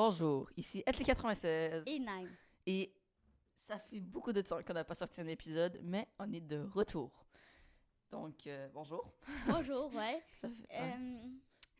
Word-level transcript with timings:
Bonjour, 0.00 0.48
ici 0.56 0.84
Etli96 0.86 1.82
Et 1.86 1.98
Nine. 1.98 2.30
et 2.66 2.94
ça 3.56 3.80
fait 3.80 3.98
beaucoup 3.98 4.32
de 4.32 4.40
temps 4.42 4.62
qu'on 4.62 4.72
n'a 4.74 4.84
pas 4.84 4.94
sorti 4.94 5.20
un 5.20 5.26
épisode, 5.26 5.80
mais 5.82 6.06
on 6.20 6.32
est 6.32 6.40
de 6.40 6.60
retour. 6.72 7.26
Donc, 8.12 8.46
euh, 8.46 8.68
bonjour. 8.72 9.12
Bonjour, 9.48 9.92
ouais. 9.92 10.22
Ça 10.40 10.48
fait- 10.50 10.80
ouais. 10.80 10.94
Euh, 10.94 11.28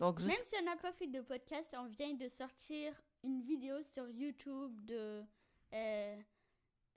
Donc, 0.01 0.19
juste... 0.19 0.33
Même 0.37 0.47
si 0.47 0.57
on 0.61 0.65
n'a 0.65 0.75
pas 0.75 0.91
fait 0.91 1.07
de 1.07 1.21
podcast, 1.21 1.73
on 1.79 1.87
vient 1.87 2.13
de 2.15 2.27
sortir 2.27 2.93
une 3.23 3.41
vidéo 3.41 3.81
sur 3.85 4.11
YouTube 4.11 4.85
de, 4.85 5.23
euh, 5.75 6.19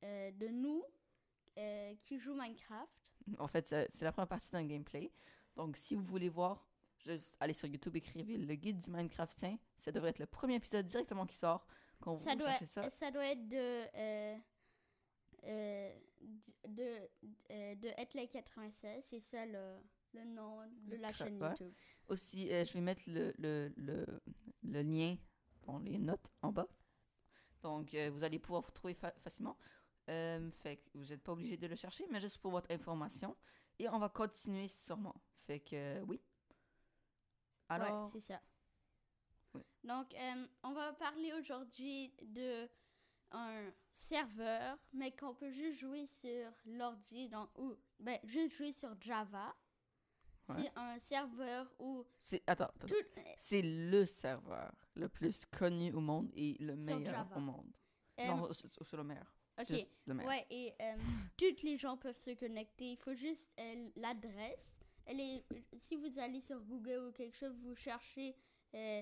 de 0.02 0.48
nous 0.48 0.84
qui 2.02 2.18
jouent 2.18 2.34
Minecraft. 2.34 3.14
En 3.38 3.48
fait, 3.48 3.68
c'est 3.68 4.02
la 4.02 4.12
première 4.12 4.28
partie 4.28 4.50
d'un 4.50 4.66
gameplay. 4.66 5.12
Donc, 5.56 5.78
si 5.78 5.94
vous 5.94 6.04
voulez 6.04 6.30
voir, 6.30 6.68
juste 7.06 7.36
allez 7.40 7.54
sur 7.54 7.68
YouTube, 7.68 7.96
écrivez 7.96 8.38
le 8.38 8.56
guide 8.56 8.80
du 8.80 8.90
Minecraftien. 8.90 9.58
Ça 9.78 9.92
devrait 9.92 10.10
être 10.12 10.20
le 10.20 10.26
premier 10.28 10.56
épisode 10.56 10.86
directement 10.86 11.26
qui 11.26 11.36
sort. 11.36 11.66
Quand 12.02 12.16
vous 12.16 12.24
Ça 12.24 12.36
doit, 12.36 12.58
ça. 12.58 12.90
ça 12.90 13.12
doit 13.12 13.26
être 13.28 13.48
de, 13.48 13.58
euh, 13.96 14.38
euh, 15.46 15.94
de, 16.68 17.10
euh, 17.52 17.76
de 17.76 17.88
Etley96. 17.90 19.02
C'est 19.02 19.20
ça 19.20 19.46
le, 19.46 19.78
le 20.14 20.24
nom 20.26 20.62
de 20.88 20.96
la 20.98 21.12
chaîne. 21.14 21.40
YouTube. 21.40 21.74
Aussi, 22.08 22.52
euh, 22.52 22.66
je 22.66 22.74
vais 22.74 22.82
mettre 22.82 23.02
le, 23.08 23.34
le, 23.38 23.72
le, 23.78 24.06
le 24.64 24.82
lien 24.82 25.16
dans 25.64 25.80
les 25.80 25.98
notes 25.98 26.32
en 26.42 26.52
bas. 26.52 26.68
Donc, 27.62 27.94
euh, 27.94 28.10
vous 28.12 28.24
allez 28.24 28.40
pouvoir 28.40 28.64
vous 28.64 28.72
trouver 28.72 28.94
fa- 28.96 29.14
facilement. 29.24 29.58
Euh, 30.10 30.50
fait 30.64 30.78
que 30.78 30.90
vous 30.96 31.06
n'êtes 31.06 31.22
pas 31.22 31.32
obligé 31.34 31.58
de 31.58 31.68
le 31.68 31.76
chercher, 31.76 32.06
mais 32.10 32.20
juste 32.20 32.40
pour 32.40 32.52
votre 32.52 32.72
information. 32.72 33.36
Et 33.78 33.88
on 33.88 34.00
va 34.00 34.10
continuer 34.10 34.68
sûrement. 34.68 35.16
Fait 35.46 35.60
que 35.60 35.76
euh, 35.76 36.02
oui. 36.08 36.20
Alors, 37.72 38.06
Ouais, 38.06 38.10
c'est 38.14 38.20
ça. 38.34 38.42
Donc, 39.84 40.14
euh, 40.14 40.48
on 40.64 40.74
va 40.74 40.94
parler 40.94 41.34
aujourd'hui 41.34 42.14
de 42.22 42.70
un 43.32 43.72
serveur, 43.94 44.78
mais 44.94 45.12
qu'on 45.12 45.34
peut 45.34 45.52
juste 45.52 45.80
jouer 45.80 46.06
sur 46.06 46.52
l'ordi, 46.66 47.30
donc, 47.30 47.50
ou, 47.58 47.76
ben, 48.00 48.20
juste 48.24 48.56
jouer 48.56 48.74
sur 48.74 48.96
Java. 49.02 49.56
Ouais. 50.50 50.56
C'est 50.64 50.72
un 50.78 51.00
serveur 51.00 51.72
où 51.80 52.04
c'est 52.20 52.44
attends, 52.48 52.66
attends. 52.66 52.88
tout, 52.88 52.96
c'est 53.38 53.62
le 53.62 54.06
serveur 54.06 54.74
le 54.96 55.08
plus 55.08 55.46
connu 55.46 55.94
au 55.94 56.02
monde 56.02 56.30
et 56.36 56.58
le 56.60 56.76
meilleur 56.76 57.26
au 57.36 57.40
monde. 57.40 57.72
euh, 58.20 58.28
non, 58.28 58.52
c'est 58.52 58.98
le 58.98 59.04
meilleur. 59.04 59.34
ok, 59.60 59.88
le 60.08 60.14
meilleur. 60.14 60.30
ouais, 60.30 60.46
et 60.50 60.74
euh, 60.82 60.96
toutes 61.38 61.64
les 61.64 61.78
gens 61.78 61.96
peuvent 61.96 62.20
se 62.20 62.32
connecter. 62.32 62.92
Il 62.92 62.98
faut 62.98 63.14
juste 63.14 63.48
euh, 63.60 63.90
l'adresse. 63.96 64.81
Si 65.80 65.96
vous 65.98 66.20
allez 66.20 66.42
sur 66.42 66.60
Google 66.62 67.08
ou 67.08 67.12
quelque 67.12 67.36
chose, 67.36 67.58
vous 67.60 67.76
cherchez 67.76 68.36
euh, 68.74 69.02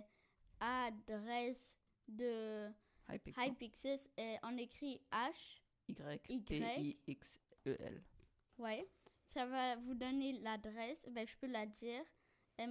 adresse 0.59 1.77
de 2.07 2.69
Hypixel. 3.09 3.47
Hypixel, 3.47 3.99
euh, 4.19 4.37
on 4.43 4.57
écrit 4.57 5.01
H, 5.11 5.61
Y. 5.87 6.43
P 6.45 6.57
I 6.57 6.97
X 7.07 7.39
E 7.67 7.75
L. 7.79 8.03
ouais. 8.57 8.87
Ça 9.25 9.45
va 9.45 9.75
vous 9.75 9.93
donner 9.93 10.33
l'adresse, 10.33 11.07
ben 11.11 11.27
je 11.27 11.37
peux 11.37 11.45
la 11.47 11.65
dire. 11.67 12.03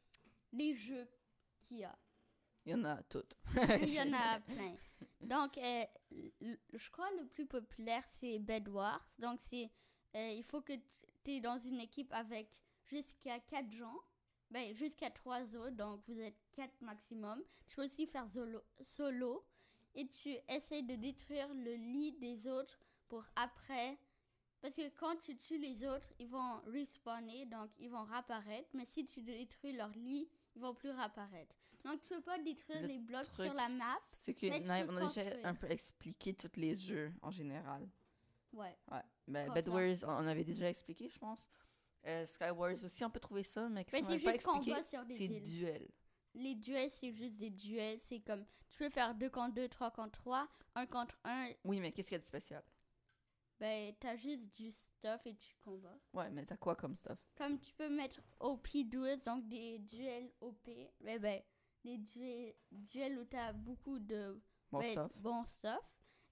les 0.53 0.75
jeux 0.75 1.07
qu'il 1.59 1.77
y 1.79 1.83
a. 1.83 1.97
Il 2.65 2.71
y 2.71 2.75
en 2.75 2.83
a 2.85 3.01
toutes. 3.03 3.33
Il 3.81 3.93
y 3.93 4.01
en 4.01 4.13
a 4.13 4.39
plein. 4.45 4.75
Donc, 5.21 5.57
euh, 5.57 5.85
je 6.11 6.89
crois 6.91 7.09
le 7.17 7.25
plus 7.25 7.45
populaire, 7.45 8.03
c'est 8.09 8.39
Bed 8.39 8.67
Wars. 8.69 9.05
Donc, 9.19 9.39
c'est, 9.39 9.71
euh, 10.15 10.31
il 10.31 10.43
faut 10.43 10.61
que 10.61 10.73
tu 11.23 11.31
es 11.31 11.39
dans 11.39 11.57
une 11.57 11.79
équipe 11.79 12.13
avec 12.13 12.49
jusqu'à 12.85 13.39
4 13.39 13.71
gens. 13.71 13.99
Ben, 14.49 14.73
jusqu'à 14.73 15.09
3 15.09 15.55
autres. 15.55 15.75
Donc, 15.75 16.01
vous 16.07 16.19
êtes 16.19 16.37
4 16.53 16.81
maximum. 16.81 17.43
Tu 17.67 17.75
peux 17.75 17.83
aussi 17.83 18.05
faire 18.07 18.29
solo, 18.29 18.61
solo. 18.81 19.45
Et 19.95 20.07
tu 20.07 20.37
essaies 20.47 20.83
de 20.83 20.95
détruire 20.95 21.51
le 21.53 21.73
lit 21.73 22.13
des 22.13 22.47
autres 22.47 22.79
pour 23.07 23.25
après. 23.35 23.97
Parce 24.61 24.75
que 24.75 24.89
quand 24.89 25.17
tu 25.17 25.35
tues 25.37 25.57
les 25.57 25.85
autres, 25.85 26.13
ils 26.19 26.29
vont 26.29 26.61
respawner. 26.67 27.45
Donc, 27.47 27.69
ils 27.79 27.89
vont 27.89 28.03
réapparaître. 28.03 28.69
Mais 28.73 28.85
si 28.85 29.05
tu 29.05 29.21
détruis 29.21 29.73
leur 29.73 29.89
lit, 29.89 30.29
ils 30.55 30.61
vont 30.61 30.73
plus 30.73 30.91
réapparaître. 30.91 31.55
Donc, 31.87 32.01
tu 32.01 32.09
peux 32.09 32.21
pas 32.21 32.37
détruire 32.39 32.81
Le 32.81 32.87
les 32.87 32.99
blocs 32.99 33.23
truc, 33.23 33.45
sur 33.45 33.53
la 33.53 33.69
map. 33.69 33.99
C'est 34.17 34.33
que 34.33 34.45
mais 34.45 34.85
peux 34.85 34.91
on 34.91 34.97
a 34.97 35.07
déjà 35.07 35.21
un 35.43 35.55
peu 35.55 35.71
expliqué 35.71 36.33
tous 36.33 36.59
les 36.59 36.75
jeux 36.75 37.13
en 37.21 37.31
général. 37.31 37.87
Ouais. 38.51 38.77
Ouais. 38.91 39.03
Ben, 39.27 39.51
Bed. 39.53 39.69
Wars, 39.69 39.97
on 40.03 40.27
avait 40.27 40.43
déjà 40.43 40.69
expliqué, 40.69 41.07
je 41.07 41.17
pense. 41.17 41.49
Euh, 42.05 42.25
Skywars 42.25 42.83
aussi, 42.83 43.03
on 43.03 43.09
peut 43.09 43.19
trouver 43.19 43.43
ça, 43.43 43.67
mais 43.69 43.85
Mais 43.91 44.03
c'est 44.03 44.19
juste 44.19 44.43
combat 44.43 44.79
expliqué, 44.79 44.83
sur 44.83 45.05
des 45.05 45.17
c'est 45.17 45.27
duel. 45.27 45.87
Les 46.33 46.55
duels, 46.55 46.91
c'est 46.91 47.11
juste 47.11 47.35
des 47.35 47.49
duels. 47.49 47.99
C'est 47.99 48.19
comme, 48.19 48.45
tu 48.69 48.77
peux 48.77 48.89
faire 48.89 49.15
2 49.15 49.29
contre 49.29 49.55
2, 49.55 49.67
3 49.67 49.91
contre 49.91 50.11
3, 50.19 50.47
1 50.75 50.85
contre 50.85 51.17
1. 51.23 51.51
Oui, 51.63 51.79
mais 51.79 51.91
qu'est-ce 51.91 52.09
qu'il 52.09 52.15
y 52.15 52.19
a 52.19 52.21
de 52.21 52.25
spécial? 52.25 52.63
Ben, 53.59 53.93
t'as 53.99 54.15
juste 54.15 54.45
du 54.55 54.71
stuff 54.71 55.25
et 55.25 55.35
tu 55.35 55.55
combats. 55.63 55.97
Ouais, 56.13 56.29
mais 56.29 56.45
t'as 56.45 56.57
quoi 56.57 56.75
comme 56.75 56.95
stuff? 56.95 57.17
Comme 57.35 57.59
tu 57.59 57.73
peux 57.73 57.89
mettre 57.89 58.21
OP 58.39 58.67
duels, 58.85 59.19
donc 59.19 59.47
des 59.47 59.79
duels 59.79 60.31
OP. 60.41 60.69
Mais 61.01 61.17
ben, 61.17 61.41
des 61.83 61.97
duels, 62.71 63.19
où 63.19 63.25
t'as 63.25 63.53
beaucoup 63.53 63.99
de 63.99 64.39
Bon 64.71 64.81
stuff. 64.81 65.11
bon 65.15 65.45
stuff. 65.45 65.79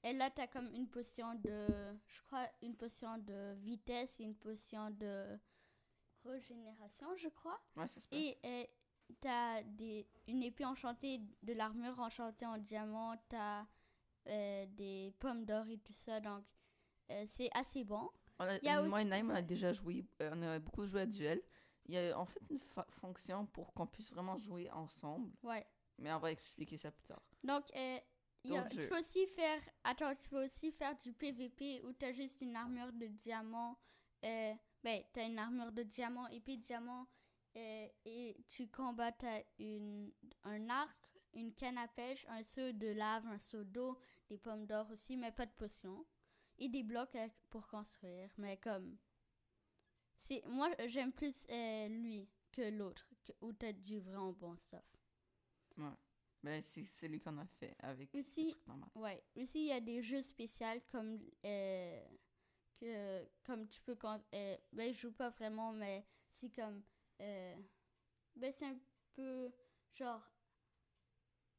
Et 0.03 0.13
là, 0.13 0.29
t'as 0.29 0.47
comme 0.47 0.69
une 0.73 0.87
potion 0.87 1.33
de, 1.35 1.67
je 2.07 2.21
crois, 2.27 2.47
une 2.61 2.75
potion 2.75 3.17
de 3.17 3.53
vitesse 3.55 4.19
et 4.19 4.23
une 4.23 4.35
potion 4.35 4.91
de 4.91 5.37
régénération, 6.23 7.07
je 7.17 7.29
crois. 7.29 7.59
Ouais, 7.75 7.87
ça 7.87 7.99
se 8.01 8.07
peut. 8.07 8.15
Et 8.15 8.37
euh, 8.45 8.65
t'as 9.21 9.63
des, 9.63 10.07
une 10.27 10.43
épée 10.43 10.65
enchantée, 10.65 11.21
de 11.43 11.53
l'armure 11.53 11.99
enchantée 11.99 12.45
en 12.45 12.57
diamant, 12.57 13.15
t'as 13.29 13.65
euh, 14.27 14.65
des 14.67 15.13
pommes 15.19 15.45
d'or 15.45 15.67
et 15.69 15.77
tout 15.77 15.93
ça, 15.93 16.19
donc 16.19 16.43
euh, 17.11 17.23
c'est 17.27 17.49
assez 17.53 17.83
bon. 17.83 18.09
On 18.39 18.43
a- 18.43 18.55
a 18.55 18.81
moi 18.83 18.97
aussi- 18.99 19.07
et 19.07 19.09
Naïm, 19.09 19.29
on 19.31 19.35
a 19.35 19.41
déjà 19.41 19.71
joué, 19.71 20.05
euh, 20.21 20.31
on 20.35 20.41
a 20.41 20.59
beaucoup 20.59 20.85
joué 20.85 21.01
à 21.01 21.05
duel. 21.05 21.41
Il 21.87 21.93
y 21.93 21.97
a 21.99 22.17
en 22.19 22.25
fait 22.25 22.41
une 22.49 22.59
fa- 22.59 22.87
fonction 22.89 23.45
pour 23.47 23.73
qu'on 23.73 23.85
puisse 23.87 24.09
vraiment 24.11 24.37
jouer 24.37 24.69
ensemble, 24.71 25.31
Ouais. 25.43 25.65
mais 25.99 26.11
on 26.13 26.19
va 26.19 26.31
expliquer 26.31 26.77
ça 26.77 26.91
plus 26.91 27.05
tard. 27.05 27.21
Donc, 27.43 27.63
euh, 27.75 27.99
y 28.43 28.57
a- 28.57 28.63
tu 28.69 28.87
peux 28.87 28.99
aussi 28.99 29.27
faire, 29.27 29.61
attends, 29.83 30.15
tu 30.15 30.27
peux 30.29 30.43
aussi 30.45 30.71
faire 30.71 30.97
du 30.97 31.13
PVP 31.13 31.81
où 31.83 31.93
t'as 31.93 32.11
juste 32.11 32.41
une 32.41 32.55
armure 32.55 32.91
de 32.93 33.07
diamant. 33.07 33.77
Euh, 34.23 34.53
ben, 34.83 35.03
t'as 35.13 35.25
une 35.27 35.37
armure 35.37 35.71
de 35.71 35.83
diamant, 35.83 36.27
épée 36.29 36.57
de 36.57 36.63
diamant, 36.63 37.07
euh, 37.55 37.87
et 38.05 38.35
tu 38.47 38.67
combats, 38.67 39.11
t'as 39.11 39.41
une, 39.59 40.11
un 40.43 40.69
arc, 40.69 40.97
une 41.33 41.53
canne 41.53 41.77
à 41.77 41.87
pêche, 41.87 42.25
un 42.29 42.43
seau 42.43 42.71
de 42.71 42.87
lave, 42.87 43.27
un 43.27 43.37
seau 43.39 43.63
d'eau, 43.63 43.99
des 44.29 44.37
pommes 44.39 44.65
d'or 44.65 44.89
aussi, 44.91 45.17
mais 45.17 45.31
pas 45.31 45.45
de 45.45 45.51
potions. 45.51 46.05
Et 46.57 46.69
des 46.69 46.83
blocs 46.83 47.17
pour 47.49 47.67
construire, 47.67 48.31
mais 48.37 48.57
comme... 48.57 48.97
c'est 50.17 50.43
Moi, 50.45 50.69
j'aime 50.87 51.11
plus 51.11 51.45
euh, 51.49 51.87
lui 51.87 52.27
que 52.51 52.69
l'autre, 52.69 53.07
où 53.41 53.51
t'as 53.53 53.73
du 53.73 53.99
vraiment 53.99 54.31
bon 54.33 54.55
stuff. 54.57 54.83
Ouais. 55.77 55.89
Ben, 56.43 56.61
c'est 56.63 56.85
celui 56.85 57.19
qu'on 57.19 57.37
a 57.39 57.45
fait 57.45 57.75
avec 57.79 58.13
Aussi- 58.13 58.45
le 58.45 58.51
truc 58.51 58.67
normal. 58.67 58.89
Ouais. 58.95 59.23
Aussi, 59.35 59.59
il 59.61 59.67
y 59.67 59.71
a 59.71 59.79
des 59.81 60.01
jeux 60.01 60.21
spéciaux 60.21 60.67
comme 60.91 61.19
euh, 61.43 62.05
que 62.77 63.27
comme 63.43 63.67
tu 63.67 63.81
peux 63.81 63.95
quand 63.95 64.21
euh, 64.33 64.57
ben 64.71 64.93
je 64.93 64.99
joue 64.99 65.11
pas 65.11 65.29
vraiment 65.31 65.71
mais 65.73 66.05
c'est 66.29 66.49
comme 66.49 66.83
euh, 67.21 67.55
ben 68.35 68.51
c'est 68.53 68.65
un 68.65 68.77
peu 69.15 69.51
genre 69.93 70.21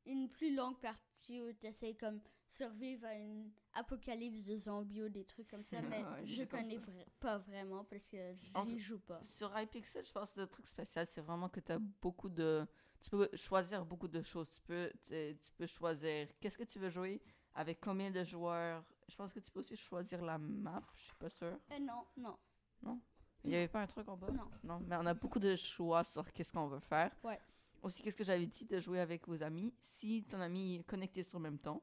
une 0.05 0.29
plus 0.31 0.55
longue 0.55 0.79
partie 0.81 1.41
où 1.41 1.53
tu 1.53 1.67
essaies 1.67 1.97
comme 1.97 2.20
survivre 2.48 3.06
à 3.06 3.14
une 3.14 3.50
apocalypse 3.75 4.44
de 4.44 4.56
zombies 4.56 5.02
ou 5.02 5.08
des 5.08 5.25
trucs 5.25 5.48
comme 5.48 5.64
ça 5.64 5.81
mais 5.82 6.02
je 6.25 6.44
connais 6.44 6.76
vra- 6.78 7.06
pas 7.20 7.38
vraiment 7.38 7.84
parce 7.84 8.08
que 8.08 8.16
fait- 8.34 8.78
joue 8.78 8.98
pas. 9.00 9.20
Sur 9.22 9.58
iPixel, 9.58 10.04
je 10.04 10.12
pense 10.12 10.32
que 10.32 10.40
le 10.40 10.46
truc 10.46 10.66
spécial, 10.66 11.06
c'est 11.06 11.20
vraiment 11.20 11.48
que 11.48 11.60
tu 11.60 11.72
as 11.72 11.78
beaucoup 11.78 12.28
de. 12.28 12.66
Tu 13.00 13.10
peux 13.10 13.28
choisir 13.34 13.84
beaucoup 13.84 14.08
de 14.08 14.22
choses. 14.22 14.48
Tu 14.54 14.60
peux, 14.62 14.90
tu, 15.02 15.37
tu 15.38 15.52
peux 15.56 15.66
choisir 15.66 16.28
qu'est-ce 16.40 16.56
que 16.56 16.64
tu 16.64 16.78
veux 16.78 16.88
jouer, 16.90 17.20
avec 17.54 17.81
combien 17.81 18.10
de 18.10 18.25
joueurs. 18.25 18.82
Je 19.08 19.14
pense 19.16 19.32
que 19.32 19.40
tu 19.40 19.50
peux 19.50 19.60
aussi 19.60 19.76
choisir 19.76 20.25
la 20.25 20.38
map, 20.38 20.82
je 20.94 21.02
suis 21.02 21.14
pas 21.16 21.28
sûre. 21.31 21.58
Euh, 21.72 21.78
non, 21.78 22.04
non? 22.16 23.00
Il 23.44 23.50
y 23.52 23.56
avait 23.56 23.69
pas 23.69 23.82
un 23.82 23.87
truc 23.87 24.08
en 24.08 24.16
bas? 24.16 24.31
Non. 24.32 24.50
Non, 24.64 24.81
mais 24.81 24.96
on 24.96 25.06
a 25.06 25.14
beaucoup 25.14 25.38
de 25.38 25.54
choix 25.54 26.02
sur 26.02 26.32
qu'est-ce 26.32 26.52
qu'on 26.52 26.66
veut 26.66 26.81
faire. 26.81 27.12
Ouais. 27.22 27.38
aussi, 27.82 28.02
qu'est-ce 28.02 28.16
que 28.16 28.25
j'avais 28.25 28.46
dit 28.46 28.64
de 28.64 28.81
jouer 28.81 28.98
avec 28.98 29.28
vos 29.28 29.40
amis? 29.43 29.72
Si 29.81 30.25
ton 30.25 30.40
ami 30.40 30.76
est 30.76 30.82
connecté 30.82 31.22
sur 31.22 31.38
le 31.38 31.44
même 31.44 31.58
temps, 31.58 31.81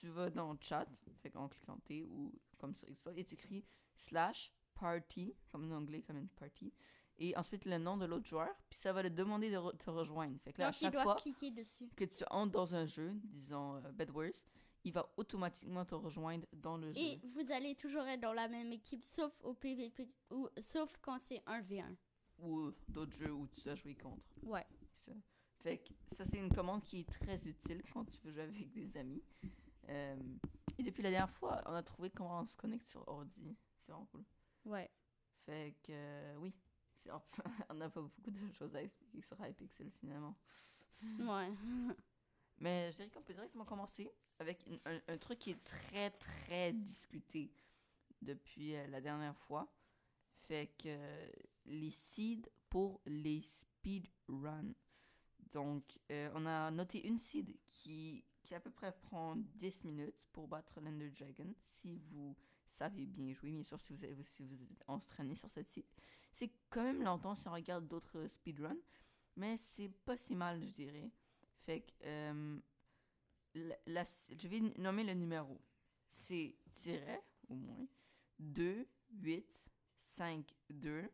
tu 0.00 0.08
vas 0.08 0.30
dans 0.30 0.52
le 0.52 0.58
chat, 0.60 0.86
fait 1.22 1.34
en 1.36 1.48
cliquant 1.48 1.78
T 1.84 2.02
ou 2.04 2.32
comme 2.58 2.74
sur 2.74 2.88
Xbox, 2.88 3.16
et 3.18 3.24
tu 3.24 3.34
écris 3.34 3.64
slash 3.96 4.52
party, 4.74 5.34
comme 5.50 5.70
en 5.72 5.76
anglais, 5.76 6.02
comme 6.02 6.18
une 6.18 6.28
party, 6.28 6.72
et 7.18 7.36
ensuite 7.36 7.64
le 7.64 7.78
nom 7.78 7.96
de 7.96 8.04
l'autre 8.06 8.26
joueur, 8.26 8.48
puis 8.70 8.78
ça 8.78 8.92
va 8.92 9.02
te 9.02 9.08
demander 9.08 9.50
de 9.50 9.56
re- 9.56 9.76
te 9.76 9.90
rejoindre. 9.90 10.38
Fait 10.40 10.52
que 10.52 10.60
là, 10.60 10.68
à 10.68 10.70
Donc, 10.70 10.80
il 10.80 10.84
chaque 10.84 11.02
fois 11.02 11.14
cliquer 11.16 11.50
dessus. 11.50 11.88
que 11.96 12.04
tu 12.04 12.22
entres 12.30 12.52
dans 12.52 12.74
un 12.74 12.86
jeu, 12.86 13.12
disons 13.24 13.76
euh, 13.76 13.92
Bed 13.92 14.10
Wars, 14.10 14.30
il 14.84 14.92
va 14.92 15.10
automatiquement 15.16 15.84
te 15.84 15.96
rejoindre 15.96 16.46
dans 16.52 16.76
le 16.76 16.92
jeu. 16.92 16.98
Et 17.00 17.18
vous 17.34 17.50
allez 17.50 17.74
toujours 17.74 18.02
être 18.06 18.20
dans 18.20 18.32
la 18.32 18.46
même 18.46 18.72
équipe, 18.72 19.02
sauf 19.02 19.32
au 19.42 19.52
PVP, 19.54 20.08
ou 20.30 20.48
sauf 20.60 20.96
quand 21.02 21.18
c'est 21.18 21.42
1v1. 21.46 21.96
Ou 22.38 22.70
d'autres 22.88 23.16
jeux 23.16 23.32
où 23.32 23.48
tu 23.48 23.68
as 23.68 23.74
joué 23.74 23.96
contre. 23.96 24.22
Ouais. 24.44 24.64
Ça. 25.04 25.12
Fait 25.60 25.78
que 25.78 25.92
ça, 26.14 26.24
c'est 26.24 26.38
une 26.38 26.52
commande 26.54 26.84
qui 26.84 27.00
est 27.00 27.08
très 27.08 27.44
utile 27.48 27.82
quand 27.92 28.04
tu 28.04 28.16
veux 28.22 28.30
jouer 28.30 28.42
avec 28.42 28.70
des 28.70 28.96
amis. 28.96 29.20
Euh, 29.88 30.16
et 30.78 30.82
depuis 30.82 31.02
la 31.02 31.10
dernière 31.10 31.30
fois, 31.30 31.62
on 31.66 31.72
a 31.74 31.82
trouvé 31.82 32.10
comment 32.10 32.40
on 32.40 32.46
se 32.46 32.56
connecte 32.56 32.86
sur 32.88 33.06
ordi. 33.08 33.56
C'est 33.80 33.92
vraiment 33.92 34.06
cool. 34.06 34.24
Ouais. 34.64 34.90
Fait 35.46 35.74
que 35.82 35.92
euh, 35.92 36.36
oui, 36.38 36.52
on 37.70 37.74
n'a 37.74 37.88
pas 37.88 38.00
beaucoup 38.02 38.30
de 38.30 38.52
choses 38.52 38.74
à 38.76 38.82
expliquer 38.82 39.22
sur 39.22 39.44
Hypixel 39.44 39.90
finalement. 39.92 40.36
Ouais. 41.20 41.50
Mais 42.58 42.90
je 42.90 42.96
dirais 42.96 43.08
qu'on 43.10 43.22
peut 43.22 43.34
directement 43.34 43.64
commencer 43.64 44.10
avec 44.38 44.66
une- 44.66 44.80
un, 44.84 45.00
un 45.08 45.16
truc 45.18 45.38
qui 45.38 45.50
est 45.52 45.64
très 45.64 46.10
très 46.10 46.72
discuté 46.72 47.50
depuis 48.20 48.74
euh, 48.74 48.86
la 48.88 49.00
dernière 49.00 49.36
fois. 49.36 49.72
Fait 50.48 50.66
que 50.78 50.88
euh, 50.88 51.30
les 51.66 51.90
seeds 51.90 52.48
pour 52.68 53.00
les 53.06 53.42
speedruns. 53.42 54.72
Donc, 55.52 55.98
euh, 56.10 56.30
on 56.34 56.44
a 56.46 56.70
noté 56.70 57.06
une 57.06 57.18
seed 57.18 57.56
qui, 57.70 58.24
qui 58.48 58.54
à 58.54 58.60
peu 58.60 58.70
près 58.70 58.92
prend 59.02 59.36
10 59.36 59.84
minutes 59.84 60.26
pour 60.32 60.48
battre 60.48 60.80
l'Ender 60.80 61.10
Dragon, 61.10 61.54
si 61.62 61.98
vous 62.10 62.34
savez 62.64 63.04
bien 63.04 63.30
jouer, 63.34 63.50
bien 63.52 63.62
sûr, 63.62 63.78
si 63.78 63.92
vous, 63.92 64.22
si 64.24 64.42
vous 64.42 64.54
êtes 64.62 64.84
entraîné 64.88 65.34
sur 65.34 65.50
cette 65.50 65.66
seed. 65.66 65.84
C'est 66.32 66.50
quand 66.70 66.82
même 66.82 67.02
longtemps 67.02 67.36
si 67.36 67.46
on 67.46 67.52
regarde 67.52 67.86
d'autres 67.86 68.26
speedruns, 68.28 68.78
mais 69.36 69.58
c'est 69.58 69.90
pas 69.90 70.16
si 70.16 70.34
mal, 70.34 70.62
je 70.64 70.70
dirais. 70.72 71.10
Fait 71.66 71.82
que, 71.82 71.92
euh, 72.04 72.58
la, 73.54 73.76
la- 73.86 74.04
je 74.04 74.48
vais 74.48 74.60
nommer 74.78 75.04
le 75.04 75.12
numéro. 75.12 75.60
C'est 76.08 76.56
tiret, 76.72 77.22
au 77.50 77.54
moins, 77.54 77.86
2, 78.38 78.88
8, 79.12 79.64
5, 79.96 80.54
2, 80.70 81.10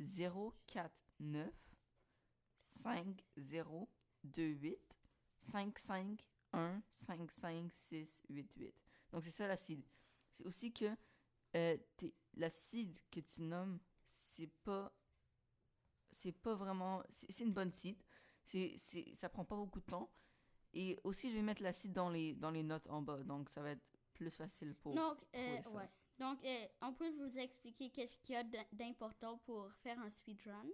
0, 0.00 0.54
4, 0.66 0.90
9, 1.20 1.52
5, 2.70 3.22
0, 3.36 3.88
2, 4.24 4.42
8, 4.54 4.98
5, 5.38 5.78
5, 5.78 6.24
1, 6.52 6.82
5, 7.06 7.30
5, 7.30 7.72
6, 7.72 8.22
8, 8.28 8.52
8. 8.56 8.74
Donc, 9.12 9.24
c'est 9.24 9.30
ça 9.30 9.46
la 9.46 9.56
seed. 9.56 9.82
C'est 10.32 10.44
aussi 10.46 10.72
que 10.72 10.86
euh, 11.56 11.76
la 12.34 12.50
seed 12.50 12.98
que 13.10 13.20
tu 13.20 13.42
nommes, 13.42 13.78
c'est 14.14 14.50
pas. 14.64 14.92
C'est 16.12 16.32
pas 16.32 16.54
vraiment. 16.54 17.02
C'est 17.10 17.44
une 17.44 17.52
bonne 17.52 17.72
seed. 17.72 17.96
C'est, 18.44 18.74
c'est, 18.78 19.14
ça 19.14 19.28
prend 19.28 19.44
pas 19.44 19.56
beaucoup 19.56 19.80
de 19.80 19.84
temps. 19.86 20.10
Et 20.74 20.98
aussi, 21.04 21.30
je 21.30 21.36
vais 21.36 21.42
mettre 21.42 21.62
la 21.62 21.72
seed 21.72 21.92
dans 21.92 22.08
les, 22.10 22.34
dans 22.34 22.50
les 22.50 22.62
notes 22.62 22.86
en 22.88 23.02
bas. 23.02 23.22
Donc, 23.24 23.50
ça 23.50 23.62
va 23.62 23.70
être 23.72 23.84
plus 24.14 24.30
facile 24.34 24.74
pour. 24.74 24.94
Donc, 24.94 25.18
euh, 25.34 25.62
ça. 25.62 25.70
ouais. 25.70 25.90
Donc, 26.18 26.44
euh, 26.44 26.66
on 26.82 26.92
peut 26.92 27.10
vous 27.10 27.36
expliquer 27.38 27.90
qu'est-ce 27.90 28.16
qu'il 28.18 28.34
y 28.34 28.38
a 28.38 28.44
d'im- 28.44 28.64
d'important 28.72 29.38
pour 29.38 29.70
faire 29.82 29.98
un 29.98 30.10
speedrun. 30.10 30.64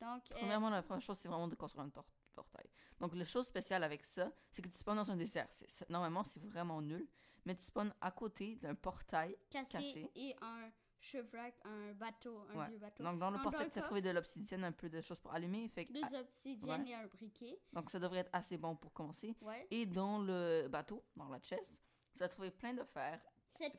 Donc, 0.00 0.30
euh, 0.30 0.34
Premièrement, 0.36 0.70
la 0.70 0.82
première 0.82 1.02
chose, 1.02 1.18
c'est 1.18 1.28
vraiment 1.28 1.48
de 1.48 1.54
construire 1.54 1.84
un 1.86 1.90
tor- 1.90 2.06
portail. 2.36 2.66
Donc, 3.00 3.14
la 3.14 3.24
chose 3.24 3.46
spéciale 3.46 3.82
avec 3.82 4.04
ça, 4.04 4.30
c'est 4.50 4.62
que 4.62 4.68
tu 4.68 4.76
spawns 4.76 4.96
dans 4.96 5.10
un 5.10 5.16
désert. 5.16 5.48
C'est- 5.50 5.88
normalement, 5.90 6.22
c'est 6.24 6.40
vraiment 6.40 6.80
nul. 6.80 7.06
Mais 7.44 7.54
tu 7.56 7.64
spawns 7.64 7.92
à 8.00 8.10
côté 8.10 8.56
d'un 8.56 8.74
portail. 8.74 9.36
cassé. 9.50 10.10
et 10.14 10.34
un 10.42 10.70
chevrac, 10.98 11.54
un 11.64 11.92
bateau, 11.92 12.40
un 12.52 12.58
Ouais. 12.58 12.68
vieux 12.68 12.78
bateau. 12.78 13.02
Donc, 13.04 13.18
dans 13.18 13.30
le 13.30 13.38
portail, 13.38 13.70
tu 13.70 13.78
as 13.78 13.82
trouvé 13.82 14.02
de 14.02 14.10
l'obsidienne, 14.10 14.64
un 14.64 14.72
peu 14.72 14.88
de 14.88 15.00
choses 15.00 15.20
pour 15.20 15.32
allumer. 15.32 15.68
Fait 15.68 15.84
que- 15.86 15.92
Deux 15.92 16.16
obsidiennes 16.18 16.82
ouais. 16.82 16.90
et 16.90 16.94
un 16.94 17.06
briquet. 17.06 17.58
donc, 17.72 17.90
ça 17.90 17.98
devrait 18.00 18.20
être 18.20 18.30
assez 18.32 18.56
bon 18.58 18.74
pour 18.76 18.92
commencer. 18.92 19.36
Ouais. 19.42 19.66
Et 19.70 19.86
dans 19.86 20.18
le 20.18 20.66
bateau, 20.68 21.04
dans 21.16 21.28
la 21.28 21.38
chest, 21.40 21.80
tu 22.16 22.22
as 22.22 22.28
trouvé 22.28 22.50
plein 22.50 22.74
de 22.74 22.82
fer, 22.84 23.20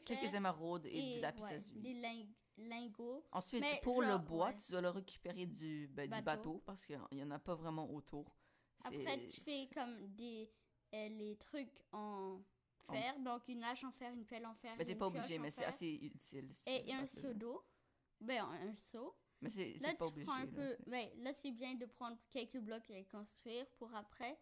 quelques 0.05 0.33
émeraudes 0.33 0.85
et, 0.85 1.15
du 1.15 1.19
lapis 1.21 1.41
lazuli. 1.41 1.81
des 1.81 1.93
ling- 1.93 2.33
lingots. 2.57 3.23
Ensuite, 3.31 3.61
Mais 3.61 3.79
pour 3.83 4.01
le 4.01 4.17
bois, 4.17 4.53
tu 4.53 4.71
dois 4.71 4.81
le 4.81 4.89
récupérer 4.89 5.45
du, 5.45 5.87
ben, 5.89 6.03
du 6.03 6.09
Bateau. 6.09 6.23
bateau 6.23 6.63
parce 6.65 6.85
qu'il 6.85 6.99
n'y 7.11 7.23
en 7.23 7.31
a 7.31 7.39
pas 7.39 7.55
vraiment 7.55 7.91
autour. 7.93 8.33
Après, 8.83 9.27
tu 9.27 9.41
fais 9.41 9.67
comme 9.73 10.07
des 10.15 10.49
euh, 10.93 11.09
les 11.09 11.35
trucs 11.37 11.83
en 11.91 12.41
En- 12.87 12.93
fer. 12.93 13.19
Donc, 13.19 13.47
une 13.47 13.63
hache 13.63 13.83
en 13.83 13.91
fer, 13.91 14.13
une 14.13 14.25
pelle 14.25 14.45
en 14.45 14.55
fer. 14.55 14.73
Mais 14.77 14.83
et 14.83 14.87
t'es 14.87 14.95
pas 14.95 15.07
obligé, 15.07 15.37
mais 15.39 15.51
c'est 15.51 15.65
assez 15.65 15.91
utile. 16.01 16.49
si 16.53 16.63
Et, 16.69 16.93
un 16.93 17.05
seau 17.05 17.33
d'eau. 17.33 17.63
Ben, 18.21 18.43
un, 18.45 18.73
seau. 18.75 19.15
Mais 19.41 19.49
c'est 19.49 19.97
pas 19.97 20.07
obligé. 20.07 20.29
un 20.31 20.45
là, 20.45 20.51
peu. 20.51 20.77
Ben, 20.87 21.09
là, 21.17 21.33
c'est 21.33 21.51
bien 21.51 21.75
de 21.75 21.85
prendre 21.85 22.17
quelques 22.31 22.57
blocs 22.59 22.89
et 22.89 22.93
les 22.93 23.05
construire 23.05 23.67
pour 23.77 23.93
après. 23.93 24.39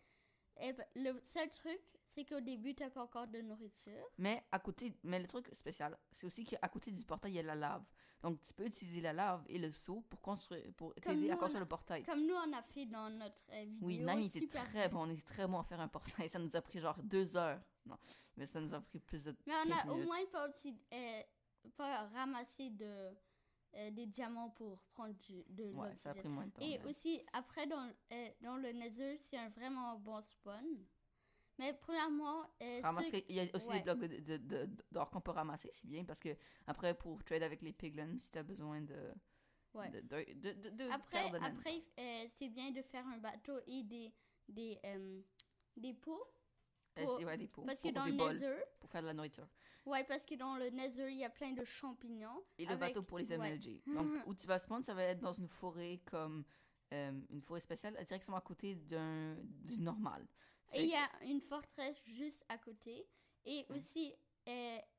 Et 0.61 0.73
ben, 0.73 0.85
le 0.95 1.19
seul 1.23 1.49
truc, 1.51 1.81
c'est 2.05 2.23
qu'au 2.25 2.39
début, 2.39 2.73
t'as 2.75 2.89
pas 2.89 3.03
encore 3.03 3.27
de 3.27 3.41
nourriture. 3.41 4.05
Mais 4.17 4.43
à 4.51 4.59
côté, 4.59 4.93
mais 5.03 5.19
le 5.19 5.27
truc 5.27 5.49
spécial, 5.53 5.97
c'est 6.11 6.25
aussi 6.25 6.45
qu'à 6.45 6.67
côté 6.69 6.91
du 6.91 7.03
portail, 7.03 7.33
il 7.33 7.35
y 7.35 7.39
a 7.39 7.43
la 7.43 7.55
lave. 7.55 7.83
Donc 8.21 8.41
tu 8.41 8.53
peux 8.53 8.65
utiliser 8.65 9.01
la 9.01 9.13
lave 9.13 9.43
et 9.47 9.59
le 9.59 9.71
seau 9.71 10.01
pour 10.09 10.21
construire, 10.21 10.63
pour 10.77 10.93
t'aider 10.95 11.27
nous, 11.27 11.31
à 11.31 11.35
on 11.35 11.37
construire 11.37 11.57
a- 11.57 11.65
le 11.65 11.67
portail. 11.67 12.03
Comme 12.03 12.25
nous, 12.25 12.33
on 12.33 12.53
a 12.53 12.61
fait 12.63 12.85
dans 12.85 13.09
notre 13.09 13.43
euh, 13.51 13.63
vidéo. 13.65 13.87
Oui, 13.87 13.99
Nami 13.99 14.27
était 14.27 14.39
super 14.39 14.63
très 14.63 14.87
bon. 14.89 15.01
On 15.01 15.09
est 15.09 15.25
très 15.25 15.45
bon 15.45 15.59
à 15.59 15.63
faire 15.63 15.79
un 15.81 15.87
portail. 15.89 16.29
Ça 16.29 16.39
nous 16.39 16.55
a 16.55 16.61
pris 16.61 16.79
genre 16.79 16.97
deux 17.03 17.35
heures. 17.37 17.59
Non, 17.85 17.97
mais 18.37 18.45
ça 18.47 18.59
nous 18.59 18.73
a 18.73 18.81
pris 18.81 18.99
plus 18.99 19.25
de. 19.25 19.35
Mais 19.45 19.53
on 19.63 19.67
15 19.69 19.79
a 19.79 19.85
au 19.91 19.93
minutes. 19.95 20.07
moins 20.07 20.25
pas, 20.31 20.47
aussi, 20.49 20.75
euh, 20.91 21.21
pas 21.77 22.07
ramassé 22.07 22.71
de, 22.71 23.11
euh, 23.75 23.91
des 23.91 24.05
diamants 24.05 24.49
pour 24.51 24.79
prendre 24.93 25.13
du, 25.15 25.43
de 25.49 25.65
Ouais, 25.71 25.93
ça 25.97 26.11
a 26.11 26.13
l'obsidienne. 26.13 26.15
pris 26.19 26.27
moins 26.29 26.45
de 26.47 26.51
temps. 26.51 26.61
Et 26.61 26.79
aussi, 26.89 27.21
après, 27.33 27.67
dans, 27.67 27.91
euh, 28.11 28.29
dans 28.41 28.57
le 28.57 28.71
Nether, 28.71 29.17
c'est 29.17 29.37
un 29.37 29.49
vraiment 29.49 29.97
bon 29.99 30.21
spawn. 30.21 30.85
Mais 31.57 31.73
premièrement, 31.73 32.43
euh, 32.61 32.81
ceux- 33.01 33.23
il 33.29 33.35
y 33.35 33.39
a 33.39 33.45
aussi 33.55 33.67
ouais. 33.69 33.77
des 33.77 33.83
blocs 33.83 33.99
de- 33.99 34.19
de- 34.37 34.37
de- 34.65 34.69
d'or 34.91 35.09
qu'on 35.09 35.21
peut 35.21 35.31
ramasser, 35.31 35.69
c'est 35.71 35.87
bien, 35.87 36.03
parce 36.03 36.19
que 36.19 36.35
après, 36.67 36.93
pour 36.93 37.23
trade 37.23 37.43
avec 37.43 37.61
les 37.61 37.71
piglins, 37.71 38.17
si 38.19 38.29
tu 38.29 38.37
as 38.37 38.43
besoin 38.43 38.81
de. 38.81 39.13
Ouais. 39.73 39.91
après, 40.91 41.29
après 41.41 41.83
euh, 41.99 42.25
c'est 42.29 42.49
bien 42.49 42.71
de 42.71 42.81
faire 42.81 43.05
un 43.07 43.17
bateau 43.17 43.59
et 43.67 43.83
des, 43.83 44.13
des, 44.47 44.79
euh, 44.85 45.21
des 45.75 45.93
pots. 45.93 46.23
Pour- 46.95 47.19
ouais, 47.21 47.37
des 47.37 47.47
pots, 47.47 47.63
Parce 47.63 47.81
que 47.81 47.89
dans 47.89 48.05
le 48.05 48.11
Nether, 48.13 48.55
pour 48.79 48.89
faire 48.89 49.01
de 49.01 49.07
la 49.07 49.13
nourriture. 49.13 49.47
Ouais, 49.85 50.03
parce 50.03 50.25
que 50.25 50.35
dans 50.35 50.57
le 50.57 50.69
Nether, 50.69 51.09
il 51.11 51.17
y 51.17 51.23
a 51.25 51.29
plein 51.29 51.51
de 51.53 51.63
champignons. 51.65 52.43
Et 52.57 52.65
le 52.65 52.71
avec- 52.71 52.89
bateau 52.89 53.03
pour 53.03 53.17
les 53.19 53.25
ouais. 53.27 53.37
MLG. 53.37 53.81
Donc, 53.87 54.07
où 54.27 54.33
tu 54.33 54.47
vas 54.47 54.59
spawn, 54.59 54.83
ça 54.83 54.93
va 54.93 55.03
être 55.03 55.19
dans 55.19 55.33
une 55.33 55.47
forêt 55.47 56.01
comme 56.05 56.43
euh, 56.93 57.11
une 57.29 57.41
forêt 57.41 57.59
spéciale, 57.61 57.95
directement 58.05 58.37
à 58.37 58.41
côté 58.41 58.75
d'un 58.75 59.35
du 59.63 59.77
normal. 59.77 60.27
Et 60.73 60.83
il 60.83 60.89
y 60.89 60.95
a 60.95 61.09
une 61.23 61.41
forteresse 61.41 62.01
juste 62.05 62.43
à 62.49 62.57
côté. 62.57 63.07
Et 63.45 63.65
aussi, 63.69 64.13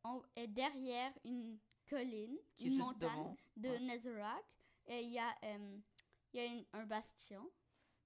en- 0.04 0.22
euh, 0.38 0.46
derrière 0.48 1.12
une 1.24 1.58
colline, 1.88 2.36
qui 2.56 2.64
est 2.66 2.70
une 2.70 2.78
montagne 2.78 3.10
devant. 3.10 3.36
de 3.56 3.68
ouais. 3.68 3.78
Netherrack, 3.80 4.44
et 4.88 5.00
il 5.02 5.10
y 5.12 5.18
a, 5.18 5.34
euh, 5.44 5.78
y 6.32 6.38
a 6.40 6.44
une- 6.46 6.64
un 6.72 6.86
bastion. 6.86 7.50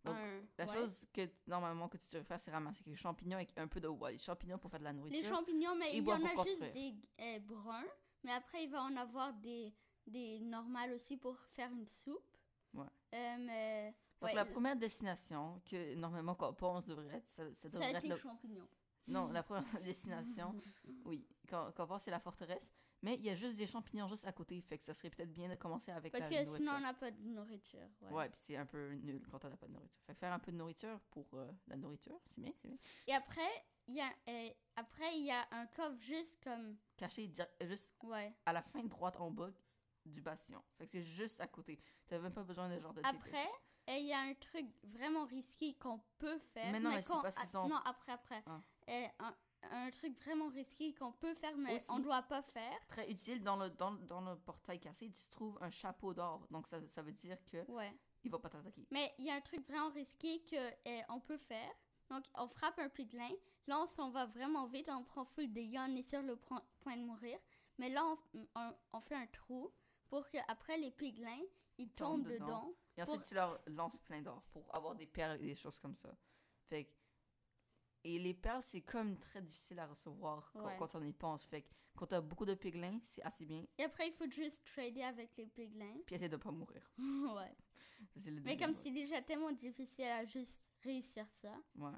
Donc, 0.05 0.17
Un- 0.17 0.41
La 0.59 0.67
ouais. 0.67 0.75
chose 0.75 1.05
que 1.13 1.29
normalement 1.47 1.89
que 1.89 1.99
tu 1.99 2.07
devrais 2.07 2.25
faire, 2.25 2.41
c'est 2.41 2.51
ramasser 2.51 2.83
quelques 2.83 2.97
champignons 2.99 3.37
avec 3.37 3.57
un 3.59 3.69
peu 3.69 3.81
de 3.81 3.89
bois. 3.89 4.11
Les 4.11 4.19
champignons 4.19 4.59
pour 4.59 4.71
faire 4.71 4.81
de 4.81 4.85
la 4.85 4.93
Les 4.93 4.99
nourriture. 4.99 5.29
champignons, 5.37 5.75
mais 5.77 5.97
il 5.97 6.05
y 6.05 6.13
en 6.13 6.25
a 6.25 6.45
juste 6.45 6.73
des 6.73 6.95
euh, 7.21 7.39
bruns. 7.41 7.85
Mais 8.25 8.33
après, 8.33 8.65
il 8.65 8.71
va 8.71 8.83
en 8.83 8.97
avoir 8.97 9.33
des, 9.35 9.75
des 10.07 10.41
normales 10.41 10.93
aussi 10.93 11.17
pour 11.17 11.39
faire 11.55 11.71
une 11.73 11.87
soupe. 11.87 12.37
Ouais. 12.75 12.87
Euh, 13.15 13.37
mais 13.41 13.95
Donc, 14.21 14.29
ouais, 14.31 14.35
la 14.35 14.45
première 14.47 14.77
destination 14.77 15.61
que 15.71 15.95
normalement 15.97 16.35
qu'on 16.35 16.55
pense 16.55 16.85
devrait 16.87 17.17
être, 17.17 17.29
ça, 17.29 17.45
ça 17.55 17.55
ça 17.63 17.69
devrait 17.69 17.93
va 17.93 17.99
être 17.99 18.05
être 18.05 18.05
les 18.05 18.09
le... 18.11 18.17
champignons. 18.17 18.69
Non, 19.09 19.29
la 19.33 19.43
première 19.43 19.65
destination, 19.85 20.55
oui, 21.05 21.27
qu'on 21.49 21.73
qu'on 21.73 21.87
pense 21.87 22.03
c'est 22.05 22.11
la 22.11 22.21
forteresse. 22.21 22.71
Mais 23.03 23.15
il 23.15 23.25
y 23.25 23.31
a 23.31 23.35
juste 23.35 23.57
des 23.57 23.67
champignons 23.67 24.07
juste 24.09 24.27
à 24.27 24.33
côté, 24.33 24.61
fait 24.61 24.77
que 24.79 24.85
ça 24.85 24.93
serait 24.93 25.09
peut-être 25.11 25.33
bien 25.33 25.49
de 25.49 25.55
commencer 25.55 25.91
avec 25.91 26.13
Parce 26.13 26.23
la 26.25 26.29
que 26.29 26.35
nourriture. 26.45 26.57
sinon, 26.57 26.73
on 26.77 26.81
n'a 26.81 26.93
pas 26.95 27.11
de 27.11 27.23
nourriture. 27.23 27.89
Ouais. 28.03 28.11
Ouais, 28.13 28.29
puis 28.29 28.41
c'est 28.47 28.57
un 28.57 28.67
peu 28.67 28.93
nul 28.93 29.23
quand 29.31 29.43
on 29.45 29.49
n'a 29.49 29.57
pas 29.57 29.67
de 29.67 29.73
nourriture. 29.73 30.01
Fait 30.07 30.13
que 30.15 30.19
faire 30.19 30.33
un 30.33 30.39
peu 30.39 30.53
de 30.53 30.57
nourriture 30.59 31.01
pour 31.11 31.27
euh, 31.35 31.51
la 31.69 31.77
nourriture, 31.77 32.21
c'est 32.27 32.41
bien, 32.43 32.53
c'est 32.61 32.69
bien. 32.69 32.77
Et 33.07 33.15
après, 33.15 33.49
il 33.89 33.95
y 33.95 34.01
a, 34.03 34.13
euh, 34.29 34.51
après, 34.77 35.17
il 35.17 35.25
y 35.25 35.31
a 35.31 35.47
un 35.51 35.67
coffre 35.69 35.99
juste 36.01 36.39
comme. 36.45 36.77
Caché 36.97 37.27
di- 37.29 37.41
juste 37.63 37.91
Ouais. 38.03 38.35
à 38.45 38.53
la 38.53 38.61
fin 38.63 38.85
droite 38.85 39.17
en 39.19 39.31
bas 39.31 39.51
du 40.05 40.21
bastion. 40.21 40.63
Fait 40.77 40.85
que 40.85 40.93
c'est 40.93 41.03
juste 41.03 41.41
à 41.41 41.47
côté. 41.49 41.81
T'as 42.07 42.19
même 42.19 42.33
pas 42.35 42.43
besoin 42.45 42.69
de 42.69 42.79
genre 42.81 42.93
de. 42.93 43.01
Après, 43.05 43.49
euh, 43.89 43.97
il 43.97 44.07
y 44.07 44.13
a 44.13 44.21
un 44.21 44.35
truc 44.35 44.67
vraiment 44.85 45.25
risqué 45.25 45.75
qu'on 45.75 46.01
peut 46.19 46.39
faire. 46.53 46.71
Mais 46.71 46.81
non, 46.81 46.91
mais 46.91 47.01
c'est 47.03 47.09
qu'on- 47.13 47.23
parce 47.23 47.37
qu'ils 47.39 47.57
ont- 47.57 47.69
Non, 47.69 47.77
après, 47.85 48.13
après. 48.13 48.43
Ah. 48.47 48.61
Euh, 48.91 49.07
un, 49.21 49.35
un 49.71 49.91
truc 49.91 50.19
vraiment 50.23 50.49
risqué 50.49 50.95
qu'on 50.95 51.13
peut 51.13 51.35
faire, 51.35 51.57
mais 51.57 51.77
Aussi. 51.77 51.87
on 51.91 51.99
doit 51.99 52.23
pas 52.23 52.43
faire. 52.43 52.79
Très 52.89 53.11
utile, 53.11 53.43
dans 53.43 53.57
le, 53.57 53.71
dans, 53.71 53.93
dans 53.93 54.21
le 54.21 54.37
portail 54.37 54.81
cassé, 54.81 55.11
tu 55.11 55.25
trouves 55.29 55.59
un 55.61 55.71
chapeau 55.71 56.15
d'or. 56.15 56.47
Donc 56.51 56.67
ça, 56.67 56.79
ça 56.89 57.03
veut 57.03 57.13
dire 57.13 57.39
que 57.47 57.59
Ouais. 57.71 57.93
il 58.25 58.31
va 58.31 58.39
pas 58.39 58.49
t'attaquer. 58.49 58.87
Mais 58.91 59.13
il 59.19 59.27
y 59.27 59.31
a 59.31 59.35
un 59.35 59.41
truc 59.41 59.67
vraiment 59.67 59.91
risqué 59.91 60.43
qu'on 60.49 61.21
peut 61.21 61.39
faire. 61.39 61.71
Donc, 62.09 62.25
on 62.35 62.49
frappe 62.49 62.79
un 62.79 62.89
piglin. 62.89 63.31
Là, 63.67 63.81
on 63.83 63.87
s'en 63.87 64.11
va 64.11 64.27
vraiment 64.27 64.67
vite. 64.67 64.89
On 64.91 65.05
prend 65.05 65.25
full 65.25 65.53
dégâts. 65.53 65.79
On 65.89 65.95
est 65.95 66.03
sur 66.03 66.23
le 66.23 66.35
point 66.37 66.63
point 66.81 66.97
de 66.97 67.05
mourir. 67.05 67.39
Mais 67.79 67.89
là, 67.89 68.05
on, 68.35 68.47
on- 68.57 68.75
on 68.95 69.01
fait 69.01 69.15
un 69.15 69.27
trou 69.29 69.73
pour 70.09 70.29
qu'après, 70.29 70.77
les 70.79 70.91
piglins, 70.91 71.39
ils 71.79 71.89
Tombent 71.93 72.25
tombent 72.25 72.33
dedans. 72.33 72.47
dedans. 72.47 72.75
Et 72.97 73.03
ensuite, 73.03 73.19
Pour- 73.21 73.27
tu 73.29 73.35
leur 73.35 73.61
lances 73.69 73.97
plein 73.99 74.23
d'or 74.23 74.43
pour 74.51 74.75
avoir 74.75 74.97
des 74.97 75.07
perles 75.07 75.37
et 75.41 75.47
des 75.47 75.55
choses 75.55 75.79
comme 75.79 75.95
ça. 75.97 76.11
Fait 76.69 76.85
que- 76.87 76.91
Et 78.05 78.19
les 78.19 78.35
perles, 78.35 78.63
c'est 78.63 78.81
comme 78.81 79.19
très 79.19 79.43
difficile 79.43 79.79
à 79.79 79.87
recevoir 79.87 80.51
quand, 80.55 80.65
Ouais. 80.65 80.77
quand 80.79 80.95
on 80.95 81.03
y 81.03 81.13
pense. 81.13 81.45
Fait 81.45 81.63
que 81.63 81.69
quand 81.97 82.07
t'as 82.07 82.21
beaucoup 82.21 82.47
de 82.47 82.55
piglins, 82.55 82.99
c'est 83.03 83.23
assez 83.23 83.45
bien. 83.45 83.65
Et 83.79 83.85
après, 83.85 84.09
il 84.09 84.13
faut 84.15 84.31
juste 84.31 84.65
trader 84.65 85.03
avec 85.03 85.37
les 85.37 85.47
piglins. 85.47 85.99
Puis 86.07 86.15
essayer 86.15 86.29
de 86.31 86.37
pas 86.37 86.51
mourir. 86.51 86.83
ouais. 86.99 87.55
Le 88.27 88.41
Mais 88.41 88.57
comme 88.57 88.75
c'est 88.75 88.91
déjà 88.91 89.21
tellement 89.21 89.53
difficile 89.53 90.05
à 90.07 90.25
juste 90.25 90.63
réussir 90.83 91.27
ça. 91.31 91.55
Ouais. 91.77 91.93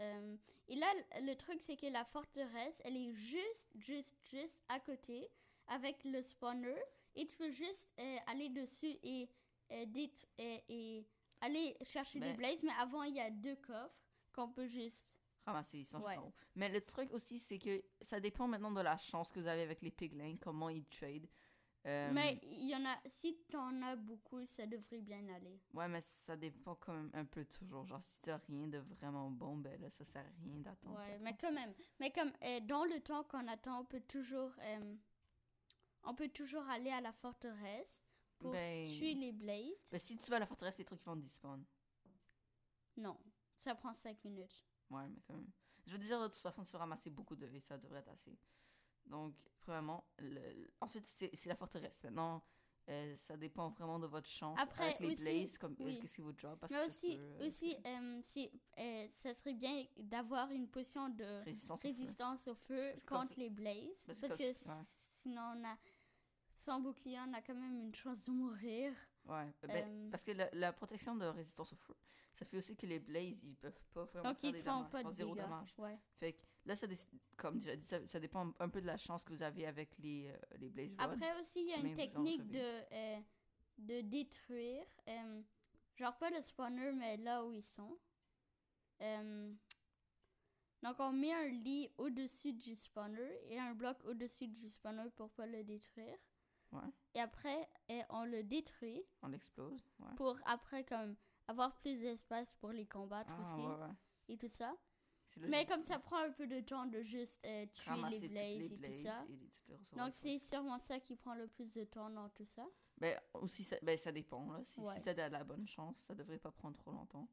Euh, 0.00 0.36
et 0.68 0.76
là, 0.76 0.86
le 1.20 1.34
truc, 1.34 1.60
c'est 1.60 1.76
que 1.76 1.86
la 1.86 2.04
forteresse, 2.06 2.80
elle 2.84 2.96
est 2.96 3.12
juste, 3.12 3.68
juste, 3.74 4.16
juste 4.30 4.58
à 4.68 4.80
côté 4.80 5.28
avec 5.66 6.02
le 6.04 6.22
spawner. 6.22 6.74
Et 7.14 7.26
tu 7.26 7.36
peux 7.36 7.50
juste 7.50 7.92
euh, 8.00 8.16
aller 8.26 8.48
dessus 8.48 8.96
et, 9.02 9.28
euh, 9.70 9.84
dét- 9.84 10.26
et, 10.38 10.64
et 10.70 11.06
aller 11.42 11.76
chercher 11.82 12.20
des 12.20 12.28
Ben- 12.28 12.36
blazes. 12.38 12.62
Mais 12.62 12.72
avant, 12.78 13.02
il 13.02 13.14
y 13.14 13.20
a 13.20 13.30
deux 13.30 13.56
coffres 13.56 14.00
qu'on 14.32 14.48
peut 14.50 14.66
juste. 14.66 15.04
Ramasser, 15.44 15.78
ils 15.78 15.84
sont 15.86 15.98
juste 15.98 16.08
Ouais. 16.08 16.16
en 16.18 16.26
haut. 16.28 16.32
Mais 16.54 16.68
le 16.68 16.80
truc 16.80 17.12
aussi, 17.12 17.38
c'est 17.38 17.58
que 17.58 17.82
ça 18.00 18.20
dépend 18.20 18.46
maintenant 18.48 18.70
de 18.72 18.80
la 18.80 18.96
chance 18.96 19.30
que 19.30 19.40
vous 19.40 19.46
avez 19.46 19.62
avec 19.62 19.82
les 19.82 19.90
piglins, 19.90 20.36
comment 20.40 20.68
ils 20.68 20.84
trade. 20.86 21.26
Euh, 21.84 22.12
Mais 22.12 22.38
il 22.44 22.68
y 22.68 22.76
en 22.76 22.84
a. 22.84 22.96
Si 23.08 23.36
tu 23.48 23.56
en 23.56 23.82
as 23.82 23.96
beaucoup, 23.96 24.44
ça 24.46 24.64
devrait 24.66 25.00
bien 25.00 25.28
aller. 25.30 25.58
Ouais, 25.74 25.88
mais 25.88 26.00
ça 26.00 26.36
dépend 26.36 26.76
quand 26.76 26.92
même 26.94 27.10
un 27.12 27.24
peu 27.24 27.44
toujours. 27.46 27.84
Genre, 27.86 28.00
si 28.04 28.20
t'as 28.20 28.36
rien 28.46 28.68
de 28.68 28.78
vraiment 28.78 29.30
bon, 29.32 29.56
ben 29.56 29.80
là, 29.80 29.90
ça 29.90 30.04
sert 30.04 30.24
à 30.24 30.44
rien 30.44 30.60
d'attendre. 30.60 30.96
Ouais, 31.00 31.18
mais 31.18 31.36
quand 31.36 31.50
même. 31.50 31.74
Mais 31.98 32.12
comme 32.12 32.30
euh, 32.44 32.60
dans 32.60 32.84
le 32.84 33.00
temps 33.00 33.24
qu'on 33.24 33.48
attend, 33.48 33.80
on 33.80 33.84
peut 33.84 34.02
toujours. 34.02 34.52
euh, 34.60 34.94
on 36.04 36.14
peut 36.14 36.28
toujours 36.28 36.62
aller 36.68 36.90
à 36.90 37.00
la 37.00 37.12
forteresse 37.12 38.06
pour 38.38 38.52
Ben- 38.52 38.88
tuer 38.88 39.14
les 39.14 39.32
blades. 39.32 39.74
Ben, 39.90 39.98
si 40.00 40.16
tu 40.16 40.30
vas 40.30 40.36
à 40.36 40.40
la 40.40 40.46
forteresse, 40.46 40.78
les 40.78 40.84
trucs 40.84 41.00
ils 41.00 41.04
vont 41.06 41.16
despawn. 41.16 41.64
Non, 42.96 43.18
ça 43.56 43.74
prend 43.74 43.92
5 43.94 44.22
minutes. 44.24 44.64
Ouais, 44.92 45.08
mais. 45.08 45.22
Je 45.86 45.92
veux 45.92 45.98
dire, 45.98 46.20
de 46.22 46.28
toute 46.28 46.38
façon, 46.38 46.62
tu 46.62 46.70
vas 46.72 46.78
ramasser 46.80 47.10
beaucoup 47.10 47.34
de 47.34 47.46
et 47.46 47.60
ça 47.60 47.76
devrait 47.78 48.00
être 48.00 48.10
assez. 48.10 48.38
Donc, 49.06 49.34
premièrement, 49.60 50.04
le- 50.18 50.70
ensuite, 50.80 51.06
c'est 51.06 51.46
la 51.46 51.56
forteresse. 51.56 52.04
Maintenant, 52.04 52.42
euh, 52.88 53.16
ça 53.16 53.36
dépend 53.36 53.70
vraiment 53.70 53.98
de 53.98 54.06
votre 54.06 54.28
chance. 54.28 54.56
Après, 54.60 54.84
avec 54.94 55.00
les 55.00 55.06
aussi- 55.14 55.22
blazes, 55.22 55.58
comme 55.58 55.72
euh, 55.80 55.84
oui. 55.84 55.98
qu'est-ce 56.00 56.16
qui 56.16 56.20
vous. 56.20 56.32
Parce 56.56 56.70
Mais 56.72 56.78
que 56.78 56.82
ça 56.84 56.88
aussi, 56.88 57.16
peut, 57.16 57.22
euh, 57.22 57.48
aussi 57.48 57.76
ça 59.10 59.34
serait 59.34 59.54
bien 59.54 59.84
d'avoir 59.98 60.50
une 60.52 60.68
potion 60.68 61.08
de 61.08 61.24
résistance. 61.44 62.46
au 62.46 62.54
feu. 62.54 62.92
au 62.92 63.00
que 63.00 63.04
contre 63.06 63.34
les 63.38 63.50
blazes. 63.50 64.02
parce 64.06 64.18
que 64.18 64.26
Parce 64.28 64.38
comme- 64.38 64.54
que 64.54 64.68
ouais. 64.68 64.84
sinon, 65.22 65.42
on 65.56 65.64
a, 65.64 65.76
sans 66.64 66.80
bouclier, 66.80 67.18
on 67.26 67.32
a 67.34 67.42
quand 67.42 67.54
même 67.54 67.78
une 67.80 67.94
chance 67.94 68.20
de 68.22 68.30
mourir. 68.30 68.92
Ouais, 69.26 69.52
ben, 69.62 69.70
Euh, 69.70 70.10
parce 70.10 70.22
que 70.22 70.32
la, 70.32 70.48
la 70.52 70.72
protection 70.72 71.14
de 71.16 71.24
résistance 71.26 71.72
au 71.72 71.76
feu, 71.76 71.94
ça 72.34 72.44
fait 72.44 72.56
aussi 72.56 72.74
que 72.76 72.86
les 72.86 72.98
blazes, 72.98 73.42
ils 73.44 73.56
peuvent 73.56 73.80
pas 73.92 74.04
vraiment 74.06 74.30
Donc, 74.30 74.38
faire 74.40 74.50
ils 74.50 74.52
des 74.54 74.62
font 74.62 74.76
dommages. 74.78 74.90
pas 74.90 75.00
ils 75.00 75.02
font 75.04 75.10
de 75.10 75.14
zéro 75.14 75.34
dégâts. 75.34 75.44
dommage. 75.44 75.74
Ouais. 75.78 75.98
Fait 76.18 76.32
que 76.32 76.42
là, 76.64 76.74
ça, 76.76 76.86
comme 77.36 77.58
déjà 77.58 77.76
dit, 77.76 77.86
ça, 77.86 78.06
ça 78.06 78.18
dépend 78.20 78.52
un 78.58 78.68
peu 78.68 78.80
de 78.80 78.86
la 78.86 78.96
chance 78.96 79.24
que 79.24 79.32
vous 79.32 79.42
avez 79.42 79.66
avec 79.66 79.96
les, 79.98 80.28
euh, 80.28 80.56
les 80.58 80.70
blaze 80.70 80.90
rods. 80.96 81.04
Après 81.04 81.40
aussi, 81.40 81.60
il 81.62 81.68
y 81.68 81.72
a 81.74 81.78
une 81.78 81.94
technique 81.96 82.48
de, 82.48 82.58
euh, 82.92 83.20
de 83.78 84.00
détruire. 84.02 84.86
euh, 85.08 85.42
genre 85.96 86.16
pas 86.18 86.30
le 86.30 86.40
spawner, 86.42 86.92
mais 86.92 87.16
là 87.18 87.44
où 87.44 87.52
ils 87.52 87.62
sont. 87.62 87.96
Donc 90.82 90.96
on 90.98 91.12
met 91.12 91.32
un 91.32 91.48
lit 91.48 91.90
au-dessus 91.96 92.52
du 92.52 92.74
spawner 92.74 93.38
et 93.48 93.58
un 93.58 93.74
bloc 93.74 93.98
au-dessus 94.04 94.48
du 94.48 94.68
spawner 94.68 95.10
pour 95.16 95.30
pas 95.30 95.46
le 95.46 95.62
détruire. 95.62 96.18
Ouais. 96.72 96.90
Et 97.14 97.20
après, 97.20 97.68
euh, 97.90 98.02
on 98.10 98.24
le 98.24 98.42
détruit 98.42 99.02
On 99.22 99.28
l'explose. 99.28 99.84
Ouais. 100.00 100.14
pour 100.16 100.38
après 100.46 100.84
comme 100.84 101.16
avoir 101.48 101.74
plus 101.76 101.98
d'espace 102.00 102.52
pour 102.60 102.70
les 102.72 102.86
combattre 102.86 103.30
Ah, 103.36 103.42
aussi 103.56 103.66
ouais, 103.66 103.74
ouais. 103.74 103.94
et 104.28 104.38
tout 104.38 104.48
ça. 104.48 104.74
Mais 105.36 105.64
comme 105.66 105.82
ça 105.84 105.98
prend 105.98 106.18
un 106.18 106.30
peu 106.30 106.46
de 106.46 106.60
temps 106.60 106.84
de 106.86 107.00
juste 107.02 107.40
euh, 107.46 107.64
tuer 107.74 107.90
Ramasser 107.90 108.20
les 108.20 108.28
blazes 108.28 108.58
les 108.58 108.72
et 108.72 108.76
blazes 108.76 108.92
tout 108.96 109.02
ça. 109.06 109.24
et 109.28 109.36
les- 109.36 109.96
Donc 109.98 110.14
c'est 110.14 110.38
sûrement 110.38 110.78
ça 110.78 111.00
qui 111.00 111.16
prend 111.16 111.34
le 111.34 111.46
plus 111.48 111.72
de 111.72 111.84
temps 111.84 112.10
dans 112.10 112.28
tout 112.30 112.44
ça. 112.46 112.66
Ben, 112.98 113.18
aussi, 113.34 113.64
ça, 113.64 113.76
ben, 113.82 113.96
ça 113.98 114.12
dépend. 114.12 114.50
Là. 114.52 114.60
Si, 114.64 114.78
Ouais. 114.80 114.94
si 114.94 115.02
t'as 115.02 115.14
de 115.14 115.32
la 115.32 115.42
bonne 115.44 115.66
chance, 115.66 115.96
ça 116.00 116.14
devrait 116.14 116.38
pas 116.38 116.52
prendre 116.52 116.76
trop 116.76 116.92
longtemps. 116.92 117.28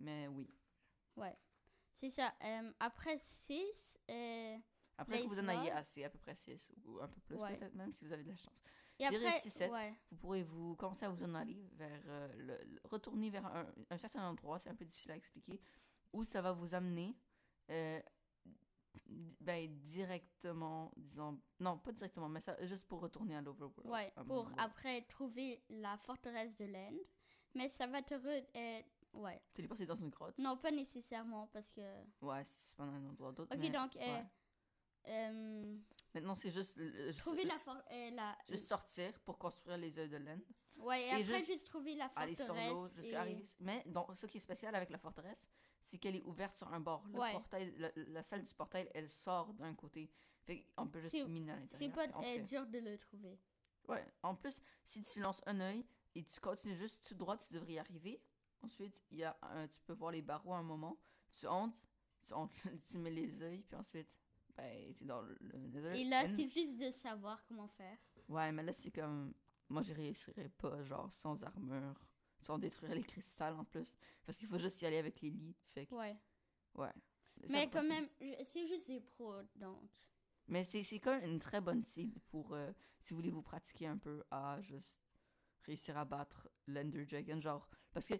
Mais 0.00 0.28
oui. 0.28 0.48
C'est 1.96 2.10
ça. 2.10 2.32
Euh, 2.42 2.72
après 2.80 3.18
6, 3.18 3.98
euh, 4.10 4.56
Après 5.00 5.22
que 5.22 5.28
vous 5.28 5.38
en 5.40 5.48
ayez 5.48 5.70
assez, 5.70 6.04
à 6.04 6.10
peu 6.10 6.18
près 6.18 6.34
6 6.34 6.72
ou 6.84 7.00
un 7.00 7.08
peu 7.08 7.20
plus, 7.22 7.36
Ouais. 7.36 7.56
peut-être 7.56 7.74
même, 7.74 7.92
si 7.92 8.04
vous 8.04 8.12
avez 8.12 8.22
de 8.24 8.28
la 8.30 8.36
chance. 8.36 8.62
et 8.98 9.06
après, 9.06 9.38
six, 9.40 9.50
sept. 9.50 9.70
ouais, 9.70 9.94
Vous 10.10 10.16
pourrez 10.18 10.42
vous 10.42 10.76
commencer 10.76 11.04
à 11.06 11.08
vous 11.10 11.22
en 11.24 11.34
aller 11.34 11.68
vers 11.72 12.02
euh, 12.06 12.28
le, 12.36 12.58
le- 12.64 12.80
retourner 12.84 13.30
vers 13.30 13.46
un, 13.46 13.66
un 13.88 13.96
certain 13.98 14.22
endroit, 14.28 14.58
c'est 14.58 14.68
un 14.70 14.74
peu 14.74 14.84
difficile 14.84 15.12
à 15.12 15.16
expliquer, 15.16 15.60
où 16.12 16.22
ça 16.24 16.42
va 16.42 16.52
vous 16.52 16.74
amener 16.74 17.16
euh, 17.70 18.00
ben, 19.40 19.68
directement, 19.82 20.92
disons, 20.96 21.40
non, 21.60 21.78
pas 21.78 21.92
directement, 21.92 22.28
mais 22.28 22.40
ça, 22.40 22.56
juste 22.66 22.86
pour 22.86 23.00
retourner 23.00 23.36
à 23.36 23.40
l'Overworld. 23.40 23.90
ouais, 23.90 24.12
pour 24.26 24.50
après 24.58 25.02
trouver 25.02 25.62
la 25.70 25.96
forteresse 25.98 26.54
de 26.56 26.66
l'End. 26.66 26.94
Mais 27.54 27.68
ça 27.68 27.86
va 27.88 28.00
te 28.02 28.14
re- 28.14 28.46
euh, 28.54 28.82
ouais. 29.14 29.40
Téléporter 29.54 29.84
dans 29.86 29.96
une 29.96 30.10
grotte. 30.10 30.38
Non, 30.38 30.56
pas 30.56 30.70
nécessairement 30.70 31.48
parce 31.48 31.68
que. 31.70 31.80
Ouais, 32.20 32.44
c'est 32.44 32.76
pas 32.76 32.84
dans 32.86 32.92
un 32.92 33.04
endroit 33.08 33.32
d'autre. 33.32 33.52
Ok, 33.52 33.60
mais, 33.60 33.70
donc 33.70 33.96
euh, 33.96 33.98
ouais. 34.18 34.26
Euh, 35.08 35.76
Maintenant, 36.14 36.34
c'est 36.34 36.50
juste, 36.50 36.78
juste, 36.78 37.18
trouver 37.20 37.44
la 37.44 37.58
for 37.60 37.76
euh, 37.92 38.10
la. 38.10 38.36
juste 38.48 38.66
sortir 38.66 39.12
pour 39.20 39.38
construire 39.38 39.76
les 39.78 39.96
œufs 39.98 40.08
de 40.10 40.16
laine. 40.16 40.42
Ouais, 40.76 41.02
et, 41.02 41.06
et 41.06 41.10
après 41.10 41.24
juste 41.24 41.46
juste 41.46 41.66
trouver 41.66 41.94
la 41.94 42.06
Aller 42.16 42.34
forteresse. 42.34 42.66
sur 42.68 42.74
l'eau, 42.74 42.88
je 42.96 43.02
suis 43.02 43.14
et-. 43.14 43.44
Mais 43.60 43.82
donc, 43.86 44.16
ce 44.16 44.26
qui 44.26 44.38
est 44.38 44.40
spécial 44.40 44.74
avec 44.74 44.90
la 44.90 44.98
forteresse, 44.98 45.48
c'est 45.80 45.98
qu'elle 45.98 46.16
est 46.16 46.22
ouverte 46.24 46.56
sur 46.56 46.72
un 46.72 46.80
bord. 46.80 47.04
Le 47.08 47.18
Ouais. 47.18 47.32
portail, 47.32 47.72
la, 47.76 47.90
la 47.96 48.22
salle 48.22 48.44
du 48.44 48.54
portail, 48.54 48.88
elle 48.94 49.08
sort 49.10 49.52
d'un 49.54 49.74
côté. 49.74 50.10
Fait 50.44 50.64
qu'on 50.76 50.88
peut 50.88 51.00
juste 51.00 51.12
C'est- 51.12 51.26
miner 51.26 51.52
à 51.52 51.56
C'est 51.72 51.84
l'intérieur. 51.86 51.94
pas 51.94 52.02
euh, 52.04 52.18
entrer. 52.18 52.38
dur 52.40 52.66
de 52.66 52.78
le 52.78 52.98
trouver. 52.98 53.38
Ouais. 53.88 54.04
En 54.22 54.34
plus, 54.34 54.60
si 54.84 55.02
tu 55.02 55.20
lances 55.20 55.42
un 55.46 55.60
œil 55.60 55.84
et 56.14 56.24
tu 56.24 56.40
continues 56.40 56.76
juste 56.76 57.06
tout 57.06 57.14
droit, 57.14 57.36
tu 57.36 57.52
devrais 57.52 57.74
y 57.74 57.78
arriver. 57.78 58.22
Ensuite, 58.62 58.94
il 59.10 59.18
y 59.18 59.24
a 59.24 59.36
un- 59.42 59.66
tu 59.68 59.80
peux 59.80 59.92
voir 59.94 60.12
les 60.12 60.22
barreaux 60.22 60.52
à 60.54 60.58
un 60.58 60.62
moment. 60.62 60.98
Tu 61.38 61.46
entres, 61.46 61.80
tu, 62.24 62.32
entres, 62.32 62.54
tu 62.90 62.98
mets 62.98 63.10
les 63.10 63.42
œils, 63.42 63.62
puis 63.62 63.76
ensuite, 63.76 64.08
ben, 64.60 64.94
t'es 64.94 65.04
dans 65.04 65.22
le, 65.22 65.36
le 65.40 65.58
nether. 65.58 66.00
Et 66.00 66.04
là, 66.04 66.26
c'est 66.28 66.48
juste 66.48 66.78
de 66.78 66.90
savoir 66.90 67.42
comment 67.46 67.68
faire. 67.68 67.98
Ouais, 68.28 68.52
mais 68.52 68.62
là, 68.62 68.72
c'est 68.72 68.90
comme. 68.90 69.32
Moi, 69.68 69.82
je 69.82 69.94
réussirais 69.94 70.48
pas, 70.48 70.82
genre, 70.82 71.12
sans 71.12 71.40
armure, 71.44 71.94
sans 72.40 72.58
détruire 72.58 72.94
les 72.94 73.04
cristals 73.04 73.54
en 73.54 73.64
plus. 73.64 73.96
Parce 74.26 74.36
qu'il 74.36 74.48
faut 74.48 74.58
juste 74.58 74.80
y 74.82 74.86
aller 74.86 74.98
avec 74.98 75.20
les 75.20 75.30
lits. 75.30 75.54
Fait 75.74 75.86
que, 75.86 75.94
Ouais. 75.94 76.16
ouais. 76.74 76.92
Mais 77.48 77.70
quand 77.70 77.84
même, 77.84 78.08
c'est 78.44 78.66
juste 78.66 78.88
des 78.88 79.00
pros, 79.00 79.42
donc. 79.54 79.88
Mais 80.48 80.64
c'est 80.64 80.82
c'est 80.82 80.98
quand 80.98 81.12
même 81.18 81.30
une 81.30 81.38
très 81.38 81.60
bonne 81.60 81.84
seed 81.84 82.18
pour. 82.30 82.52
euh, 82.52 82.72
si 82.98 83.10
vous 83.10 83.16
voulez 83.16 83.30
vous 83.30 83.42
pratiquer 83.42 83.86
un 83.86 83.96
peu 83.96 84.22
à 84.30 84.60
juste 84.60 85.00
réussir 85.62 85.96
à 85.96 86.04
battre 86.04 86.48
l'Ender 86.66 87.06
Dragon. 87.06 87.40
Genre. 87.40 87.68
Parce 87.92 88.06
que 88.06 88.14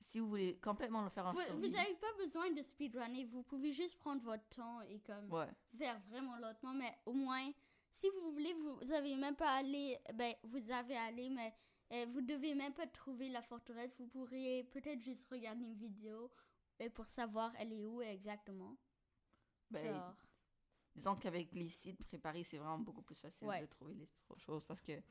si 0.00 0.18
vous 0.20 0.28
voulez 0.28 0.58
complètement 0.60 1.02
le 1.02 1.10
faire 1.10 1.26
en 1.26 1.32
Vous 1.32 1.40
survie. 1.40 1.70
n'avez 1.70 1.94
pas 1.96 2.12
besoin 2.18 2.50
de 2.50 2.62
speedrunner, 2.62 3.24
vous 3.24 3.42
pouvez 3.42 3.72
juste 3.72 3.96
prendre 3.98 4.22
votre 4.22 4.46
temps 4.48 4.80
et 4.82 5.00
comme 5.00 5.30
Ouais. 5.32 5.48
faire 5.76 6.00
vraiment 6.08 6.36
lentement, 6.38 6.74
mais 6.74 6.96
au 7.06 7.12
moins, 7.12 7.50
si 7.92 8.08
vous 8.10 8.32
voulez, 8.32 8.54
vous, 8.54 8.76
vous 8.76 8.92
avez 8.92 9.16
même 9.16 9.36
pas 9.36 9.50
allé, 9.56 9.98
ben, 10.14 10.34
vous 10.44 10.70
avez 10.70 10.96
allé, 10.96 11.28
mais 11.30 11.54
euh, 11.92 12.06
vous 12.12 12.20
devez 12.20 12.54
même 12.54 12.74
pas 12.74 12.86
trouver 12.86 13.28
la 13.30 13.42
forteresse, 13.42 13.94
vous 13.98 14.06
pourriez 14.08 14.64
peut-être 14.64 15.00
juste 15.00 15.26
regarder 15.30 15.64
une 15.64 15.74
vidéo 15.76 16.30
euh, 16.82 16.90
pour 16.90 17.06
savoir 17.08 17.52
elle 17.58 17.72
est 17.72 17.84
où 17.86 18.02
exactement. 18.02 18.76
Ben, 19.70 19.84
Genre, 19.94 20.14
disons 20.94 21.16
qu'avec 21.16 21.52
les 21.54 21.70
sites 21.70 22.04
préparés, 22.04 22.44
c'est 22.44 22.58
vraiment 22.58 22.78
beaucoup 22.78 23.02
plus 23.02 23.18
facile 23.18 23.48
Ouais. 23.48 23.60
de 23.62 23.66
trouver 23.66 23.94
les 23.94 24.08
choses 24.36 24.64
parce 24.64 24.80
que 24.82 24.92
tu 24.92 25.02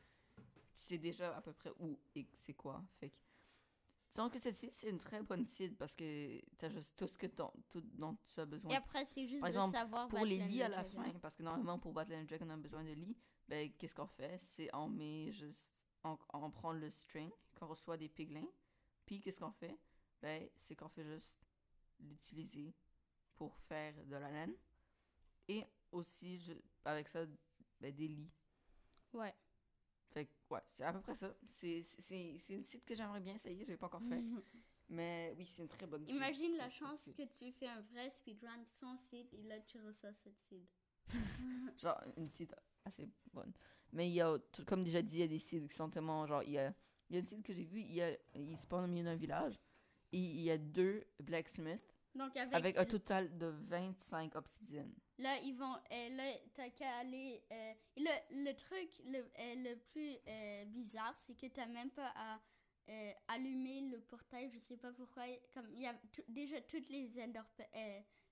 sais 0.73 0.97
déjà 0.97 1.35
à 1.35 1.41
peu 1.41 1.53
près 1.53 1.71
où 1.79 1.97
et 2.15 2.27
c'est 2.33 2.53
quoi. 2.53 2.83
Fait 2.99 3.09
que, 3.09 3.15
disons 4.11 4.29
que 4.29 4.39
cette 4.39 4.55
site, 4.55 4.73
c'est 4.73 4.89
une 4.89 4.97
très 4.99 5.21
bonne 5.21 5.45
site 5.45 5.77
parce 5.77 5.95
que 5.95 6.39
tu 6.57 6.65
as 6.65 6.69
juste 6.69 6.95
tout 6.95 7.07
ce 7.07 7.17
que 7.17 7.27
tout 7.27 7.81
dont 7.93 8.15
tu 8.33 8.39
as 8.39 8.45
besoin. 8.45 8.71
Et 8.71 8.75
après, 8.75 9.05
c'est 9.05 9.27
juste 9.27 9.41
Par 9.41 9.49
de 9.49 9.53
exemple, 9.55 9.77
savoir 9.77 10.07
Pour 10.07 10.25
les 10.25 10.37
lits 10.39 10.61
à 10.63 10.69
la 10.69 10.83
Dragon. 10.83 11.03
fin, 11.11 11.19
parce 11.19 11.35
que 11.35 11.43
normalement 11.43 11.79
pour 11.79 11.93
battre 11.93 12.11
l'Ender 12.11 12.25
Dragon, 12.37 12.45
on 12.49 12.53
a 12.53 12.57
besoin 12.57 12.83
de 12.83 12.91
lits, 12.91 13.17
ben 13.47 13.71
qu'est-ce 13.77 13.95
qu'on 13.95 14.07
fait? 14.07 14.39
C'est 14.43 14.73
on 14.73 14.87
met 14.89 15.31
juste. 15.31 15.67
On, 16.03 16.17
on 16.33 16.51
prend 16.51 16.71
le 16.71 16.89
string 16.89 17.31
qu'on 17.59 17.67
reçoit 17.67 17.97
des 17.97 18.09
piglins, 18.09 18.47
puis 19.05 19.19
qu'est-ce 19.19 19.39
qu'on 19.39 19.51
fait? 19.51 19.77
Ben 20.21 20.47
c'est 20.61 20.75
qu'on 20.75 20.89
fait 20.89 21.03
juste 21.03 21.41
l'utiliser 21.99 22.73
pour 23.35 23.57
faire 23.57 23.93
de 24.05 24.15
la 24.15 24.31
laine. 24.31 24.55
Et 25.47 25.63
aussi, 25.91 26.39
je- 26.39 26.53
avec 26.85 27.07
ça, 27.07 27.25
ben, 27.79 27.93
des 27.93 28.07
lits. 28.07 28.31
Ouais. 29.13 29.33
Ouais, 30.49 30.61
c'est 30.67 30.83
à 30.83 30.93
peu 30.93 31.01
près 31.01 31.15
ça. 31.15 31.33
C'est 31.47 31.81
c'est- 31.83 32.37
c'est 32.37 32.53
une 32.53 32.63
site 32.63 32.85
que 32.85 32.93
j'aimerais 32.95 33.19
bien 33.19 33.35
essayer, 33.35 33.65
j'ai 33.65 33.77
pas 33.77 33.87
encore 33.87 34.03
fait. 34.03 34.21
Mais 34.89 35.33
oui, 35.37 35.45
c'est 35.45 35.63
une 35.63 35.67
très 35.67 35.87
bonne 35.87 36.05
site. 36.05 36.15
Imagine 36.15 36.55
la 36.57 36.69
chance 36.69 37.09
que 37.17 37.23
tu 37.23 37.51
fais 37.53 37.67
un 37.67 37.81
vrai 37.81 38.09
speedrun 38.11 38.63
sans 38.79 38.97
seed 38.97 39.27
et 39.33 39.41
là 39.43 39.59
tu 39.61 39.79
reçois 39.81 40.13
cette 40.13 40.39
seed. 40.47 40.63
Genre, 41.81 41.99
une 42.17 42.29
site 42.29 42.53
assez 42.83 43.09
bonne. 43.33 43.51
Mais 43.93 44.07
il 44.09 44.13
y 44.13 44.21
a, 44.21 44.37
comme 44.67 44.83
déjà 44.83 45.01
dit, 45.01 45.15
il 45.15 45.19
y 45.21 45.23
a 45.23 45.27
des 45.27 45.39
sites 45.39 45.67
qui 45.67 45.75
sont 45.75 45.89
tellement. 45.89 46.25
Genre, 46.27 46.43
il 46.43 46.51
y 46.51 46.59
a, 46.59 46.73
il 47.09 47.15
y 47.15 47.17
a 47.17 47.19
une 47.21 47.27
site 47.27 47.41
que 47.43 47.53
j'ai 47.53 47.63
vue, 47.63 47.81
il, 47.81 47.93
y 47.93 48.01
a, 48.03 48.11
il 48.35 48.57
se 48.57 48.67
passe 48.67 48.83
au 48.83 48.87
milieu 48.87 49.05
d'un 49.05 49.15
village. 49.15 49.59
Et 50.11 50.19
il 50.19 50.41
y 50.41 50.51
a 50.51 50.57
deux 50.57 51.03
blacksmiths 51.19 51.95
Donc 52.13 52.35
avec, 52.37 52.53
avec 52.53 52.77
un 52.77 52.85
total 52.85 53.37
de 53.37 53.47
25 53.47 54.35
obsidiennes. 54.35 54.93
Là 55.17 55.39
ils 55.43 55.55
vont 55.55 55.75
euh, 55.91 56.09
là 56.09 56.31
t'as 56.53 56.69
qu'à 56.69 56.97
aller 56.97 57.41
euh, 57.51 57.73
le, 57.97 58.43
le 58.45 58.53
truc 58.53 58.89
le, 59.05 59.19
euh, 59.19 59.55
le 59.69 59.75
plus 59.91 60.17
euh, 60.27 60.65
bizarre 60.65 61.15
c'est 61.25 61.35
que 61.35 61.47
t'as 61.47 61.65
même 61.67 61.91
pas 61.91 62.11
à 62.15 62.39
allumer 63.29 63.81
le 63.81 63.99
portail 64.01 64.49
je 64.53 64.59
sais 64.59 64.77
pas 64.77 64.91
pourquoi 64.93 65.23
comme 65.53 65.67
il 65.71 65.79
y 65.81 65.87
a 65.87 65.95
déjà 66.27 66.61
toutes 66.61 66.87
les 66.89 67.09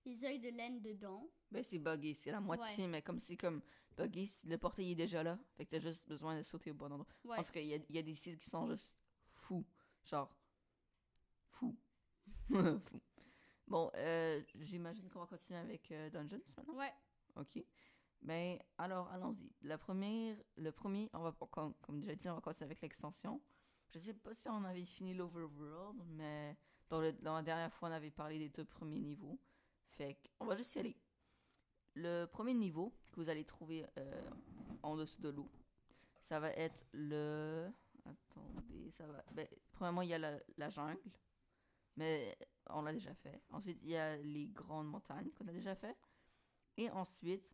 les 0.06 0.24
œils 0.26 0.40
de 0.40 0.50
laine 0.50 0.82
dedans 0.82 1.28
Ben, 1.50 1.64
c'est 1.64 1.80
buggé, 1.80 2.14
c'est 2.14 2.32
la 2.32 2.42
moitié, 2.42 2.88
mais 2.88 3.02
comme 3.02 3.20
c'est 3.20 3.38
comme 3.38 3.62
buggé, 3.98 4.28
c- 4.28 4.46
le 4.48 4.58
portail 4.58 4.92
est 4.92 4.96
déjà 4.96 5.24
là. 5.24 5.40
Fait 5.56 5.66
que 5.66 5.72
t'as 5.72 5.80
juste 5.80 6.06
besoin 6.08 6.38
de 6.38 6.44
sauter 6.44 6.72
au 6.72 6.74
bon 6.74 6.92
endroit. 6.92 7.08
ouais 7.24 7.38
En 7.40 7.44
tout 7.44 7.52
cas, 7.54 7.62
il 7.62 7.70
y 7.70 7.74
a, 7.74 7.78
y 7.90 7.98
a 7.98 8.02
des 8.02 8.14
sites 8.16 8.40
qui 8.40 8.50
sont 8.50 8.68
juste 8.70 8.98
fous. 9.34 9.66
Genre, 10.04 10.30
fous. 11.52 11.78
fous. 12.50 13.02
Bon, 13.68 13.90
euh, 13.96 14.42
j'imagine 14.62 15.10
qu'on 15.10 15.20
va 15.20 15.26
continuer 15.26 15.60
avec 15.60 15.92
euh, 15.92 16.10
Dungeons 16.10 16.42
maintenant? 16.58 16.76
ouais 16.76 16.94
OK. 17.36 17.64
Ben, 18.22 18.58
alors, 18.78 19.10
allons-y. 19.10 19.52
La 19.62 19.78
première, 19.78 20.38
le 20.56 20.72
premier, 20.72 21.10
on 21.14 21.20
va, 21.20 21.36
comme, 21.52 21.74
comme 21.82 22.00
déjà 22.00 22.16
dit, 22.16 22.30
on 22.30 22.36
va 22.36 22.42
commencer 22.42 22.64
avec 22.64 22.82
l'extension. 22.82 23.42
Je 23.94 24.00
sais 24.00 24.14
pas 24.14 24.34
si 24.34 24.48
on 24.50 24.64
avait 24.64 24.86
fini 24.86 25.14
l'Overworld, 25.14 26.02
mais 26.08 26.58
dans, 26.90 27.02
le, 27.02 27.12
dans 27.14 27.36
la 27.36 27.42
dernière 27.42 27.74
fois, 27.74 27.90
on 27.90 27.92
avait 27.92 28.12
parlé 28.12 28.40
des 28.40 28.50
deux 28.50 28.66
premiers 28.66 29.00
niveaux. 29.00 29.40
Fait 29.90 30.18
qu'on 30.40 30.46
va 30.46 30.56
juste 30.56 30.76
y 30.76 30.80
aller. 30.80 30.96
Le 31.96 32.26
premier 32.26 32.54
niveau 32.54 32.94
que 33.12 33.20
vous 33.20 33.30
allez 33.30 33.46
trouver 33.46 33.86
euh, 33.98 34.30
en 34.82 34.96
dessous 34.96 35.22
de 35.22 35.30
l'eau, 35.30 35.50
ça 36.24 36.40
va 36.40 36.50
être 36.52 36.86
le... 36.94 37.70
Attendez, 38.06 38.90
ça 38.92 39.06
va... 39.06 39.24
Ben, 39.32 39.48
premièrement, 39.74 40.02
il 40.02 40.10
y 40.10 40.14
a 40.14 40.20
la, 40.20 40.40
la 40.58 40.70
jungle, 40.70 41.00
mais 41.96 42.36
on 42.70 42.82
l'a 42.84 42.94
déjà 42.94 43.14
fait. 43.16 43.42
Ensuite, 43.50 43.80
il 43.82 43.90
y 43.90 43.96
a 43.98 44.18
les 44.18 44.48
grandes 44.48 44.88
montagnes 44.88 45.32
qu'on 45.32 45.48
a 45.48 45.52
déjà 45.52 45.76
fait. 45.76 45.98
Et 46.78 46.90
ensuite, 46.92 47.50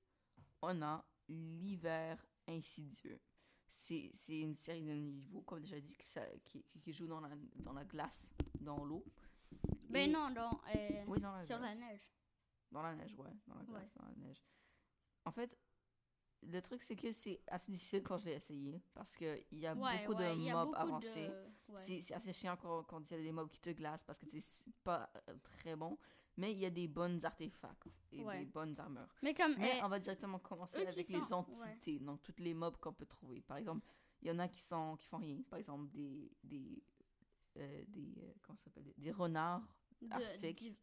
on 0.62 0.82
a 0.82 1.04
l'hiver 1.28 2.26
insidieux. 2.48 3.20
C'est 3.68 4.12
c'est 4.14 4.40
une 4.40 4.56
série 4.56 4.84
de 4.84 4.94
niveaux, 4.94 5.42
comme 5.42 5.60
déjà 5.62 5.80
dit, 5.80 5.96
qui, 5.96 6.08
ça- 6.08 6.26
qui, 6.46 6.94
joue 6.94 7.06
dans 7.08 7.20
la, 7.22 7.30
dans 7.58 7.74
la 7.74 7.86
glace, 7.86 8.26
dans 8.60 8.84
l'eau. 8.84 9.04
ben 9.90 10.10
Et- 10.10 10.12
non 10.12 10.32
dans 10.32 10.60
euh, 10.76 11.04
Oui, 11.08 11.20
dans 11.20 11.32
la 11.34 11.44
sur 11.44 11.60
la 11.60 11.76
neige 11.76 12.02
Dans 12.72 12.82
la 12.82 12.96
neige, 12.96 13.14
ouais. 13.18 13.30
Dans 13.48 13.56
la 13.56 13.64
glace, 13.64 13.84
Ouais. 13.84 13.90
dans 13.96 14.06
la 14.06 14.16
neige. 14.16 14.44
En 15.26 15.32
fait, 15.32 15.56
le 16.42 16.62
truc, 16.62 16.82
c'est 16.82 16.96
que 16.96 17.12
c'est 17.12 17.42
assez 17.48 17.72
difficile 17.72 18.02
quand 18.02 18.18
je 18.18 18.26
l'ai 18.26 18.36
essayé. 18.36 18.82
Parce 18.94 19.16
qu'il 19.16 19.44
y 19.52 19.68
a 19.68 19.76
ouais 19.76 20.06
beaucoup 20.08 20.18
ouais 20.20 20.36
de 20.36 20.52
mobs 20.52 20.74
avancés. 20.76 21.28
de 21.28 21.52
ouais. 21.70 22.02
C'est 22.02 22.14
assez 22.14 22.34
chiant 22.34 22.58
quand, 22.58 22.84
quand 22.84 23.10
il 23.12 23.18
y 23.18 23.20
a 23.20 23.24
des 23.24 23.32
mobs 23.32 23.50
qui 23.50 23.60
te 23.62 23.70
glacent 23.72 24.04
parce 24.04 24.20
que 24.20 24.26
t'es 24.26 24.40
pas 24.84 25.10
euh, 25.30 25.36
très 25.44 25.76
bon. 25.76 25.98
Mais 26.38 26.54
il 26.54 26.60
y 26.60 26.66
a 26.66 26.70
des 26.70 26.88
bonnes 26.88 27.20
artefacts 27.26 27.88
et 28.14 28.24
Ouais. 28.24 28.40
des 28.40 28.46
bonnes 28.46 28.80
armures. 28.80 29.14
mais 29.22 29.34
comme 29.34 29.56
Mais 29.58 29.82
euh, 29.82 29.86
on 29.86 29.90
va 29.90 30.00
directement 30.00 30.40
commencer 30.40 30.86
avec 30.86 31.06
sont- 31.08 31.14
les 31.14 31.20
ouais. 31.20 31.34
entités, 31.34 32.00
donc 32.00 32.22
toutes 32.24 32.40
les 32.40 32.54
mobs 32.54 32.78
qu'on 32.78 32.94
peut 32.94 33.06
trouver. 33.06 33.42
Par 33.42 33.58
exemple, 33.58 33.86
il 34.22 34.30
y 34.30 34.32
en 34.32 34.40
a 34.40 34.48
qui 34.48 34.62
sont 34.62 34.96
qui 34.98 35.08
font 35.08 35.18
rien. 35.18 35.42
Par 35.50 35.60
exemple, 35.60 35.90
des 35.90 36.32
des 36.44 36.82
euh, 37.58 37.84
des 37.90 38.14
euh, 38.22 38.34
comment 38.44 38.56
ça 38.58 38.66
s'appelle? 38.66 38.94
Des, 38.98 39.12
renards 39.12 39.68
de- 40.02 40.14
arctiques. 40.14 40.80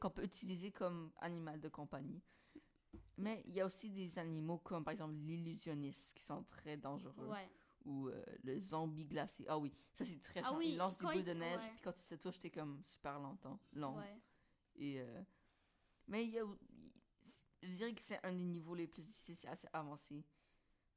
qu'on 0.00 0.10
peut 0.10 0.24
utiliser 0.24 0.70
comme 0.70 1.12
animal 1.20 1.60
de 1.60 1.68
compagnie. 1.70 2.20
Mais 3.16 3.42
il 3.46 3.54
y 3.54 3.60
a 3.60 3.66
aussi 3.66 3.88
des 3.90 4.18
animaux 4.18 4.58
comme 4.58 4.84
par 4.84 4.92
exemple 4.92 5.14
l'illusionniste 5.14 6.12
qui 6.14 6.22
sont 6.24 6.44
très 6.44 6.76
dangereux 6.76 7.26
ouais 7.28 7.48
ou 7.88 8.08
euh, 8.08 8.22
le 8.44 8.58
zombie 8.60 9.06
glacé. 9.06 9.44
Ah 9.48 9.58
oui, 9.58 9.72
ça 9.94 10.04
c'est 10.04 10.20
très 10.20 10.40
Ah 10.40 10.48
chiant. 10.50 10.58
oui, 10.58 10.70
il 10.72 10.76
lance 10.76 10.98
des 10.98 11.04
boules 11.06 11.16
il- 11.16 11.24
de 11.24 11.32
neige 11.32 11.58
ouais. 11.60 11.70
puis 11.72 11.80
quand 11.82 11.94
il 11.98 12.04
se 12.04 12.14
touche 12.16 12.38
t'es 12.38 12.50
comme 12.50 12.82
super 12.84 13.18
longtemps, 13.18 13.58
long. 13.72 13.96
ouais 13.96 14.20
Et 14.76 15.00
euh, 15.00 15.22
mais 16.06 16.24
il 16.24 16.30
y 16.30 16.38
a 16.38 16.44
je 17.62 17.68
dirais 17.76 17.92
que 17.92 18.00
c'est 18.02 18.24
un 18.24 18.32
des 18.32 18.44
niveaux 18.44 18.74
les 18.74 18.86
plus 18.86 19.02
difficiles, 19.02 19.36
c'est 19.36 19.48
assez 19.48 19.68
avancé. 19.72 20.22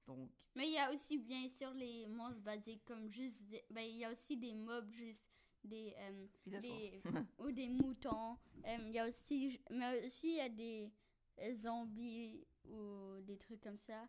Donc 0.06 0.30
Mais 0.56 0.68
il 0.68 0.74
y 0.74 0.78
a 0.78 0.94
aussi 0.94 1.18
bien 1.18 1.48
sûr 1.50 1.74
les 1.74 2.06
monstres 2.08 2.42
basiques 2.42 2.84
comme 2.86 3.08
juste 3.10 3.42
des... 3.48 3.64
ben 3.72 3.82
il 3.84 3.98
y 3.98 4.06
a 4.06 4.12
aussi 4.12 4.38
des 4.38 4.54
mobs 4.54 4.92
juste 4.92 5.24
des 5.64 5.94
euh, 5.98 6.28
des 6.46 7.02
ou 7.40 7.52
des 7.52 7.70
moutons. 7.70 8.38
Il 8.68 8.92
y 8.92 9.00
a 9.00 9.08
aussi 9.08 9.60
mais 9.70 10.06
aussi 10.06 10.28
il 10.28 10.36
y 10.36 10.42
a 10.42 10.50
des 10.50 10.92
zombies 11.56 12.46
ou 12.66 13.20
des 13.22 13.38
trucs 13.38 13.62
comme 13.62 13.78
ça. 13.80 14.08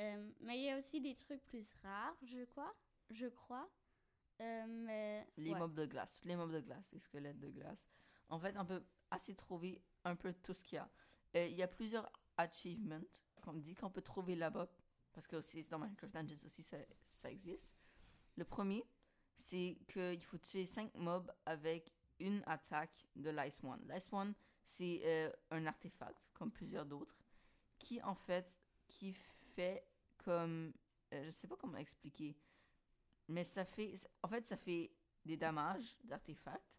Euh, 0.00 0.30
mais 0.40 0.58
il 0.58 0.64
y 0.64 0.70
a 0.70 0.78
aussi 0.78 1.00
des 1.00 1.14
trucs 1.14 1.44
plus 1.44 1.66
rares, 1.82 2.16
je 2.22 2.44
crois, 2.44 2.74
je 3.10 3.26
crois. 3.26 3.68
Euh, 4.40 4.64
mais 4.66 5.26
les 5.36 5.52
ouais. 5.52 5.58
mobs 5.58 5.74
de 5.74 5.84
glace, 5.84 6.20
les 6.24 6.34
mobs 6.34 6.52
de 6.52 6.60
glace, 6.60 6.90
les 6.92 7.00
squelettes 7.00 7.38
de 7.38 7.50
glace. 7.50 7.86
En 8.30 8.38
fait, 8.38 8.56
on 8.56 8.64
peut 8.64 8.82
assez 9.10 9.34
trouver 9.34 9.82
un 10.04 10.16
peu 10.16 10.32
tout 10.32 10.54
ce 10.54 10.64
qu'il 10.64 10.76
y 10.76 10.78
a. 10.78 10.88
Euh, 11.36 11.46
il 11.46 11.56
y 11.56 11.62
a 11.62 11.68
plusieurs 11.68 12.10
achievements 12.38 13.02
qu'on 13.42 13.52
dit 13.52 13.74
qu'on 13.74 13.90
peut 13.90 14.00
trouver 14.00 14.36
là-bas, 14.36 14.68
parce 15.12 15.26
que 15.26 15.36
aussi 15.36 15.62
dans 15.64 15.78
Minecraft 15.78 16.14
Dungeons 16.14 16.46
aussi 16.46 16.62
ça, 16.62 16.78
ça 17.12 17.30
existe. 17.30 17.74
Le 18.36 18.44
premier, 18.44 18.84
c'est 19.36 19.76
qu'il 19.86 20.22
faut 20.22 20.38
tuer 20.38 20.64
5 20.64 20.94
mobs 20.94 21.30
avec 21.44 21.92
une 22.18 22.42
attaque 22.46 23.06
de 23.16 23.30
l'Ice 23.30 23.60
One. 23.62 23.86
L'Ice 23.88 24.08
One, 24.12 24.34
c'est 24.64 25.00
euh, 25.04 25.30
un 25.50 25.66
artefact, 25.66 26.30
comme 26.32 26.50
plusieurs 26.50 26.86
d'autres, 26.86 27.18
qui 27.78 28.00
en 28.02 28.14
fait, 28.14 28.50
qui 28.88 29.12
fait 29.54 29.89
comme, 30.24 30.72
euh, 31.12 31.26
je 31.26 31.30
sais 31.32 31.46
pas 31.48 31.56
comment 31.56 31.78
expliquer, 31.78 32.36
mais 33.28 33.44
ça 33.44 33.64
fait, 33.64 33.94
en 34.22 34.28
fait, 34.28 34.46
ça 34.46 34.56
fait 34.56 34.90
des 35.24 35.36
dommages 35.36 35.96
d'artefacts 36.04 36.78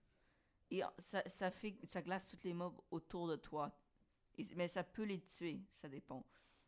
et 0.69 0.81
ça, 0.97 1.21
ça 1.29 1.51
fait, 1.51 1.77
ça 1.85 2.01
glace 2.01 2.27
toutes 2.27 2.43
les 2.43 2.53
mobs 2.53 2.79
autour 2.91 3.27
de 3.27 3.35
toi. 3.35 3.71
Et- 4.37 4.47
mais 4.55 4.67
ça 4.67 4.83
peut 4.83 5.03
les 5.03 5.21
tuer, 5.21 5.61
ça 5.81 5.89
dépend. 5.89 6.25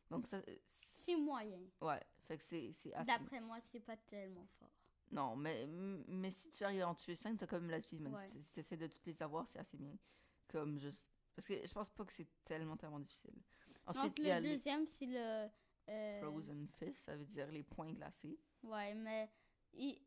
Donc 0.10 0.28
ça, 0.28 0.42
c'est 0.68 1.16
moyen. 1.16 1.62
ouais, 1.82 2.00
fait 2.28 2.38
que 2.38 2.44
c'est 2.44 2.72
c'est 2.74 2.94
assez. 2.94 3.08
D'après 3.08 3.40
moi, 3.42 3.60
c'est 3.72 3.80
pas 3.80 3.98
tellement 3.98 4.46
fort. 4.60 4.70
Non, 5.12 5.36
mais, 5.36 5.68
mais 5.68 6.32
si 6.32 6.50
tu 6.50 6.64
arrives 6.64 6.82
à 6.82 6.88
en 6.90 6.96
tuer 6.96 7.16
5, 7.16 7.38
t'as 7.38 7.46
comme 7.48 7.70
l'achievement. 7.70 8.12
Ouais. 8.12 8.30
Si 8.30 8.52
tu 8.52 8.60
essaies 8.60 8.78
de 8.78 8.88
toutes 8.88 9.06
les 9.06 9.22
avoir, 9.22 9.48
c'est 9.48 9.60
assez 9.60 9.78
bien. 9.78 9.96
Comme 10.48 10.78
juste. 10.80 11.08
Parce 11.36 11.48
que 11.48 11.66
je 11.66 11.72
pense 11.74 11.90
pas 11.90 12.04
que 12.06 12.14
c'est 12.14 12.28
tellement, 12.44 12.76
tellement 12.78 13.00
difficile. 13.00 13.34
Ensuite, 13.86 14.06
Donc 14.06 14.20
il 14.20 14.26
y 14.26 14.32
a 14.32 14.40
le 14.40 14.48
les 14.48 14.56
deuxième 14.56 14.86
c'est 14.88 15.06
le 15.06 15.48
euh, 15.90 16.20
Frozen 16.22 16.68
Fist, 16.80 17.04
ça 17.06 17.16
veut 17.16 17.26
dire 17.26 17.52
les 17.52 17.64
points 17.64 17.92
glacés. 17.94 18.40
Ouais, 18.64 18.94
mais 18.94 19.30
il, 19.74 20.00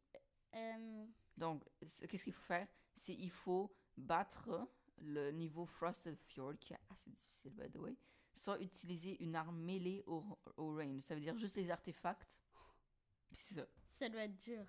euh, 0.54 1.06
Donc, 1.36 1.62
ce- 1.86 2.06
qu'est-ce 2.06 2.24
qu'il 2.24 2.32
faut 2.32 2.44
faire? 2.46 2.66
C'est 2.94 3.14
il 3.14 3.30
faut 3.30 3.74
battre 3.96 4.68
le 4.98 5.30
niveau 5.30 5.66
Frosted 5.66 6.16
Fjord, 6.16 6.54
qui 6.58 6.72
est 6.72 6.78
assez 6.90 7.10
difficile, 7.10 7.52
by 7.52 7.70
the 7.70 7.76
way, 7.76 7.94
soit 8.34 8.60
utiliser 8.62 9.22
une 9.22 9.34
arme 9.36 9.58
mêlée 9.58 10.02
au, 10.06 10.24
au 10.56 10.74
range. 10.76 11.02
Ça 11.02 11.14
veut 11.14 11.20
dire 11.20 11.36
juste 11.38 11.56
les 11.56 11.70
artefacts. 11.70 12.26
Puis 13.28 13.38
c'est 13.40 13.54
ça. 13.54 13.66
ça 13.90 14.08
doit 14.08 14.22
être 14.24 14.38
dur. 14.38 14.64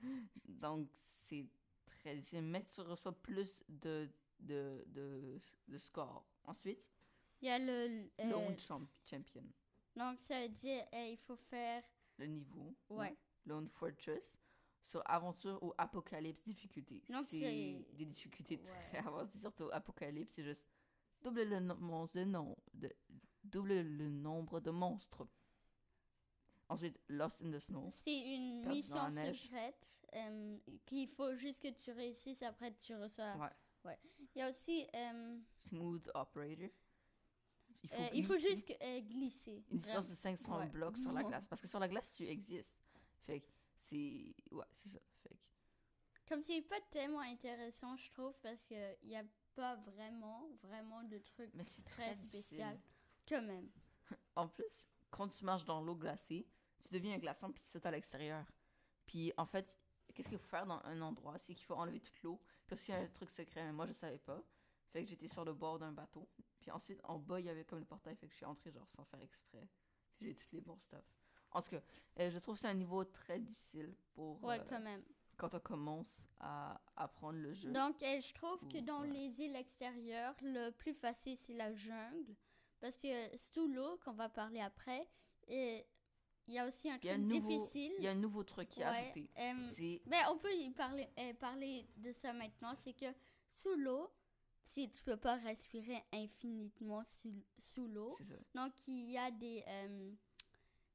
Donc, 0.46 0.88
c'est 0.92 1.46
très 1.86 2.14
difficile. 2.16 2.42
Mais 2.42 2.64
tu 2.64 2.80
reçois 2.82 3.12
plus 3.20 3.62
de, 3.68 4.08
de, 4.38 4.84
de, 4.88 5.40
de 5.68 5.78
score. 5.78 6.24
Ensuite, 6.44 6.88
Il 7.40 7.48
y 7.48 7.50
a 7.50 7.58
le 7.58 8.08
euh, 8.20 8.30
Lone 8.30 8.58
Champ- 8.58 8.86
Champion. 9.08 9.44
Donc 9.96 10.20
ça 10.20 10.40
veut 10.42 10.48
dire 10.48 10.84
euh, 10.94 11.06
il 11.08 11.16
faut 11.18 11.36
faire 11.36 11.82
Le 12.18 12.26
niveau. 12.26 12.74
ouais. 12.90 13.16
Lone 13.46 13.68
Fortress. 13.68 14.36
Sur 14.82 15.02
aventure 15.06 15.62
ou 15.62 15.72
apocalypse 15.78 16.42
difficulté. 16.44 17.02
Donc, 17.08 17.26
c'est 17.30 17.86
des 17.94 18.04
difficultés 18.04 18.58
Ouais. 18.62 18.80
très 18.90 18.98
avancées. 19.08 19.38
Surtout 19.38 19.70
apocalypse, 19.72 20.34
c'est 20.34 20.44
juste 20.44 20.66
double 21.22 21.42
le, 21.44 21.58
de 21.60 22.24
nom- 22.26 22.56
de, 22.74 22.92
double 23.44 23.80
le 23.80 24.08
nombre 24.10 24.60
de 24.60 24.70
monstres. 24.70 25.26
Ensuite, 26.68 26.98
Lost 27.08 27.40
in 27.42 27.50
the 27.50 27.60
Snow. 27.60 27.92
C'est 28.04 28.18
une 28.34 28.62
Perdu 28.62 28.76
mission 28.78 29.10
secrète 29.10 29.86
euh, 30.14 30.58
qu'il 30.84 31.08
faut 31.08 31.34
juste 31.34 31.62
que 31.62 31.68
tu 31.70 31.90
réussisses 31.92 32.42
après 32.42 32.74
tu 32.74 32.94
reçois. 32.94 33.36
Ouais. 33.84 33.98
Il 34.34 34.38
y 34.38 34.42
a 34.42 34.50
aussi 34.50 34.86
euh, 34.94 35.38
Smooth 35.68 36.10
Operator. 36.14 36.68
Il 37.82 37.88
faut, 37.90 37.94
euh, 37.96 38.08
il 38.14 38.26
faut 38.26 38.34
glisser 38.34 38.50
juste 38.56 38.76
euh, 38.82 39.00
glisser. 39.00 39.64
une 39.70 39.78
distance 39.78 40.08
de 40.08 40.14
500 40.14 40.58
Ouais. 40.58 40.66
blocs 40.68 40.96
sur 40.98 41.12
la 41.12 41.22
glace. 41.22 41.46
Parce 41.48 41.60
que 41.60 41.66
sur 41.68 41.78
la 41.78 41.88
glace, 41.88 42.10
tu 42.12 42.26
existes. 42.26 42.74
Fait 43.26 43.40
que 43.40 43.46
c'est. 43.74 44.34
Ouais, 44.50 44.64
c'est 44.72 44.88
ça. 44.90 44.98
Fait 45.22 45.28
que 45.30 45.34
Comme 46.28 46.42
c'est 46.42 46.62
pas 46.62 46.80
tellement 46.90 47.20
intéressant, 47.20 47.96
je 47.96 48.10
trouve, 48.12 48.34
parce 48.42 48.62
que 48.64 48.94
il 49.02 49.10
y 49.10 49.16
a 49.16 49.24
pas 49.54 49.76
vraiment, 49.76 50.48
vraiment 50.62 51.02
de 51.04 51.18
trucs 51.18 51.52
Mais 51.54 51.64
c'est 51.64 51.84
très 51.84 52.14
très 52.16 52.26
spécial. 52.26 52.78
Quand 53.28 53.42
même. 53.42 53.68
En 54.36 54.48
plus, 54.48 54.86
quand 55.10 55.28
tu 55.28 55.44
marches 55.44 55.64
dans 55.64 55.80
l'eau 55.80 55.94
glacée, 55.94 56.46
tu 56.82 56.88
deviens 56.92 57.14
un 57.14 57.18
glaçon 57.18 57.52
puis 57.52 57.62
tu 57.62 57.68
sautes 57.70 57.86
à 57.86 57.90
l'extérieur. 57.90 58.44
Puis 59.06 59.32
en 59.36 59.46
fait, 59.46 59.78
qu'est-ce 60.12 60.28
qu'il 60.28 60.38
faut 60.38 60.48
faire 60.48 60.66
dans 60.66 60.80
un 60.84 61.00
endroit? 61.02 61.38
C'est 61.38 61.54
qu'il 61.54 61.64
faut 61.66 61.74
enlever 61.76 62.00
toute 62.00 62.20
l'eau. 62.22 62.40
Puis 62.66 62.74
aussi, 62.74 62.90
il 62.90 62.94
y 62.94 62.98
a 62.98 63.00
un 63.00 63.06
truc 63.06 63.30
secret, 63.30 63.64
mais 63.64 63.72
moi 63.72 63.86
je 63.86 63.92
savais 63.92 64.18
pas. 64.18 64.42
Fait 64.92 65.04
que 65.04 65.10
j'étais 65.10 65.28
sur 65.28 65.44
le 65.44 65.52
bord 65.54 65.78
d'un 65.78 65.92
bateau. 65.92 66.28
Puis 66.64 66.70
ensuite, 66.70 66.98
en 67.04 67.18
bas, 67.18 67.40
il 67.40 67.44
y 67.46 67.50
avait 67.50 67.64
comme 67.66 67.78
le 67.80 67.84
portail. 67.84 68.16
Fait 68.16 68.26
que 68.26 68.32
je 68.32 68.36
suis 68.38 68.46
entrée 68.46 68.72
genre 68.72 68.88
sans 68.88 69.04
faire 69.04 69.20
exprès. 69.20 69.68
J'ai 70.18 70.34
tous 70.34 70.48
les 70.52 70.62
bons 70.62 70.78
stuff. 70.78 71.04
En 71.50 71.60
tout 71.60 71.68
cas, 71.70 71.82
euh, 72.20 72.30
je 72.30 72.38
trouve 72.38 72.54
que 72.54 72.62
c'est 72.62 72.68
un 72.68 72.72
niveau 72.74 73.04
très 73.04 73.38
difficile 73.38 73.94
pour 74.14 74.42
Ouais, 74.42 74.58
euh, 74.58 74.64
quand 74.66 74.80
même. 74.80 75.04
quand 75.36 75.52
on 75.54 75.60
commence 75.60 76.22
à 76.40 76.80
apprendre 76.96 77.38
le 77.38 77.52
jeu. 77.52 77.70
Donc, 77.70 78.02
euh, 78.02 78.18
je 78.18 78.32
trouve 78.32 78.66
que 78.68 78.78
dans 78.78 79.02
ouais. 79.02 79.10
les 79.10 79.40
îles 79.42 79.56
extérieures, 79.56 80.34
le 80.40 80.70
plus 80.70 80.94
facile, 80.94 81.36
c'est 81.36 81.52
la 81.52 81.74
jungle. 81.74 82.34
Parce 82.80 82.96
que 82.96 83.36
sous 83.36 83.66
l'eau, 83.68 83.98
qu'on 84.02 84.14
va 84.14 84.30
parler 84.30 84.60
après, 84.60 85.06
et 85.48 85.86
il 86.46 86.54
y 86.54 86.58
a 86.58 86.66
aussi 86.66 86.90
un 86.90 86.98
Il 87.02 87.06
y 87.06 87.10
a 87.10 87.14
truc 87.14 87.24
un 87.24 87.28
nouveau- 87.28 87.48
difficile. 87.58 87.92
Il 87.98 88.04
y 88.04 88.08
a 88.08 88.12
un 88.12 88.14
nouveau 88.16 88.42
truc 88.42 88.68
qui 88.68 88.80
est 88.80 88.84
Ouais, 88.88 88.90
ajouté. 89.12 89.30
euh, 89.38 89.52
C'est 89.74 90.00
Ben, 90.06 90.24
on 90.30 90.38
peut 90.38 90.52
y 90.54 90.70
parler, 90.70 91.08
euh, 91.18 91.34
parler 91.34 91.86
de 91.98 92.10
ça 92.12 92.32
maintenant. 92.32 92.74
C'est 92.74 92.94
que 92.94 93.06
sous 93.52 93.74
l'eau, 93.76 94.10
si 94.64 94.90
tu 94.90 95.02
peux 95.04 95.16
pas 95.16 95.36
respirer 95.36 96.02
infiniment 96.12 97.04
sous, 97.04 97.32
sous 97.58 97.86
l'eau. 97.86 98.18
Donc, 98.54 98.72
il 98.86 99.10
y 99.10 99.18
a 99.18 99.30
des, 99.30 99.62
euh, 99.68 100.10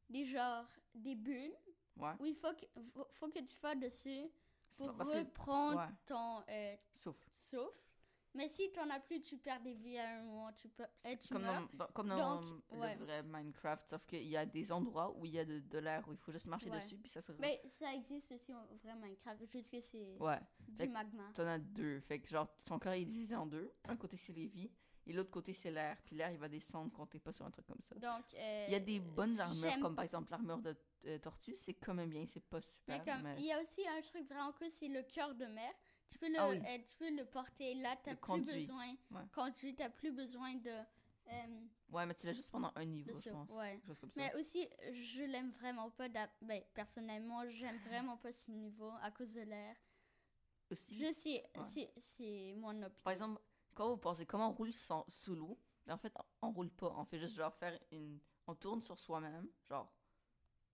des 0.09 0.25
genres, 0.25 0.67
des 0.93 1.15
bulles 1.15 1.55
Ouais. 1.97 2.13
où 2.19 2.25
il 2.25 2.35
faut 2.35 2.53
que, 2.53 2.65
faut, 2.93 3.07
faut 3.13 3.27
que 3.29 3.39
tu 3.39 3.57
fasses 3.57 3.77
dessus 3.77 4.29
pour 4.77 4.95
que 4.97 5.03
reprendre 5.03 5.79
ouais. 5.79 5.93
ton 6.05 6.43
euh, 6.49 6.75
souffle. 6.93 7.29
souffle. 7.33 7.88
Mais 8.35 8.47
si 8.47 8.71
tu 8.71 8.79
n'en 8.79 8.89
as 8.91 8.99
plus, 8.99 9.21
tu 9.21 9.37
perds 9.37 9.61
des 9.61 9.73
vies 9.73 9.97
à 9.97 10.07
un 10.17 10.21
moment. 10.23 10.51
Tu, 10.53 10.69
peux, 10.69 10.85
C'est 11.03 11.17
tu 11.17 11.33
comme 11.33 11.41
meurs. 11.43 11.67
dans, 11.73 11.87
comme 11.87 12.07
dans 12.09 12.41
Donc, 12.41 12.61
le 12.71 12.77
ouais. 12.77 12.95
vrai 12.95 13.23
Minecraft, 13.23 13.87
sauf 13.89 14.05
qu'il 14.05 14.27
y 14.27 14.37
a 14.37 14.45
des 14.45 14.71
endroits 14.71 15.11
où 15.17 15.25
il 15.25 15.31
y 15.33 15.39
a 15.39 15.45
de, 15.45 15.59
de 15.59 15.77
l'air 15.79 16.07
où 16.07 16.11
il 16.13 16.17
faut 16.17 16.31
juste 16.31 16.45
marcher 16.45 16.69
Ouais. 16.69 16.79
dessus 16.79 16.97
puis 16.97 17.09
ça 17.09 17.21
se. 17.21 17.31
Mais 17.33 17.59
ça 17.79 17.93
existe 17.93 18.31
aussi 18.31 18.53
au 18.53 18.75
vrai 18.83 18.95
Minecraft. 18.95 19.39
Juste 19.51 19.71
que 19.71 19.81
c'est 19.81 20.17
Ouais. 20.19 20.39
du 20.67 20.75
Fait 20.77 20.87
magma. 20.87 21.23
T'en 21.33 21.47
as 21.47 21.57
deux. 21.59 21.99
Fait 22.01 22.19
que 22.19 22.29
genre, 22.29 22.47
ton 22.65 22.77
corps 22.77 22.93
est 22.93 23.05
divisé 23.05 23.35
en 23.35 23.47
deux. 23.47 23.71
Un 23.87 23.95
côté, 23.97 24.15
c'est 24.15 24.33
les 24.33 24.47
vies. 24.47 24.71
Et 25.07 25.13
l'autre 25.13 25.31
côté, 25.31 25.53
c'est 25.53 25.71
l'air. 25.71 25.97
Puis 26.05 26.15
l'air, 26.15 26.29
il 26.31 26.37
va 26.37 26.47
descendre 26.47 26.91
quand 26.95 27.07
t'es 27.07 27.17
pas 27.19 27.31
sur 27.31 27.43
un 27.43 27.49
truc 27.49 27.65
comme 27.65 27.81
ça. 27.81 27.95
Donc, 27.95 28.25
euh, 28.35 28.65
Il 28.67 28.71
y 28.73 28.75
a 28.75 28.79
des 28.79 28.99
bonnes 28.99 29.39
armures, 29.39 29.79
comme 29.81 29.95
par 29.95 30.05
exemple 30.05 30.29
l'armure 30.29 30.59
de 30.59 30.75
euh, 31.05 31.17
tortue. 31.17 31.55
C'est 31.55 31.73
quand 31.73 31.95
même 31.95 32.09
bien. 32.11 32.25
C'est 32.27 32.43
pas 32.43 32.59
Mais 32.87 32.99
super. 32.99 33.15
comme, 33.15 33.23
mais 33.23 33.35
il 33.39 33.45
y 33.47 33.51
a 33.53 33.59
aussi 33.59 33.87
un 33.87 34.01
truc 34.01 34.27
vraiment 34.27 34.51
cool, 34.53 34.67
c'est 34.69 34.87
le 34.87 35.01
cœur 35.01 35.33
de 35.33 35.45
mer. 35.45 35.71
Tu 36.09 36.17
peux 36.17 36.27
le, 36.29 36.39
Ah 36.39 36.49
oui. 36.49 36.57
euh, 36.57 36.77
tu 36.87 36.95
peux 36.97 37.15
le 37.15 37.25
porter 37.25 37.75
là, 37.75 37.95
Le 38.05 38.11
plus 38.15 38.17
conduit. 38.17 38.59
besoin. 38.61 38.87
Ouais. 39.11 39.21
Conduit, 39.33 39.75
tu 39.75 39.89
plus 39.91 40.11
besoin 40.11 40.55
de. 40.55 40.69
euh, 40.69 41.59
Ouais, 41.91 42.05
mais 42.05 42.13
tu 42.15 42.25
l'as 42.25 42.33
juste 42.33 42.51
pendant 42.51 42.71
un 42.75 42.85
niveau, 42.85 43.19
je 43.21 43.29
pense. 43.29 43.49
Ouais. 43.51 43.73
Quelque 43.73 43.87
chose 43.87 43.99
comme 43.99 44.11
ça. 44.11 44.19
Mais 44.21 44.33
aussi, 44.39 44.67
je 44.93 45.21
l'aime 45.23 45.51
vraiment 45.51 45.89
pas. 45.91 46.07
Ben, 46.41 46.63
personnellement, 46.73 47.47
j'aime 47.49 47.77
vraiment 47.87 48.17
pas 48.17 48.31
ce 48.33 48.49
niveau 48.51 48.91
à 49.01 49.11
cause 49.11 49.31
de 49.31 49.41
l'air. 49.41 49.75
Aussi, 50.71 50.97
Je 50.99 51.13
sais, 51.13 51.43
Ouais. 51.57 51.91
c'est- 51.97 52.53
mon 52.57 52.69
opinion. 52.69 52.91
par 53.03 53.13
exemple, 53.13 53.41
quand 53.73 53.89
vous 53.89 53.97
pensez 53.97 54.25
comment 54.25 54.49
on 54.49 54.53
roule 54.53 54.71
sans, 54.73 55.03
sous 55.07 55.33
l'eau, 55.35 55.57
ben 55.87 55.95
en 55.95 55.97
fait, 55.97 56.13
on 56.41 56.51
roule 56.51 56.69
pas. 56.69 56.93
On 56.95 57.05
fait 57.05 57.19
juste 57.19 57.35
genre 57.35 57.53
faire 57.55 57.79
une. 57.91 58.19
On 58.45 58.53
tourne 58.55 58.81
sur 58.83 58.99
soi-même, 58.99 59.47
genre, 59.67 59.91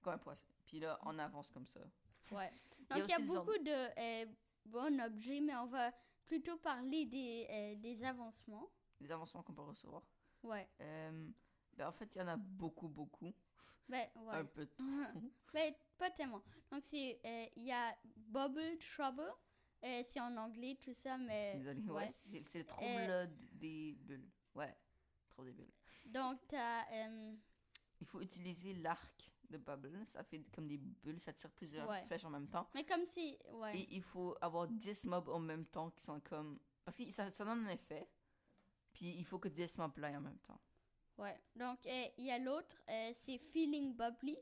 comme 0.01 0.13
un 0.13 0.17
poisson. 0.17 0.47
Puis 0.65 0.79
là, 0.79 0.99
on 1.03 1.17
avance 1.19 1.49
comme 1.51 1.65
ça. 1.67 1.79
Ouais. 2.31 2.51
Il 2.89 2.97
y 2.97 2.99
a 2.99 2.99
Donc, 2.99 3.09
il 3.09 3.11
y 3.11 3.13
a, 3.13 3.19
beaucoup 3.19 3.57
de 3.57 3.99
euh, 3.99 4.25
bons 4.65 4.99
objets, 4.99 5.41
mais 5.41 5.55
on 5.55 5.67
va 5.67 5.91
plutôt 6.25 6.57
parler 6.57 7.05
des, 7.05 7.47
euh, 7.49 7.75
des 7.75 8.03
avancements. 8.03 8.69
Les 8.99 9.11
avancements 9.11 9.43
qu'on 9.43 9.53
peut 9.53 9.61
recevoir. 9.61 10.03
Ouais. 10.43 10.67
Euh, 10.81 11.29
ben 11.73 11.87
en 11.87 11.91
fait, 11.91 12.13
il 12.15 12.19
y 12.19 12.21
en 12.21 12.27
a 12.27 12.37
beaucoup, 12.37 12.87
beaucoup. 12.87 13.33
Ben, 13.87 14.07
ouais. 14.15 14.35
Un 14.35 14.45
peu 14.45 14.65
trop. 14.65 14.83
Ben, 15.53 15.73
pas 15.97 16.11
tellement. 16.11 16.43
Donc, 16.71 16.83
euh, 16.93 17.45
il 17.55 17.63
y 17.63 17.71
a 17.71 17.95
Bubble 18.15 18.77
Trouble. 18.79 19.31
C'est 19.81 20.19
en 20.19 20.35
anglais, 20.37 20.77
tout 20.81 20.93
ça, 20.93 21.17
mais. 21.17 21.53
Désolé, 21.57 21.81
ouais, 21.81 21.93
ouais. 21.93 22.43
c'est 22.47 22.57
le 22.59 22.65
trouble 22.65 23.29
des 23.51 23.95
bulles. 24.01 24.27
Ouais, 24.55 24.75
trouble 25.29 25.49
des 25.49 25.53
bulles. 25.53 25.71
Donc, 26.07 26.39
t'as. 26.47 26.85
Il 28.01 28.07
faut 28.07 28.19
utiliser 28.19 28.73
l'arc 28.73 29.31
de 29.49 29.57
bubble. 29.57 30.05
Ça 30.07 30.23
fait 30.23 30.41
comme 30.53 30.67
des 30.67 30.77
bulles, 30.77 31.19
ça 31.19 31.33
tire 31.33 31.51
plusieurs 31.51 31.87
Ouais. 31.89 32.03
flèches 32.07 32.25
en 32.25 32.29
même 32.29 32.47
temps. 32.47 32.67
mais 32.73 32.83
comme 32.85 33.05
si. 33.05 33.37
Ouais. 33.53 33.77
Et 33.79 33.95
il 33.95 34.01
faut 34.01 34.35
avoir 34.41 34.67
10 34.67 35.05
mobs 35.05 35.29
en 35.29 35.39
même 35.39 35.65
temps 35.65 35.89
qui 35.91 36.01
sont 36.03 36.19
comme. 36.21 36.59
Parce 36.83 36.97
que 36.97 37.09
ça, 37.11 37.31
ça 37.31 37.43
donne 37.45 37.65
un 37.67 37.69
effet. 37.71 38.07
Puis 38.93 39.09
il 39.17 39.25
faut 39.25 39.39
que 39.39 39.47
10 39.49 39.77
mobs 39.77 39.97
là 39.97 40.09
en 40.17 40.21
même 40.21 40.39
temps. 40.39 40.59
Ouais. 41.17 41.39
Donc, 41.55 41.85
euh, 41.85 42.05
il 42.17 42.25
y 42.25 42.31
a 42.31 42.37
l'autre, 42.39 42.75
euh, 42.89 43.11
c'est 43.15 43.37
Feeling 43.37 43.95
Bubbly. 43.95 44.37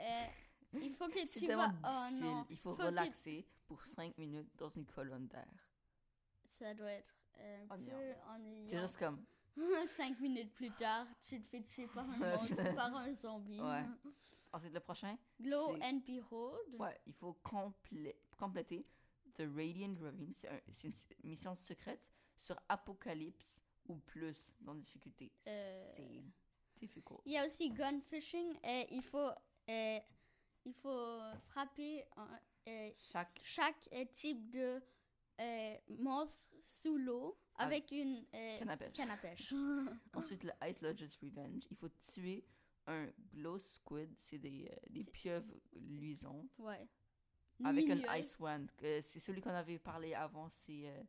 Euh, 0.00 0.24
il 0.74 0.94
faut 0.94 1.08
que 1.08 1.18
C'est 1.26 1.40
tu 1.40 1.46
vas. 1.48 1.68
Oh 1.84 1.86
difficile. 2.08 2.20
non. 2.24 2.46
il 2.48 2.56
faut, 2.56 2.70
Faut 2.70 2.76
que- 2.76 2.82
relaxer 2.86 3.46
pour 3.66 3.84
5 3.84 4.16
minutes 4.18 4.50
dans 4.56 4.68
une 4.68 4.86
colonne 4.86 5.26
d'air. 5.28 5.46
Ça 6.46 6.74
doit 6.74 6.90
être 6.92 7.14
euh, 7.38 7.66
un 7.70 7.74
Ennuyant. 7.74 7.96
peu 7.98 8.12
C'est 8.14 8.30
ennuyant. 8.30 8.82
juste 8.82 8.98
comme. 8.98 9.24
Cinq 9.96 10.18
minutes 10.20 10.54
plus 10.54 10.70
tard, 10.72 11.06
tu 11.28 11.40
te 11.42 11.46
fais 11.48 11.62
tuer 11.62 11.86
par 11.88 12.08
un, 12.08 12.16
monstre, 12.36 12.74
par 12.74 12.94
un 12.96 13.12
zombie. 13.14 13.60
Ouais. 13.60 13.84
Ensuite, 14.52 14.72
le 14.74 14.80
prochain. 14.80 15.16
Glow 15.40 15.76
and 15.82 16.00
Behold. 16.06 16.74
Ouais, 16.78 17.00
il 17.06 17.14
faut 17.14 17.38
complé- 17.42 18.16
compléter 18.36 18.86
The 19.34 19.44
Radiant 19.54 19.94
Ravine. 20.00 20.34
C'est 20.34 20.48
un- 20.48 20.60
c'est 20.72 20.88
une 20.88 21.30
mission 21.30 21.54
secrète 21.54 22.06
sur 22.36 22.56
Apocalypse 22.68 23.60
ou 23.88 23.96
plus 23.96 24.52
dans 24.60 24.74
difficulté. 24.74 25.32
Euh. 25.46 25.88
C'est 25.96 26.22
difficult. 26.76 27.20
Il 27.24 27.32
y 27.32 27.38
a 27.38 27.46
aussi 27.46 27.70
gun 27.70 28.00
fishing. 28.00 28.54
euh, 28.64 28.84
il 28.90 29.02
faut 29.02 29.30
il 30.64 30.74
faut 30.74 31.18
frapper 31.48 32.04
Chaque. 32.98 33.40
chaque 33.44 33.88
type 34.12 34.50
de 34.50 34.82
euh, 35.40 35.76
monstre 35.98 36.44
sous 36.60 36.96
l'eau 36.98 37.36
Ah, 37.56 37.64
avec 37.64 37.90
une 37.90 38.24
euh, 38.34 38.58
canne 38.58 38.70
à 38.70 38.76
pêche. 38.76 38.92
canne 38.92 39.10
à 39.10 39.16
pêche. 39.16 39.52
Ensuite, 40.14 40.44
le 40.44 40.52
Ice 40.68 40.80
Lodge's 40.82 41.16
Revenge. 41.16 41.64
Il 41.70 41.76
faut 41.76 41.88
tuer 41.88 42.44
un 42.86 43.06
glow 43.32 43.58
squid. 43.58 44.14
C'est 44.18 44.38
des, 44.38 44.68
euh, 44.70 44.76
des 44.90 45.04
pieuvres 45.04 45.54
luisantes. 45.74 46.50
ouais. 46.58 46.88
Avec 47.64 47.88
un 47.90 47.94
Milieu. 47.94 48.08
Ice 48.18 48.36
Wand. 48.40 48.66
C'est 48.80 49.20
celui 49.20 49.40
qu'on 49.40 49.50
avait 49.50 49.78
parlé 49.78 50.14
avant. 50.14 50.48
C'est 50.48 50.88
euh, 50.88 51.02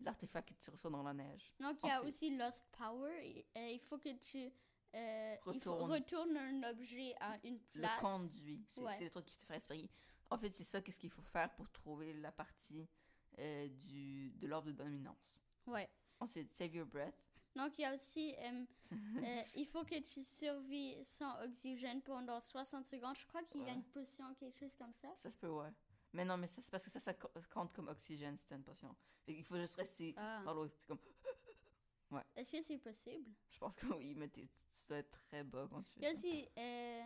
l'artefact 0.00 0.48
que 0.48 0.54
tu 0.54 0.70
reçois 0.70 0.90
dans 0.90 1.02
la 1.02 1.12
neige. 1.12 1.52
Donc 1.60 1.78
il 1.82 1.88
y 1.88 1.90
a 1.90 2.02
aussi 2.02 2.34
Lost 2.36 2.64
Power. 2.72 3.12
et- 3.22 3.46
euh, 3.58 3.68
il 3.72 3.80
faut 3.80 3.98
que 3.98 4.08
tu 4.14 4.50
il 4.94 5.38
faut 5.60 5.76
Retourne. 5.86 6.36
un 6.38 6.62
objet 6.70 7.14
à 7.20 7.38
une 7.44 7.58
place. 7.60 7.90
Le 7.98 8.00
conduit. 8.00 8.64
C'est 8.70 8.80
Ouais. 8.80 8.98
le 9.04 9.10
truc 9.10 9.26
qui 9.26 9.36
te 9.36 9.44
fait 9.44 9.54
respirer. 9.54 9.90
En 10.30 10.38
fait, 10.38 10.54
c'est 10.56 10.64
ça 10.64 10.80
qu'est-ce 10.80 10.98
qu'il 10.98 11.10
faut 11.10 11.20
faire 11.22 11.54
pour 11.56 11.70
trouver 11.72 12.14
la 12.14 12.32
partie 12.32 12.88
du, 13.36 14.30
de 14.36 14.46
l'ordre 14.46 14.68
de 14.68 14.72
dominance. 14.72 15.42
Ouais. 15.66 15.88
Ensuite, 16.20 16.52
Save 16.54 16.74
Your 16.74 16.86
Breath. 16.86 17.27
Donc 17.58 17.76
il 17.78 17.82
y 17.82 17.84
a 17.84 17.94
aussi 17.94 18.34
euh, 18.38 18.64
euh, 19.24 19.42
il 19.54 19.66
faut 19.66 19.84
que 19.84 19.98
tu 20.00 20.22
survis 20.22 20.96
sans 21.04 21.42
oxygène 21.44 22.00
pendant 22.02 22.40
60 22.40 22.86
secondes. 22.86 23.16
Je 23.18 23.26
crois 23.26 23.42
qu'il 23.44 23.60
y 23.62 23.64
a 23.64 23.66
Ouais. 23.68 23.74
une 23.74 23.84
potion 23.84 24.32
quelque 24.36 24.58
chose 24.58 24.74
comme 24.78 24.92
ça. 24.94 25.08
Ça 25.18 25.30
se 25.30 25.36
peut, 25.36 25.48
ouais. 25.50 25.70
Mais 26.12 26.24
non, 26.24 26.36
mais 26.38 26.46
ça, 26.46 26.62
c'est 26.62 26.70
parce 26.70 26.84
que 26.84 26.90
ça, 26.90 27.00
ça 27.00 27.12
co- 27.14 27.30
compte 27.52 27.72
comme 27.74 27.88
oxygène, 27.88 28.38
c'est 28.38 28.54
une 28.54 28.62
potion. 28.62 28.94
Fait 29.26 29.34
qu'il 29.34 29.44
faut 29.44 29.56
juste 29.56 29.74
rester 29.74 30.14
Ah. 30.16 30.40
dans 30.44 30.54
l'eau. 30.54 30.68
Comme, 30.86 30.98
Est-ce 32.36 32.52
que 32.52 32.62
c'est 32.62 32.78
possible? 32.78 33.28
Je 33.50 33.58
pense 33.58 33.74
que 33.74 33.86
oui, 33.86 34.14
mais 34.14 34.28
tu 34.30 34.48
dois 34.88 34.98
être 34.98 35.10
très 35.10 35.42
bas 35.44 35.66
quand 35.70 35.82
tu 35.82 35.92
Il 35.96 36.02
y 36.04 36.06
a 36.06 36.10
fais 36.10 36.16
aussi 36.16 36.48
euh, 36.56 37.02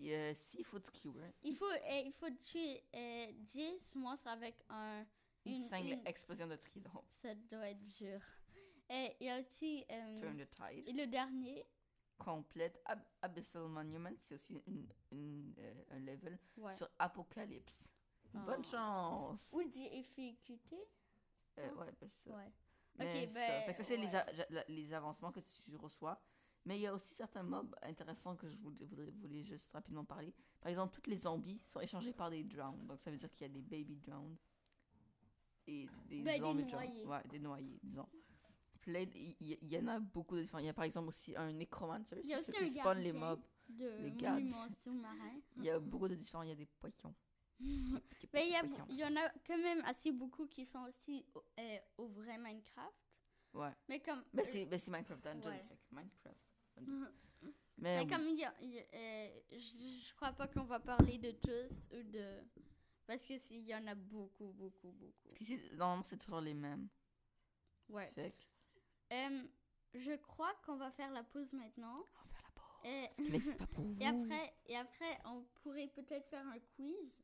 Et, 0.00 0.16
euh, 0.16 0.34
Seafood 0.34 0.88
Cure. 0.92 1.14
il 1.42 1.54
faut 1.56 1.66
euh, 1.70 2.02
il 2.06 2.12
faut 2.12 2.30
tuer 2.30 2.82
euh, 2.94 3.32
10 3.32 3.96
monstres 3.96 4.28
avec 4.28 4.54
un 4.70 5.04
Une, 5.44 5.54
Une- 5.56 5.64
cingle 5.64 5.92
une- 5.92 6.06
explosion 6.06 6.46
de 6.46 6.56
trident. 6.56 7.04
ça 7.20 7.34
doit 7.34 7.68
être 7.68 7.84
dur. 7.98 8.20
Et 8.90 9.16
il 9.20 9.26
y 9.26 9.30
a 9.30 9.40
aussi 9.40 9.84
euh, 9.90 10.18
Turn 10.20 10.36
the 10.38 10.50
Tide. 10.50 10.84
et 10.86 10.92
le 10.92 11.06
dernier 11.06 11.66
Complète 12.16 12.80
Ab- 12.86 13.04
Abyssal 13.22 13.68
Monument. 13.68 14.10
C'est 14.20 14.34
aussi 14.34 14.62
une, 14.66 14.88
une, 15.12 15.54
euh, 15.58 15.84
un 15.90 15.98
level 16.00 16.38
ouais. 16.56 16.74
sur 16.74 16.88
Apocalypse. 16.98 17.88
Bonne 18.32 18.60
Oh. 18.60 18.70
chance! 18.70 19.48
ou 19.52 19.62
difficulté. 19.64 20.76
Euh, 21.58 21.74
ouais, 21.74 21.92
ben, 22.00 22.10
ça. 22.10 22.30
Ouais. 22.36 22.52
Mais 22.96 23.24
Ok, 23.24 23.28
ça. 23.28 23.34
ben, 23.34 23.62
Fait 23.66 23.72
que 23.72 23.76
ça, 23.78 23.84
c'est 23.84 23.96
les, 23.96 24.06
ouais. 24.08 24.64
les 24.68 24.92
avancements 24.92 25.32
que 25.32 25.40
tu 25.40 25.76
reçois. 25.76 26.20
Mais 26.64 26.76
il 26.78 26.82
y 26.82 26.86
a 26.86 26.92
aussi 26.94 27.14
certains 27.14 27.42
mobs 27.42 27.74
intéressants 27.82 28.36
que 28.36 28.48
je 28.50 28.56
voulais, 28.58 28.84
voudrais, 28.84 29.10
voulais 29.12 29.42
juste 29.44 29.70
rapidement 29.72 30.04
parler. 30.04 30.34
Par 30.60 30.68
exemple, 30.70 30.98
tous 31.00 31.08
les 31.08 31.16
zombies 31.16 31.60
sont 31.66 31.80
échangés 31.80 32.12
par 32.12 32.30
des 32.30 32.42
drowned. 32.42 32.86
Donc 32.86 33.00
ça 33.00 33.10
veut 33.10 33.16
dire 33.16 33.30
qu'il 33.30 33.46
y 33.46 33.50
a 33.50 33.52
des 33.54 33.62
baby 33.62 33.96
drowned. 33.96 34.36
Et 35.66 35.86
des 36.08 36.22
Ben, 36.22 36.34
des 36.34 36.40
zombies 36.40 36.64
noyés. 36.64 37.04
Ouais, 37.06 37.22
des 37.28 37.38
noyés, 37.38 37.78
disons. 37.82 38.08
Il 38.88 39.72
y, 39.72 39.78
en 39.78 39.86
a 39.88 39.98
beaucoup 40.00 40.34
de 40.36 40.42
différents. 40.42 40.58
Il 40.60 40.66
y 40.66 40.68
a 40.68 40.74
par 40.74 40.84
exemple 40.84 41.08
aussi 41.08 41.36
un 41.36 41.52
necromancer. 41.52 42.20
C'est 42.24 42.42
ceux 42.42 42.52
qui 42.52 42.64
un 42.64 42.66
spawnent 42.68 42.98
les 43.02 43.12
mobs. 43.12 43.40
de 43.68 43.88
Les 44.04 44.12
gardes. 44.12 44.40
Il 45.56 45.64
y 45.64 45.70
a 45.70 45.78
beaucoup 45.78 46.08
de 46.08 46.14
différents. 46.14 46.42
Il 46.42 46.48
y 46.48 46.52
a 46.52 46.56
des 46.56 46.66
poissons. 46.66 47.14
Mais 47.60 48.46
il 48.46 48.52
y, 48.52 48.54
a, 48.56 48.62
Poissons. 48.62 48.86
il 48.88 48.96
y 48.98 49.04
en 49.04 49.16
a 49.16 49.28
quand 49.46 49.58
même 49.58 49.82
assez 49.84 50.12
beaucoup 50.12 50.46
qui 50.46 50.64
sont 50.64 50.84
aussi 50.84 51.26
au, 51.34 51.42
euh, 51.58 51.78
au 51.98 52.06
vrai 52.08 52.38
Minecraft. 52.38 52.94
Ouais. 53.54 53.72
Mais 53.88 53.98
comme. 54.00 54.22
Ben, 54.32 54.44
c'est 54.46 54.68
c'est 54.78 54.90
Minecraft 54.90 55.22
Dungeons. 55.24 55.48
Ouais. 55.50 55.58
fait 55.60 55.78
Minecraft 55.90 56.38
Dungeons. 56.76 57.08
Mais 57.80 57.96
Mais 57.96 57.98
oui. 58.04 58.06
comme 58.08 58.28
il 58.28 58.38
y 58.38 58.44
a- 58.44 58.54
il 58.60 58.70
y 58.74 58.78
a- 58.80 58.84
euh, 58.94 59.40
je, 59.52 60.06
je 60.08 60.14
crois 60.14 60.32
pas 60.32 60.48
qu'on 60.48 60.64
va 60.64 60.80
parler 60.80 61.18
de 61.18 61.30
tous 61.32 61.74
ou 61.96 62.02
de. 62.02 62.42
Parce 63.06 63.24
que 63.24 63.38
s'il 63.38 63.64
y 63.64 63.74
en 63.74 63.86
a 63.86 63.94
beaucoup, 63.94 64.52
beaucoup, 64.52 64.90
beaucoup. 64.92 65.28
Puis 65.34 65.44
c'est- 65.44 65.74
normalement, 65.76 66.02
c'est 66.04 66.18
toujours 66.18 66.40
les 66.40 66.54
mêmes. 66.54 66.88
Ouais. 67.88 68.10
Fait 68.14 68.34
Euh, 69.12 69.42
je 69.94 70.16
crois 70.16 70.52
qu'on 70.66 70.76
va 70.76 70.90
faire 70.90 71.10
la 71.12 71.22
pause 71.24 71.52
maintenant. 71.52 72.06
on 72.14 72.28
va 72.28 72.28
faire 72.28 72.42
la 72.42 72.60
pause. 72.60 72.86
Euh, 72.86 73.06
Ce 73.16 73.22
qui 73.22 73.30
n'existe 73.32 73.58
pas 73.58 73.66
pour 73.66 73.84
vous. 73.84 74.00
et 74.00 74.06
après, 74.06 74.54
et 74.66 74.76
après, 74.76 75.18
on 75.24 75.42
pourrait 75.62 75.88
peut-être 75.88 76.28
faire 76.28 76.46
un 76.46 76.58
quiz. 76.76 77.22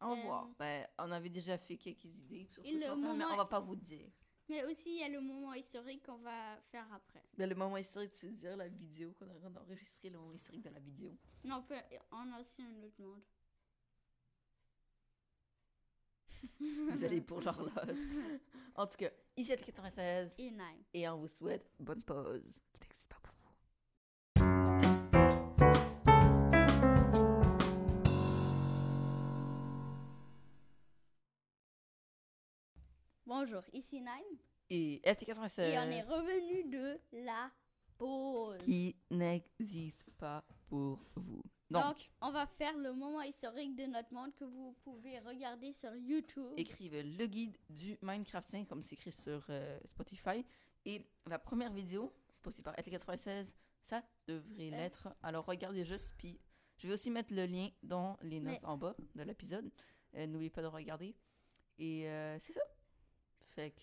On 0.00 0.14
va 0.14 0.18
euh, 0.20 0.22
voir. 0.22 0.48
Ben, 0.58 0.86
on 0.98 1.10
avait 1.10 1.28
déjà 1.28 1.58
fait 1.58 1.76
quelques 1.76 2.04
idées 2.04 2.46
sur 2.46 2.64
Et 2.64 2.72
le 2.72 2.80
faire, 2.80 2.96
mais 2.96 3.08
moment- 3.08 3.26
on 3.32 3.36
va 3.36 3.46
pas 3.46 3.60
vous 3.60 3.76
dire. 3.76 4.10
Mais 4.50 4.64
aussi, 4.64 4.88
il 4.90 5.00
y 5.00 5.02
a 5.02 5.08
le 5.10 5.20
moment 5.20 5.52
historique 5.52 6.06
qu'on 6.06 6.16
va 6.18 6.56
faire 6.70 6.90
après. 6.94 7.22
Ben, 7.36 7.46
le 7.48 7.54
moment 7.54 7.76
historique, 7.76 8.14
c'est 8.14 8.30
dire 8.30 8.56
la 8.56 8.68
vidéo 8.68 9.12
qu'on 9.18 9.26
a 9.28 9.60
enregistré, 9.60 10.08
le 10.08 10.18
moment 10.18 10.32
historique 10.32 10.62
de 10.62 10.70
la 10.70 10.80
vidéo. 10.80 11.14
Non, 11.44 11.56
on, 11.56 11.62
peut, 11.64 11.74
on 12.12 12.32
a 12.32 12.40
aussi 12.40 12.62
un 12.62 12.82
autre 12.82 12.98
monde. 13.02 13.22
Désolé 16.90 17.20
pour 17.20 17.40
l'horloge. 17.40 17.72
En 18.74 18.86
tout 18.86 18.96
cas, 18.96 19.10
ici 19.38 19.52
à 19.52 19.56
96 19.56 20.34
Et 20.38 20.50
Nine. 20.50 20.60
et 20.94 21.08
on 21.08 21.16
vous 21.18 21.28
souhaite 21.28 21.70
bonne 21.78 22.02
pause. 22.02 22.60
Qui 22.72 22.80
n'existe 22.80 23.08
pas 23.08 23.18
pour 23.22 23.34
vous. 23.34 24.68
Bonjour, 33.26 33.62
ici 33.72 34.00
Nine. 34.00 34.38
Et 34.70 35.00
LT96 35.04 35.62
Et 35.62 35.78
on 35.78 35.90
est 35.90 36.02
revenu 36.02 36.64
de 36.70 37.00
la 37.24 37.50
pause. 37.96 38.58
qui 38.58 38.96
n'existe 39.10 40.04
pas 40.18 40.44
pour 40.68 40.98
vous. 41.16 41.42
Donc, 41.70 41.84
Donc, 41.84 42.10
on 42.22 42.30
va 42.30 42.46
faire 42.46 42.76
le 42.78 42.94
moment 42.94 43.20
historique 43.22 43.76
de 43.76 43.84
notre 43.84 44.12
monde 44.14 44.34
que 44.34 44.44
vous 44.44 44.72
pouvez 44.84 45.18
regarder 45.20 45.72
sur 45.74 45.94
YouTube. 45.94 46.52
écrivez 46.56 47.02
le 47.02 47.26
guide 47.26 47.56
du 47.68 47.98
Minecraft 48.00 48.48
5 48.48 48.68
comme 48.68 48.82
c'est 48.82 48.94
écrit 48.94 49.12
sur 49.12 49.44
euh, 49.50 49.78
Spotify. 49.84 50.44
Et 50.86 51.04
la 51.26 51.38
première 51.38 51.70
vidéo, 51.72 52.10
postée 52.40 52.62
par 52.62 52.74
LT96, 52.76 53.46
ça 53.82 54.02
devrait 54.26 54.68
Euh. 54.68 54.70
l'être. 54.70 55.08
Alors 55.22 55.44
regardez 55.44 55.84
juste, 55.84 56.14
puis 56.16 56.40
je 56.78 56.86
vais 56.86 56.94
aussi 56.94 57.10
mettre 57.10 57.34
le 57.34 57.44
lien 57.44 57.68
dans 57.82 58.16
les 58.22 58.40
notes 58.40 58.60
Mais- 58.62 58.66
en 58.66 58.78
bas 58.78 58.96
de 59.14 59.22
l'épisode. 59.22 59.70
Euh, 60.14 60.26
N'oubliez 60.26 60.50
pas 60.50 60.62
de 60.62 60.68
regarder. 60.68 61.14
Et 61.78 62.04
c'est 62.40 62.52
ça. 62.54 62.62
Fait 63.50 63.70
que, 63.72 63.80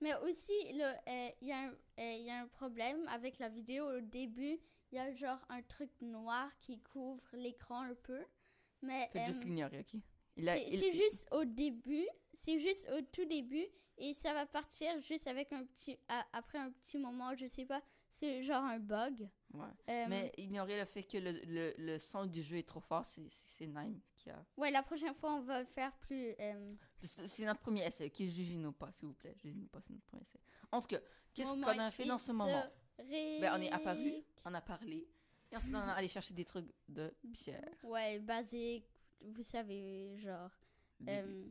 Mais 0.00 0.14
aussi, 0.16 0.52
euh, 0.80 1.28
il 1.40 1.48
y, 1.48 1.52
a 1.52 1.58
un- 1.58 1.74
euh, 1.98 2.12
y 2.16 2.30
a 2.30 2.40
un 2.40 2.46
problème 2.48 3.06
avec 3.08 3.38
la 3.38 3.48
vidéo. 3.48 3.84
Au 3.96 4.00
début, 4.00 4.58
il 4.92 4.96
y 4.96 4.98
a 4.98 5.12
genre 5.14 5.40
un 5.48 5.62
truc 5.62 5.90
noir 6.00 6.50
qui 6.60 6.78
couvre 6.80 7.22
l'écran 7.32 7.80
un 7.82 7.94
peu. 7.94 8.20
Mais 8.82 9.08
faites 9.12 9.26
juste 9.26 9.42
euh, 9.42 9.44
l'ignorer, 9.44 9.80
ok? 9.80 10.00
C'est 10.36 10.68
il- 10.68 10.92
juste 10.92 11.26
au 11.32 11.44
début. 11.44 12.06
C'est 12.32 12.60
juste 12.60 12.88
au 12.96 13.02
tout 13.02 13.24
début. 13.24 13.66
Et 14.00 14.14
ça 14.14 14.32
va 14.32 14.46
partir 14.46 15.00
juste 15.00 15.26
avec 15.26 15.52
un 15.52 15.64
petit... 15.64 15.98
après 16.32 16.58
un 16.58 16.70
petit 16.70 16.98
moment, 16.98 17.34
je 17.34 17.48
sais 17.48 17.64
pas. 17.64 17.82
C'est 18.20 18.44
genre 18.44 18.62
un 18.62 18.78
bug. 18.78 19.28
ouais. 19.54 19.66
Euh, 19.90 20.06
Mais 20.08 20.32
ignorez 20.36 20.78
le 20.78 20.84
fait 20.84 21.02
que 21.02 21.18
le, 21.18 21.32
le, 21.44 21.74
le 21.78 21.98
son 21.98 22.24
du 22.26 22.42
jeu 22.42 22.58
est 22.58 22.68
trop 22.68 22.80
fort. 22.80 23.04
C'est 23.04 23.66
Nime. 23.66 24.00
Ouais, 24.56 24.70
la 24.70 24.82
prochaine 24.82 25.14
fois, 25.14 25.34
on 25.34 25.40
va 25.42 25.64
faire 25.64 25.92
plus... 25.96 26.34
euh, 26.40 26.74
C'est 27.02 27.44
notre 27.44 27.60
premier 27.60 27.86
essai, 27.86 28.06
ok? 28.06 28.16
Jugez-nous 28.18 28.72
pas, 28.72 28.90
s'il 28.92 29.08
vous 29.08 29.14
plaît. 29.14 29.34
Jugez-nous 29.36 29.66
pas, 29.68 29.80
c'est 29.80 29.92
notre 29.92 30.06
premier 30.06 30.22
essai. 30.22 30.38
En 30.72 30.80
tout 30.80 30.88
cas, 30.88 31.00
qu'est-ce 31.34 31.50
qu'on 31.50 31.62
a 31.66 31.90
fait 31.90 32.04
dans 32.04 32.18
ce 32.18 32.32
moment? 32.32 32.64
Ben, 32.98 33.52
on 33.54 33.60
est 33.62 33.70
apparu, 33.70 34.24
on 34.44 34.52
a 34.54 34.60
parlé, 34.60 35.06
et 35.52 35.56
ensuite 35.56 35.72
on 35.74 35.78
est 35.78 35.92
allé 35.92 36.08
chercher 36.08 36.34
des 36.34 36.44
trucs 36.44 36.66
de 36.88 37.14
pierre. 37.32 37.72
Ouais, 37.84 38.18
basique. 38.18 38.84
Vous 39.20 39.42
savez, 39.42 40.16
genre... 40.18 40.50
Euh, 41.08 41.46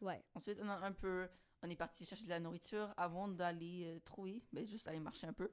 ouais. 0.00 0.22
Ensuite, 0.34 0.58
on 0.62 0.68
a 0.68 0.76
un 0.76 0.92
peu, 0.92 1.28
on 1.62 1.68
est 1.68 1.76
parti 1.76 2.04
chercher 2.04 2.24
de 2.24 2.30
la 2.30 2.38
nourriture 2.40 2.94
avant 2.96 3.26
d'aller 3.26 3.82
euh, 3.86 3.98
trouver, 4.04 4.42
ben, 4.52 4.64
juste 4.64 4.86
aller 4.86 5.00
marcher 5.00 5.26
un 5.26 5.32
peu. 5.32 5.50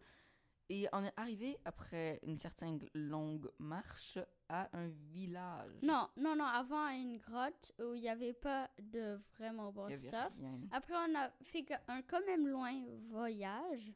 Et 0.70 0.88
on 0.92 1.04
est 1.06 1.14
arrivé 1.16 1.58
après 1.64 2.20
une 2.24 2.38
certaine 2.38 2.80
longue 2.94 3.50
marche 3.58 4.18
à 4.50 4.68
un 4.78 4.88
village. 5.14 5.72
Non, 5.82 6.10
non, 6.18 6.36
non, 6.36 6.44
avant 6.44 6.84
à 6.86 6.94
une 6.94 7.18
grotte 7.20 7.72
où 7.80 7.94
il 7.94 8.02
n'y 8.02 8.10
avait 8.10 8.34
pas 8.34 8.70
de 8.80 9.18
vraiment 9.38 9.72
bon 9.72 9.88
stuff. 9.96 10.34
rien. 10.38 10.60
Après, 10.72 10.94
on 10.94 11.16
a 11.16 11.30
fait 11.44 11.66
un 11.88 12.02
quand 12.02 12.26
même 12.26 12.48
loin 12.50 12.74
voyage. 13.10 13.94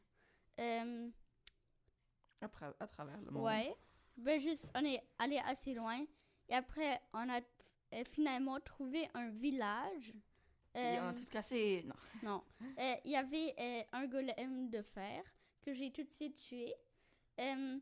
Euh, 0.60 1.10
À, 2.40 2.46
tra- 2.48 2.74
à 2.80 2.86
travers 2.86 3.20
le 3.20 3.30
monde. 3.30 3.44
ouais. 3.44 3.74
Ben 4.16 4.38
juste, 4.40 4.68
on 4.74 4.84
est 4.84 5.02
allé 5.18 5.38
assez 5.44 5.74
loin. 5.74 6.00
Et 6.48 6.54
après, 6.54 7.00
on 7.12 7.28
a 7.28 7.40
euh, 7.40 8.04
finalement 8.12 8.58
trouvé 8.60 9.08
un 9.14 9.28
village. 9.30 10.12
Et 10.74 10.98
on 11.00 11.04
a 11.04 11.10
Euh, 11.10 11.12
tout 11.12 11.24
cassé. 11.30 11.82
Non. 11.86 11.94
non. 12.22 12.44
Euh, 12.78 12.94
Il 13.04 13.10
y 13.10 13.16
avait 13.16 13.54
euh, 13.58 13.82
un 13.92 14.06
golem 14.06 14.70
de 14.70 14.80
fer 14.82 15.22
que 15.62 15.72
j'ai 15.74 15.90
tout 15.90 16.02
de 16.02 16.10
suite 16.10 16.36
tué. 16.36 16.74
Euh, 17.40 17.78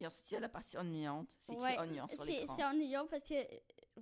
Et 0.00 0.06
ensuite, 0.06 0.30
il 0.30 0.34
y 0.34 0.36
a 0.36 0.40
la 0.40 0.48
partie 0.48 0.76
ennuyante. 0.76 1.36
C'est 1.48 1.56
Ouais, 1.56 1.78
ennuyant 1.78 2.08
sur 2.08 2.24
l'écran. 2.24 2.56
c'est 2.56 2.64
ennuyant 2.64 3.06
parce 3.06 3.22
que, 3.28 3.34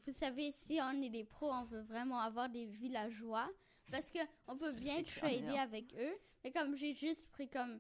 vous 0.07 0.13
savez, 0.13 0.51
si 0.53 0.79
on 0.83 1.03
est 1.03 1.11
des 1.11 1.25
pros, 1.25 1.51
on 1.53 1.65
veut 1.65 1.83
vraiment 1.83 2.19
avoir 2.21 2.49
des 2.49 2.67
villageois. 2.67 3.51
Parce 3.91 4.11
que 4.11 4.19
on 4.47 4.57
peut 4.57 4.73
bien 4.73 5.03
trader 5.03 5.59
avec 5.59 5.95
eux. 5.95 6.15
Mais 6.45 6.51
comme 6.53 6.77
j'ai 6.77 6.95
juste 6.95 7.29
pris 7.29 7.49
comme, 7.49 7.79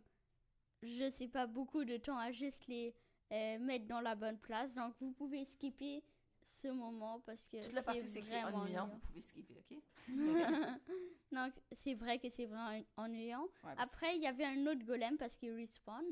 je 0.82 1.10
sais 1.10 1.28
pas, 1.28 1.46
beaucoup 1.46 1.84
de 1.84 1.96
temps 1.96 2.18
à 2.18 2.32
juste 2.32 2.66
les 2.66 2.94
euh, 3.32 3.58
mettre 3.60 3.86
dans 3.86 4.00
la 4.00 4.14
bonne 4.14 4.38
place. 4.38 4.74
Donc 4.74 4.94
vous 5.00 5.12
pouvez 5.12 5.44
skipper 5.44 6.02
ce 6.48 6.68
moment 6.68 7.20
parce 7.20 7.46
que 7.48 7.62
Toute 7.62 7.72
la 7.72 7.82
partie 7.82 8.06
c'est 8.08 8.20
vraiment 8.20 8.48
ennuyant, 8.58 8.82
ennuyant. 8.84 8.86
vous 8.88 8.98
pouvez 8.98 9.22
skipper, 9.22 9.54
ok? 9.58 9.78
Donc 11.32 11.52
c'est 11.72 11.94
vrai 11.94 12.18
que 12.18 12.28
c'est 12.28 12.46
vraiment 12.46 12.82
en- 12.96 13.04
ennuyant. 13.04 13.48
Ouais, 13.64 13.72
Après, 13.78 14.16
il 14.16 14.22
y 14.22 14.26
avait 14.26 14.44
un 14.44 14.66
autre 14.66 14.84
golem 14.84 15.16
parce 15.16 15.34
qu'il 15.36 15.52
respawn. 15.54 16.04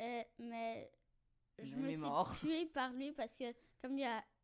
Euh, 0.00 0.22
mais 0.38 0.90
je 1.58 1.64
Il 1.66 1.76
me 1.76 1.88
suis 1.88 1.96
mort. 1.98 2.36
tuée 2.40 2.66
par 2.66 2.92
lui 2.92 3.12
parce 3.12 3.34
que, 3.36 3.44
comme 3.82 3.96
il 3.98 4.02
y 4.02 4.04
a. 4.04 4.22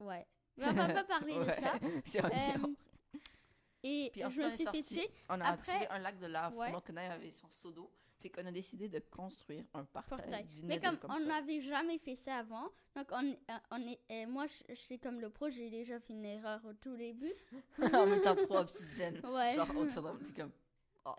Ouais. 0.00 0.26
Mais 0.56 0.66
on 0.68 0.72
va 0.72 0.88
pas 0.94 1.04
parler 1.04 1.34
de 1.38 1.44
ça. 1.44 1.72
C'est 2.06 2.24
ennuyant. 2.24 2.70
Euh, 3.14 3.18
et 3.82 4.10
Puis 4.12 4.22
je 4.28 4.40
me 4.40 4.50
suis 4.50 4.66
fait 4.66 4.82
tuer. 4.82 5.10
On 5.28 5.40
a 5.40 5.44
Après- 5.52 5.72
trouvé 5.72 5.88
un 5.90 5.98
lac 6.00 6.18
de 6.18 6.26
lave 6.26 6.56
Ouais. 6.56 6.66
pendant 6.68 6.80
que 6.80 6.92
Naïm 6.92 7.12
avait 7.12 7.30
son 7.30 7.48
seau 7.50 7.70
d'eau. 7.70 7.90
Fait 8.20 8.28
qu'on 8.28 8.44
a 8.44 8.52
décidé 8.52 8.88
de 8.88 8.98
construire 8.98 9.64
un 9.72 9.84
portail. 9.84 10.46
Mais 10.64 10.78
comme, 10.78 10.98
comme 10.98 11.10
on 11.12 11.20
n'avait 11.20 11.62
jamais 11.62 11.98
fait 11.98 12.16
ça 12.16 12.36
avant, 12.36 12.68
donc 12.94 13.06
on, 13.12 13.30
euh, 13.30 13.58
on 13.70 13.78
est, 13.86 13.98
euh, 14.10 14.26
moi 14.26 14.46
je, 14.46 14.74
suis 14.74 14.98
comme 14.98 15.20
le 15.20 15.30
pro, 15.30 15.48
j'ai 15.48 15.70
déjà 15.70 15.98
fait 16.00 16.12
une 16.12 16.26
erreur 16.26 16.60
au 16.66 16.74
tout 16.74 16.96
début. 16.96 17.32
en 17.94 18.06
mettant 18.06 18.34
trois 18.36 18.62
obsidiennes. 18.62 19.20
Ouais. 19.30 19.54
Genre 19.54 19.76
autour 19.76 20.02
d'un 20.02 20.16
petit 20.16 20.32
comme. 20.32 20.50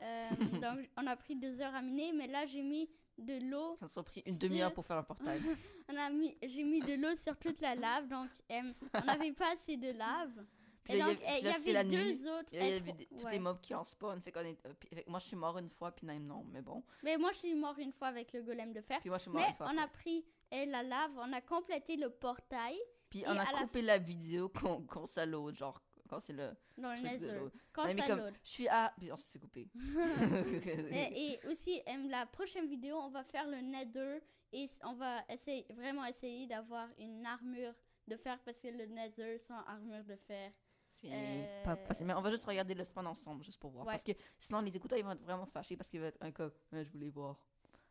Euh, 0.01 0.29
donc 0.61 0.89
on 0.95 1.07
a 1.07 1.15
pris 1.15 1.35
deux 1.35 1.59
heures 1.59 1.73
à 1.73 1.81
miner, 1.81 2.13
mais 2.13 2.27
là 2.27 2.45
j'ai 2.45 2.61
mis 2.61 2.87
de 3.17 3.49
l'eau. 3.49 3.77
Ça 3.79 3.87
nous 3.87 3.99
a 3.99 4.03
pris 4.03 4.21
une 4.25 4.35
Sur- 4.35 4.47
demi-heure 4.49 4.73
pour 4.73 4.85
faire 4.85 4.97
un 4.97 5.03
portail. 5.03 5.41
On 5.89 5.97
a 5.97 6.09
mis, 6.09 6.37
j'ai 6.41 6.63
mis 6.63 6.79
de 6.79 6.93
l'eau 6.93 7.17
sur 7.17 7.37
toute 7.37 7.59
la 7.59 7.75
lave, 7.75 8.07
donc 8.07 8.29
euh, 8.51 8.61
on 8.93 9.03
n'avait 9.03 9.33
pas 9.33 9.51
assez 9.51 9.75
de 9.75 9.91
lave. 9.91 10.45
Puis 10.84 10.94
Et 10.94 10.98
là, 10.98 11.10
il 11.10 11.12
y 11.12 11.15
donc 11.44 11.58
il 11.65 11.72
y 11.72 11.78
avait 11.78 11.84
deux 11.84 12.13
nuit. 12.13 12.28
autres. 12.30 12.50
Il 12.52 12.60
y 12.60 12.62
avait 12.62 12.82
ouais. 13.24 13.32
les 13.32 13.39
mobs 13.39 13.60
qui 13.62 13.74
en 13.76 13.84
spawn. 13.84 14.20
Fait 14.22 14.32
qu'on 14.32 14.41
est. 14.41 14.58
moi, 15.08 15.20
je 15.20 15.28
suis 15.28 15.36
mort 15.36 15.58
une 15.58 15.70
fois, 15.70 15.91
puis 15.91 16.08
Naïm 16.08 16.26
non. 16.26 16.44
Mais 16.52 16.62
bon. 16.62 16.84
Mais 17.04 17.17
moi 17.17 17.32
je 17.34 17.39
suis 17.39 17.54
mort 17.56 17.78
une 17.78 17.91
fois 17.91 18.08
avec 18.08 18.34
le 18.34 18.41
golem 18.41 18.74
de 18.74 18.82
fer. 18.82 19.00
Puis 19.00 19.10
moi, 19.10 19.17
je 19.17 19.24
suis 19.24 19.32
mort 19.32 19.41
Mais 19.41 19.50
une 19.50 19.56
fois. 19.56 19.72
on 19.74 19.78
a 19.78 19.88
pris 19.88 20.26
euh, 20.54 20.65
la 20.65 20.84
lave, 20.84 21.12
on 21.17 21.32
a 21.34 21.41
complété 21.41 21.98
le 21.98 22.10
portail 22.10 22.78
Puis 23.10 23.22
et 23.22 23.28
on 23.28 23.38
a 23.38 23.46
coupé 23.46 23.82
la 23.82 23.98
vidéo 23.98 24.50
quand, 24.50 24.82
quand 24.88 25.06
ça 25.06 25.26
load. 25.26 25.56
Genre, 25.56 25.82
quand 26.10 26.20
c'est 26.20 26.34
le 26.34 26.50
truc 26.78 27.20
de 27.20 27.32
load. 27.32 27.52
Quand 27.72 27.88
ça 27.88 28.08
comme. 28.08 28.20
load. 28.20 28.34
Je 28.44 28.50
suis 28.50 28.67
à. 28.67 28.94
Puis 28.98 29.12
on 29.12 29.17
s'est 29.17 29.39
coupé. 29.39 29.70
et, 30.91 31.34
et 31.44 31.48
aussi, 31.48 31.82
la 32.10 32.26
prochaine 32.26 32.67
vidéo, 32.67 32.98
on 32.98 33.10
va 33.10 33.24
faire 33.24 33.48
le 33.48 33.62
nether 33.62 34.20
et 34.54 34.67
on 34.84 34.94
va 34.94 35.24
essayer, 35.30 35.65
vraiment 35.74 36.06
essayer 36.06 36.48
d'avoir 36.48 36.89
une 36.98 37.26
armure 37.26 37.74
de 38.08 38.17
fer 38.17 38.38
parce 38.44 38.60
que 38.60 38.67
le 38.67 38.86
nether 38.88 39.38
sans 39.38 39.60
armure 39.65 40.04
de 40.04 40.15
fer. 40.15 40.52
C'est 41.01 41.09
Euh, 41.11 41.63
pas 41.63 41.75
facile. 41.77 42.05
Mais 42.05 42.13
on 42.13 42.21
va 42.21 42.29
juste 42.31 42.45
regarder 42.45 42.73
le 42.73 42.83
spawn 42.83 43.07
ensemble, 43.07 43.43
juste 43.43 43.59
pour 43.59 43.71
voir. 43.71 43.85
Ouais. 43.85 43.93
Parce 43.93 44.03
que 44.03 44.11
sinon, 44.39 44.61
les 44.61 44.75
écouteurs, 44.75 44.97
ils 44.99 45.03
vont 45.05 45.11
être 45.11 45.23
vraiment 45.23 45.45
fâchés 45.45 45.75
parce 45.75 45.89
qu'il 45.89 45.99
va 45.99 46.07
être 46.07 46.21
un 46.21 46.31
cas. 46.31 46.49
Ouais, 46.71 46.83
je 46.83 46.91
voulais 46.91 47.09
voir. 47.09 47.37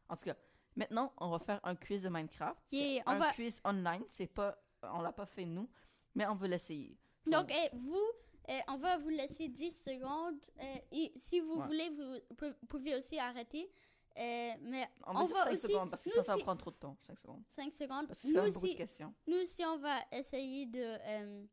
En 0.08 0.16
tout 0.16 0.24
cas, 0.24 0.36
maintenant, 0.76 1.12
on 1.18 1.28
va 1.30 1.38
faire 1.40 1.60
un 1.64 1.74
quiz 1.74 2.02
de 2.02 2.08
Minecraft. 2.08 2.58
C'est 2.70 2.76
Yeah, 2.94 3.02
on 3.06 3.10
un 3.10 3.18
va- 3.18 3.32
quiz 3.32 3.60
online. 3.64 4.04
C'est 4.08 4.26
pas, 4.28 4.56
on 4.82 5.00
l'a 5.00 5.12
pas 5.12 5.26
fait 5.26 5.44
nous, 5.46 5.68
mais 6.14 6.26
on 6.26 6.34
veut 6.34 6.48
l'essayer. 6.48 6.96
Donc, 7.26 7.50
eh, 7.52 7.76
vous, 7.76 8.10
eh, 8.48 8.60
on 8.68 8.76
va 8.78 8.96
vous 8.98 9.08
laisser 9.10 9.48
10 9.48 9.72
secondes. 9.72 10.40
eh, 10.60 10.82
et 10.92 11.12
si 11.16 11.40
vous 11.40 11.56
Ouais. 11.60 11.66
voulez, 11.66 11.90
vous 11.90 12.34
pou- 12.36 12.66
pouvez 12.68 12.96
aussi 12.96 13.18
arrêter. 13.18 13.70
eh, 14.16 14.54
mais 14.62 14.88
On 15.06 15.12
va 15.12 15.20
On 15.22 15.26
va 15.26 15.44
5 15.44 15.52
aussi- 15.52 15.62
secondes 15.62 15.90
parce 15.90 16.02
que 16.02 16.10
ça, 16.10 16.24
ça 16.24 16.36
prendre 16.38 16.60
trop 16.60 16.70
de 16.72 16.76
temps. 16.76 16.96
5 17.06 17.18
secondes. 17.18 17.42
5 17.48 17.72
secondes. 17.74 18.06
Parce 18.08 18.20
que 18.20 18.26
c'est 18.26 18.32
quand 18.32 18.38
Nous 18.40 18.44
même 18.46 18.52
beaucoup 18.54 18.66
de 18.66 18.70
aussi, 18.72 18.76
questions. 18.76 19.14
nous 19.28 19.36
aussi, 19.36 19.64
on 19.64 19.78
va 19.78 19.96
essayer 20.12 20.66
de, 20.66 20.80
euh, 20.82 21.44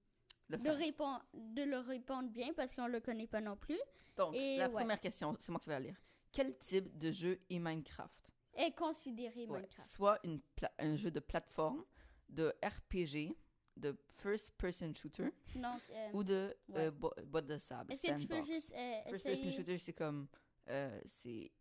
Le 0.49 0.57
de, 0.57 0.69
répondre, 0.69 1.23
de 1.33 1.63
le 1.63 1.77
répondre 1.79 2.29
bien 2.29 2.53
parce 2.53 2.73
qu'on 2.73 2.87
le 2.87 2.99
connaît 3.01 3.27
pas 3.27 3.41
non 3.41 3.55
plus. 3.57 3.79
Donc, 4.15 4.33
et 4.35 4.57
la 4.57 4.67
ouais. 4.67 4.73
première 4.73 4.99
question, 4.99 5.35
c'est 5.39 5.51
moi 5.51 5.59
qui 5.59 5.67
vais 5.69 5.75
la 5.75 5.79
lire. 5.81 6.01
Quel 6.31 6.57
type 6.57 6.97
de 6.97 7.11
jeu 7.11 7.39
est 7.49 7.59
Minecraft? 7.59 8.31
Est 8.55 8.71
considéré 8.71 9.45
Ouais. 9.45 9.59
Minecraft. 9.59 9.89
Soit 9.89 10.19
une 10.23 10.39
un 10.79 10.95
jeu 10.95 11.11
de 11.11 11.19
plateforme, 11.19 11.83
de 12.29 12.53
RPG, 12.63 13.35
de 13.75 13.95
first-person 14.17 14.93
shooter 14.95 15.29
Donc, 15.55 15.81
euh, 15.91 16.09
ou 16.13 16.23
de 16.23 16.55
ouais. 16.69 16.75
euh, 16.87 16.91
bo- 16.91 17.13
boîte 17.25 17.45
de 17.45 17.57
sable. 17.57 17.93
est-ce 17.93 18.01
que 18.07 18.19
tu 18.19 18.27
peux 18.27 18.43
juste 18.45 18.71
euh, 18.75 19.01
First-person 19.09 19.31
essayer... 19.33 19.51
shooter, 19.51 19.77
c'est 19.77 19.93
comme. 19.93 20.27
euh, 20.69 20.99
c'est 21.05 21.51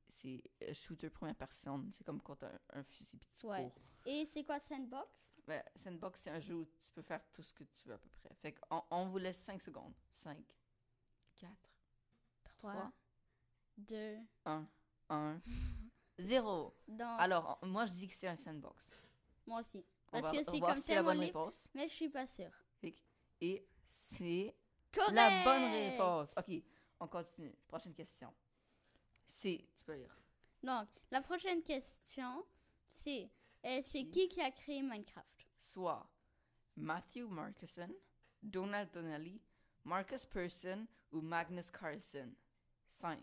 shooter 0.73 1.11
première 1.11 1.35
personne. 1.37 1.91
C'est 1.93 2.05
comme 2.05 2.21
quand 2.23 2.37
t'as 2.37 2.49
un, 2.49 2.81
un 2.81 2.83
fusil 2.85 3.19
puis 3.19 3.29
tu 3.35 3.47
Ouais. 3.47 3.63
cours. 3.65 3.75
Et 4.07 4.25
c'est 4.25 4.43
quoi 4.45 4.59
Sandbox? 4.61 5.07
Ben, 5.47 5.63
Sandbox, 5.77 6.21
c'est 6.23 6.31
un 6.31 6.41
jeu 6.41 6.55
où 6.55 6.65
tu 6.65 6.91
peux 6.93 7.03
faire 7.03 7.21
tout 7.33 7.43
ce 7.43 7.55
que 7.55 7.63
tu 7.65 7.87
veux 7.87 7.95
à 7.95 7.99
peu 7.99 8.09
près. 8.09 8.35
Fait 8.43 8.53
qu'on 8.53 8.83
on 8.91 9.07
vous 9.07 9.19
laisse 9.19 9.39
5 9.39 9.63
secondes. 9.63 9.95
5, 10.15 10.37
4, 11.39 11.53
3, 12.45 12.73
Trois. 12.73 12.93
2, 13.79 14.17
1, 14.45 14.67
1, 15.11 15.41
0. 16.19 16.75
donc, 16.89 17.21
Alors, 17.21 17.59
moi, 17.63 17.87
je 17.87 17.93
dis 17.93 18.09
que 18.09 18.15
c'est 18.15 18.27
un 18.27 18.37
sandbox. 18.37 18.85
moi 19.47 19.61
aussi. 19.61 19.85
Parce 20.11 20.25
va 20.25 20.33
que 20.33 20.45
c'est 20.45 20.61
comme 20.61 20.77
si 20.77 20.83
tellement 20.83 21.11
bonne 21.11 21.21
libre, 21.21 21.41
réponse. 21.41 21.67
mais 21.75 21.89
je 21.89 21.95
suis 21.95 22.09
pas 22.09 22.27
sûre. 22.27 22.53
Et 23.41 23.69
c'est 24.17 24.57
la 25.13 25.45
bonne 25.45 25.65
réponse. 25.73 26.29
OK, 26.39 26.63
on 27.01 27.07
continue. 27.07 27.55
Prochaine 27.69 27.93
question. 27.93 28.33
C'est... 29.27 29.69
Tu 29.77 29.85
peux 29.85 29.95
lire. 29.95 30.17
Donc, 30.63 30.89
la 31.11 31.21
prochaine 31.21 31.63
question, 31.63 32.47
c'est 32.95 33.31
euh, 33.67 33.81
c'est 33.83 34.05
qui 34.07 34.29
qui 34.29 34.41
a 34.41 34.51
créé 34.51 34.81
Minecraft? 34.81 35.36
Soit 35.61 36.07
Matthew 36.77 37.29
Markuson, 37.29 37.89
Donald 38.43 38.91
Donnelly, 38.93 39.41
Marcus 39.85 40.25
Persson 40.27 40.87
ou 41.13 41.21
Magnus 41.21 41.71
Carlsen. 41.71 42.35
5, 42.89 43.19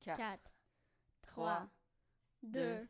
4, 0.00 0.16
4, 0.16 0.40
3, 1.22 1.32
trois, 1.56 1.68
2, 2.42 2.50
deux, 2.60 2.88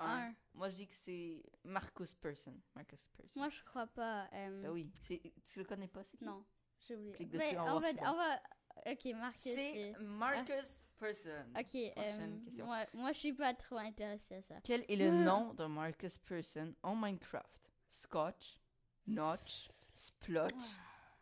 1. 0.00 0.06
1. 0.30 0.34
Moi, 0.54 0.70
je 0.70 0.74
dis 0.76 0.86
que 0.88 0.94
c'est 0.94 1.42
Marcus 1.64 2.14
Persson. 2.14 2.54
Marcus 2.74 3.06
Persson. 3.08 3.38
Moi, 3.38 3.48
je 3.50 3.62
crois 3.64 3.86
pas. 3.86 4.28
euh, 4.32 4.62
Ben 4.62 4.70
oui. 4.70 4.90
Tu 5.44 5.58
le 5.58 5.64
connais 5.64 5.88
pas, 5.88 6.02
c'est 6.04 6.16
qui? 6.16 6.24
Non, 6.24 6.44
j'ai 6.80 6.96
oublié. 6.96 7.12
Clique 7.12 7.32
Mais 7.34 7.38
dessus, 7.38 7.56
va 7.56 7.74
on, 7.76 7.80
va, 7.80 7.88
on 8.12 8.16
va... 8.16 8.40
Ok, 8.90 9.04
Marcus. 9.16 9.54
C'est- 9.54 9.96
Marcus 10.00 10.77
Persson. 10.98 11.44
Ok, 11.58 11.74
euh, 11.74 12.38
question. 12.44 12.66
moi, 12.66 12.84
moi, 12.94 13.12
je 13.12 13.18
suis 13.18 13.32
pas 13.32 13.54
trop 13.54 13.76
intéressée 13.78 14.36
à 14.36 14.42
ça. 14.42 14.54
Quel 14.64 14.84
est 14.88 14.96
le 14.96 15.10
nom 15.10 15.54
de 15.54 15.64
Marcus 15.66 16.16
Persson 16.18 16.74
en 16.82 16.94
Minecraft? 16.96 17.70
Scotch, 17.90 18.60
Notch, 19.06 19.70
Splotch 19.94 20.76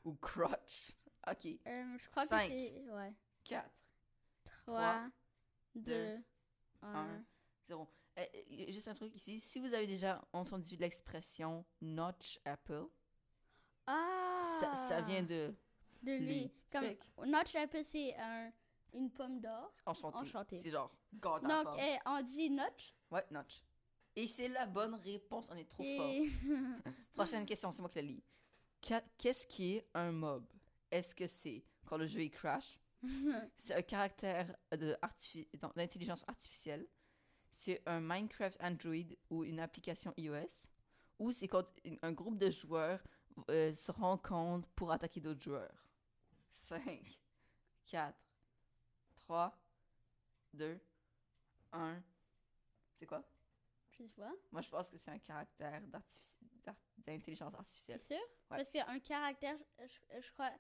ou 0.04 0.14
Crotch? 0.14 0.92
Ok. 1.28 1.46
Euh, 1.66 1.96
je 1.98 2.08
crois 2.10 2.26
Cinq. 2.26 2.48
que 2.48 2.54
c'est... 2.54 2.90
Ouais. 2.90 3.12
4, 3.44 3.70
3, 4.64 5.08
deux, 5.76 6.16
2, 6.16 6.22
1. 6.82 6.94
1, 6.94 7.24
0. 7.68 7.88
Euh, 8.18 8.24
juste 8.68 8.88
un 8.88 8.94
truc 8.94 9.14
ici. 9.14 9.38
Si 9.40 9.60
vous 9.60 9.72
avez 9.74 9.86
déjà 9.86 10.20
entendu 10.32 10.76
l'expression 10.76 11.64
Notch 11.80 12.40
Apple, 12.44 12.86
Ah! 13.86 14.58
ça, 14.60 14.74
ça 14.88 15.00
vient 15.02 15.22
de 15.22 15.54
de 16.02 16.12
lui. 16.12 16.26
lui. 16.40 16.52
Comme 16.70 16.96
Notch 17.30 17.54
Apple, 17.56 17.84
c'est 17.84 18.16
un, 18.18 18.50
une 18.96 19.10
pomme 19.10 19.40
d'or. 19.40 19.72
enchanté. 19.86 20.18
Enchanté. 20.18 20.58
C'est 20.58 20.70
genre 20.70 20.92
God 21.14 21.42
Donc, 21.42 21.66
on 22.06 22.22
dit 22.22 22.50
Notch. 22.50 22.94
Ouais, 23.10 23.24
Notch. 23.30 23.62
Et 24.14 24.26
c'est 24.26 24.48
la 24.48 24.66
bonne 24.66 24.94
réponse. 24.94 25.46
On 25.50 25.56
est 25.56 25.68
trop 25.68 25.82
fort. 25.82 26.10
Prochaine 27.14 27.44
question, 27.46 27.70
c'est 27.70 27.80
moi 27.80 27.88
qui 27.90 27.96
la 27.96 28.02
lis. 28.02 28.22
Qu'est-ce 29.18 29.46
qui 29.46 29.74
est 29.76 29.88
un 29.94 30.12
mob? 30.12 30.46
Est-ce 30.90 31.14
que 31.14 31.26
c'est 31.26 31.64
quand 31.84 31.96
le 31.98 32.06
jeu 32.06 32.22
il 32.22 32.30
crash? 32.30 32.78
C'est 33.56 33.74
un 33.74 33.82
caractère 33.82 34.56
de 34.72 34.96
artifi- 35.02 35.46
d'intelligence 35.76 36.24
artificielle? 36.26 36.88
C'est 37.52 37.82
un 37.86 38.00
Minecraft 38.00 38.56
Android 38.60 39.14
ou 39.30 39.44
une 39.44 39.60
application 39.60 40.12
iOS? 40.16 40.66
Ou 41.18 41.30
c'est 41.32 41.46
quand 41.46 41.66
un 42.02 42.12
groupe 42.12 42.38
de 42.38 42.50
joueurs 42.50 43.02
euh, 43.50 43.72
se 43.72 43.92
rencontre 43.92 44.68
pour 44.70 44.90
attaquer 44.92 45.20
d'autres 45.20 45.42
joueurs? 45.42 45.86
5, 46.48 46.80
4, 47.84 48.16
3, 49.26 49.52
2, 50.54 50.78
1. 51.72 52.02
C'est 52.98 53.06
quoi? 53.06 53.22
Je 53.98 54.04
sais 54.06 54.12
pas. 54.20 54.32
Moi, 54.52 54.62
je 54.62 54.68
pense 54.68 54.88
que 54.88 54.98
c'est 54.98 55.10
un 55.10 55.18
caractère 55.18 55.82
d'intelligence 56.98 57.52
C'est 57.52 57.58
artificielle. 57.58 58.00
sûr? 58.00 58.20
Parce 58.48 58.70
qu'un 58.70 58.98
caractère, 59.00 59.56
je, 60.20 60.30
crois, 60.32 60.50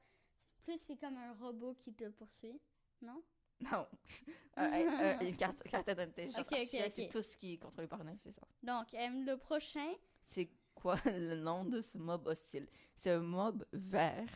plus 0.64 0.78
c'est 0.78 0.96
comme 0.96 1.16
un 1.16 1.32
robot 1.34 1.74
qui 1.74 1.92
te 1.94 2.08
poursuit. 2.08 2.60
Non? 3.02 3.22
Non. 3.60 3.86
Un- 4.58 4.72
un- 4.72 4.88
un- 4.88 5.18
une 5.20 5.36
carte, 5.36 5.62
caractère 5.68 5.96
d'intelligence 5.96 6.40
Ok, 6.40 6.46
ok, 6.46 6.52
artificielle, 6.54 6.90
c'est 6.90 7.08
tout 7.08 7.22
ce 7.22 7.36
qui 7.36 7.52
est 7.54 7.58
contrôlé 7.58 7.86
par 7.86 8.00
une 8.00 8.08
intelligence. 8.08 8.48
Donc, 8.62 8.92
euh, 8.94 9.08
le 9.24 9.36
prochain, 9.36 9.92
C'est 10.20 10.50
quoi 10.74 10.96
le 11.04 11.36
nom 11.36 11.64
de 11.64 11.80
ce 11.82 11.98
mob 11.98 12.26
hostile? 12.26 12.66
C'est 12.96 13.10
un 13.10 13.20
mob 13.20 13.66
vert 13.72 14.28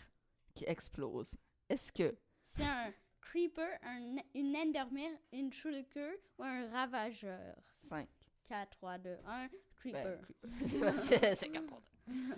qui 0.54 0.64
explose. 0.66 1.34
Est-ce 1.70 1.90
que 1.90 2.14
c'est 2.44 2.64
un 2.64 2.92
creeper, 3.20 3.78
un, 3.82 4.16
une 4.34 4.56
endermere, 4.56 5.18
une 5.32 5.52
shulker 5.52 6.12
ou 6.38 6.42
un 6.44 6.70
ravageur? 6.70 7.56
5 7.78 8.08
4, 8.46 8.70
3, 8.70 8.98
2, 8.98 9.18
1, 9.26 9.48
creeper. 9.76 10.18
ben, 10.42 10.66
c'est 10.66 10.80
pas- 10.80 10.92
c'est 10.94 11.34
c'est 11.34 11.48
quatre 11.50 11.66
contre. 11.66 11.90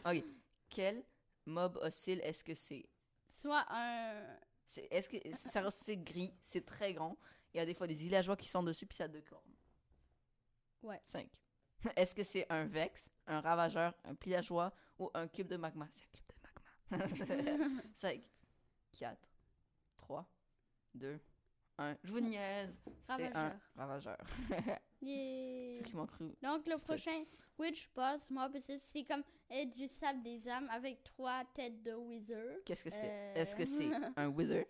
Ok. 0.05 0.25
Quel 0.69 1.05
mob 1.47 1.77
hostile 1.83 2.21
est-ce 2.23 2.45
que 2.45 2.55
c'est? 2.55 2.87
Soit 3.31 3.65
un... 3.71 4.23
C'est- 4.67 4.89
Est-ce 4.91 5.09
que 5.09 5.17
ça 5.37 5.71
c'est 5.71 5.97
gris, 5.97 6.33
c'est 6.43 6.65
très 6.65 6.93
grand. 6.95 7.17
Il 7.55 7.59
y 7.59 7.61
a 7.61 7.67
des 7.67 7.75
fois 7.75 7.87
des 7.87 7.95
villageois 7.95 8.37
qui 8.37 8.49
sont 8.49 8.63
dessus 8.63 8.87
puis 8.87 8.97
ça 8.97 9.05
a 9.05 9.09
deux 9.09 9.23
cornes. 9.23 9.55
Ouais. 10.83 11.01
5. 11.07 11.29
Est-ce 11.97 12.15
que 12.15 12.25
c'est 12.25 12.47
un 12.51 12.65
vex, 12.67 13.11
un 13.27 13.41
ravageur, 13.41 13.95
un 14.05 14.15
villageois 14.23 14.73
ou 14.99 15.11
un 15.15 15.27
cube 15.29 15.49
de 15.49 15.57
magma? 15.57 15.89
C'est 15.91 16.05
un 16.05 17.09
cube 17.09 17.19
de 17.27 17.53
magma. 17.59 17.83
5, 17.95 18.23
4, 18.93 19.19
3, 19.97 20.29
2, 20.95 21.19
1. 21.79 21.97
Je 22.05 22.13
vous 22.13 22.21
niaise. 22.21 22.77
C'est 23.07 23.35
un 23.35 23.59
ravageur. 23.77 24.19
Yeah. 25.05 25.75
Ceux 25.75 25.83
qui 25.83 25.97
m'ont 25.97 26.07
cru. 26.07 26.33
Donc, 26.41 26.65
le 26.69 26.79
prochain, 26.79 27.25
Witch 27.59 27.91
Boss 27.93 28.31
Mob, 28.31 28.57
c'est- 28.61 29.03
comme 29.05 29.25
euh, 29.51 29.65
du 29.65 29.89
sable 29.89 30.23
des 30.23 30.47
âmes 30.49 30.69
avec 30.71 31.03
trois 31.03 31.45
têtes 31.55 31.83
de 31.83 31.93
wizard. 31.95 32.59
Qu'est-ce 32.65 32.85
que 32.85 32.91
c'est? 32.91 33.11
Euh. 33.11 33.35
Est-ce 33.35 33.57
que 33.57 33.65
c'est 33.65 33.91
un 34.17 34.29
wither, 34.29 34.65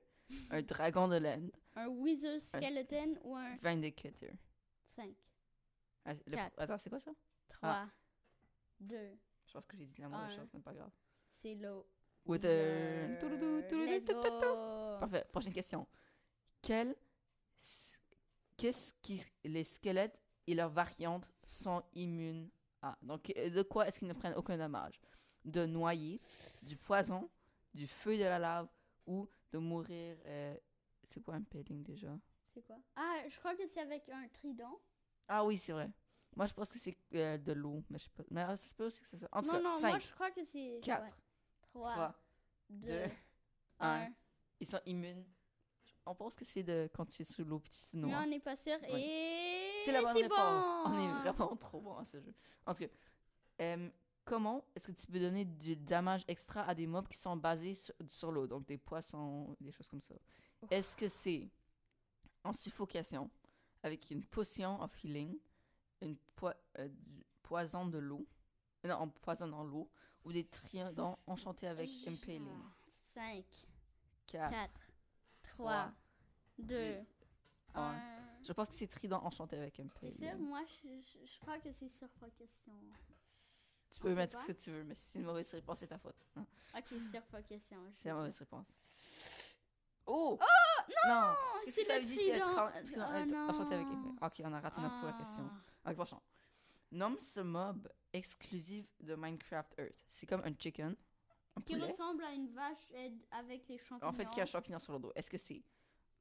un 0.51 0.63
dragon 0.63 1.07
de 1.09 1.17
laine, 1.17 1.51
Un 1.77 1.89
wizard 1.89 2.41
skeleton 2.41 3.19
ou 3.25 3.37
un 3.37 3.57
vindicator? 3.57 4.31
5, 4.87 5.15
Ah, 6.07 6.15
le-. 6.27 6.39
Attends, 6.57 6.79
c'est 6.79 6.89
quoi 6.89 6.99
ça? 6.99 7.11
3, 7.49 7.87
2, 8.81 8.97
Je 9.49 9.53
pense 9.53 9.67
que 9.67 9.77
j'ai 9.77 9.85
dit 9.87 10.01
la 10.01 10.09
mauvaise 10.09 10.33
Un. 10.33 10.37
chose, 10.37 10.49
mais 10.55 10.61
pas 10.61 10.73
grave. 10.73 10.91
c'est 11.29 11.57
le 11.57 11.75
Wither. 12.25 13.19
wizard. 13.71 14.99
Parfait. 14.99 15.27
Prochaine 15.31 15.53
question. 15.53 15.87
Qu'est-ce 18.57 18.93
qui 19.03 19.21
les 19.45 19.65
squelettes 19.65 20.19
et 20.47 20.55
leurs 20.55 20.71
variantes 20.71 21.27
sont 21.49 21.83
immunes 21.95 22.49
à 22.81 22.97
Donc, 23.03 23.33
euh, 23.37 23.51
de 23.51 23.63
quoi 23.63 23.87
est-ce 23.89 23.99
qu'ils 23.99 24.09
ne 24.09 24.13
prennent 24.13 24.35
aucun 24.37 24.57
dommage? 24.57 25.01
De 25.45 25.67
noyer, 25.67 26.21
du 26.63 26.77
poison, 26.77 27.29
du 27.75 27.87
feu 27.87 28.17
de 28.17 28.23
la 28.23 28.39
lave 28.39 28.69
ou 29.07 29.29
de 29.51 29.59
mourir. 29.59 30.17
euh, 30.27 30.57
C'est 31.05 31.21
quoi 31.21 31.35
un 31.35 31.43
pelling 31.43 31.83
déjà? 31.83 32.17
C'est 32.55 32.63
quoi? 32.63 32.77
Ah, 32.97 33.23
je 33.29 33.37
crois 33.39 33.55
que 33.57 33.67
c'est 33.67 33.81
avec 33.81 34.09
un 34.09 34.29
trident. 34.29 34.79
Ah 35.29 35.45
oui, 35.45 35.59
c'est 35.59 35.73
vrai. 35.73 35.91
Moi, 36.37 36.47
je 36.47 36.55
pense 36.55 36.71
que 36.71 36.79
c'est 36.79 36.97
euh, 37.15 37.39
de 37.39 37.53
l'eau, 37.53 37.83
mais 37.91 37.99
je 37.99 38.05
sais 38.05 38.11
pas. 38.11 38.23
Mais 38.31 38.43
euh, 38.43 38.57
ça 38.57 38.69
se 38.69 38.75
peut 38.75 38.87
aussi 38.87 39.01
que 39.01 39.07
ça. 39.17 39.29
En 39.33 39.43
tout 39.43 39.49
non, 39.49 39.55
cas, 39.55 39.63
non, 39.63 39.71
moi 39.81 39.81
5, 39.81 40.03
je 40.03 40.13
crois 40.13 40.31
que 40.31 40.45
c'est 40.45 40.81
4, 40.83 41.05
3, 41.63 41.91
3, 41.93 42.15
2, 42.71 42.87
deux, 42.89 43.11
1. 43.81 44.09
ils 44.61 44.67
sont 44.67 44.81
immunes. 44.87 45.25
On 46.07 46.15
pense 46.15 46.35
que 46.35 46.45
c'est 46.45 46.63
de 46.63 46.91
quand 46.93 47.07
tu 47.07 47.23
es 47.23 47.25
sous 47.25 47.45
l'eau 47.45 47.61
puis 47.61 47.71
tu 47.71 47.87
te 47.87 47.97
Mais 47.97 48.15
on 48.15 48.27
n'est 48.27 48.41
pas 48.41 48.57
sûr. 48.57 48.77
Et 48.89 49.83
C'est 49.85 49.93
la 49.93 50.03
bonne 50.03 50.17
réponse. 50.17 50.31
bon. 50.31 50.91
On 50.91 50.99
est 50.99 51.21
vraiment 51.23 51.57
trop 51.57 51.81
bon 51.81 51.97
à 51.97 52.05
ce 52.05 52.21
jeu. 52.21 52.35
En 52.67 52.75
tout 52.75 52.85
cas, 52.85 52.91
euh, 53.61 53.89
comment 54.25 54.65
est-ce 54.75 54.89
que 54.89 54.93
tu 54.93 55.07
peux 55.07 55.21
donner 55.21 55.45
du 55.45 55.77
damage 55.77 56.25
extra 56.29 56.63
à 56.63 56.75
des 56.75 56.87
mobs 56.87 57.09
qui 57.09 57.19
sont 57.19 57.37
basés 57.37 57.75
sur, 57.75 57.95
sur 58.09 58.33
l'eau, 58.33 58.47
donc 58.47 58.67
des 58.67 58.79
poissons, 58.79 59.57
des 59.61 59.71
choses 59.73 59.89
comme 59.89 60.01
ça? 60.01 60.15
Est-ce 60.71 60.97
que 60.97 61.09
c'est 61.09 61.49
en 62.45 62.53
suffocation, 62.53 63.31
avec 63.83 64.11
une 64.11 64.25
potion 64.25 64.81
of 64.83 64.93
healing, 65.05 65.39
une 66.01 66.17
euh, 66.43 66.89
du 66.89 67.25
poison 67.43 67.87
de 67.87 67.99
l'eau, 67.99 68.27
non, 68.85 68.95
en 68.95 69.09
poison 69.09 69.47
dans 69.47 69.65
l'eau, 69.65 69.89
ou 70.25 70.33
des 70.33 70.45
tridents 70.45 71.19
enchantés 71.27 71.69
avec 71.69 71.89
impaling? 72.07 72.49
5, 73.15 73.45
4. 74.27 74.51
4, 74.51 74.92
3, 75.57 75.93
2, 76.59 76.97
un. 77.75 77.81
1. 77.95 78.03
Je 78.45 78.53
pense 78.53 78.69
que 78.69 78.75
c'est 78.75 78.89
trident 78.89 79.23
enchanté 79.25 79.57
avec 79.57 79.77
C'est 79.77 79.83
impaling. 79.83 80.17
sûr, 80.19 80.39
moi 80.39 80.61
je, 80.67 80.89
je, 80.89 81.27
je 81.27 81.39
crois 81.41 81.59
que 81.59 81.73
c'est 81.73 81.89
sur 81.91 82.09
pas 82.21 82.29
question. 82.31 82.73
Tu 83.93 84.01
peux 84.01 84.15
mettre 84.15 84.41
ce 84.43 84.49
que 84.49 84.53
tu 84.53 84.71
veux, 84.71 84.85
mais 84.85 84.95
si 84.95 85.03
c'est 85.05 85.19
une 85.21 85.27
mauvaise 85.27 85.51
réponse, 85.53 85.79
c'est 85.79 85.87
ta 85.87 85.99
faute. 85.99 86.17
Ok, 86.75 86.87
sur 87.13 87.23
pas 87.25 87.43
question. 87.43 87.77
je 87.97 88.03
C'est 88.03 88.09
la 88.09 88.15
vais 88.15 88.21
mauvaise 88.21 88.39
réponse. 88.39 88.69
Oh! 90.07 90.39
Non! 91.07 91.35
Qu'est-ce 91.65 91.77
c'est 91.83 91.87
que 91.87 91.93
être, 91.93 92.41
trident. 92.41 92.65
en- 92.67 92.83
trident- 92.83 93.47
Oh 93.47 93.51
enchanté 93.51 93.75
avec 93.75 93.87
non. 93.89 94.17
Ok, 94.23 94.41
on 94.45 94.53
a 94.53 94.61
raté 94.61 94.81
notre 94.81 94.99
première 94.99 95.17
question. 95.19 95.51
Ah. 95.85 95.91
Ok, 95.91 95.97
prochain. 95.97 96.21
Nomme 96.91 97.19
ce 97.19 97.41
mob 97.41 97.89
exclusif 98.13 98.87
de 99.01 99.15
Minecraft 99.15 99.75
Earth. 99.79 100.05
C'est 100.11 100.27
comme 100.27 100.43
un 100.45 100.53
chicken, 100.59 100.91
un 100.91 100.97
Qui 101.67 101.77
ressemble 101.77 102.25
à 102.25 102.33
une 102.33 102.49
vache 102.49 102.87
avec 103.31 103.69
les 103.69 103.79
champignons. 103.79 104.11
en 104.11 104.13
fait, 104.13 104.29
qui 104.31 104.41
a 104.41 104.43
un 104.45 104.47
champignon 104.47 104.79
sur 104.79 104.93
le 104.95 104.99
dos? 104.99 105.13
Est-ce 105.15 105.31
que 105.31 105.39
c'est 105.39 105.63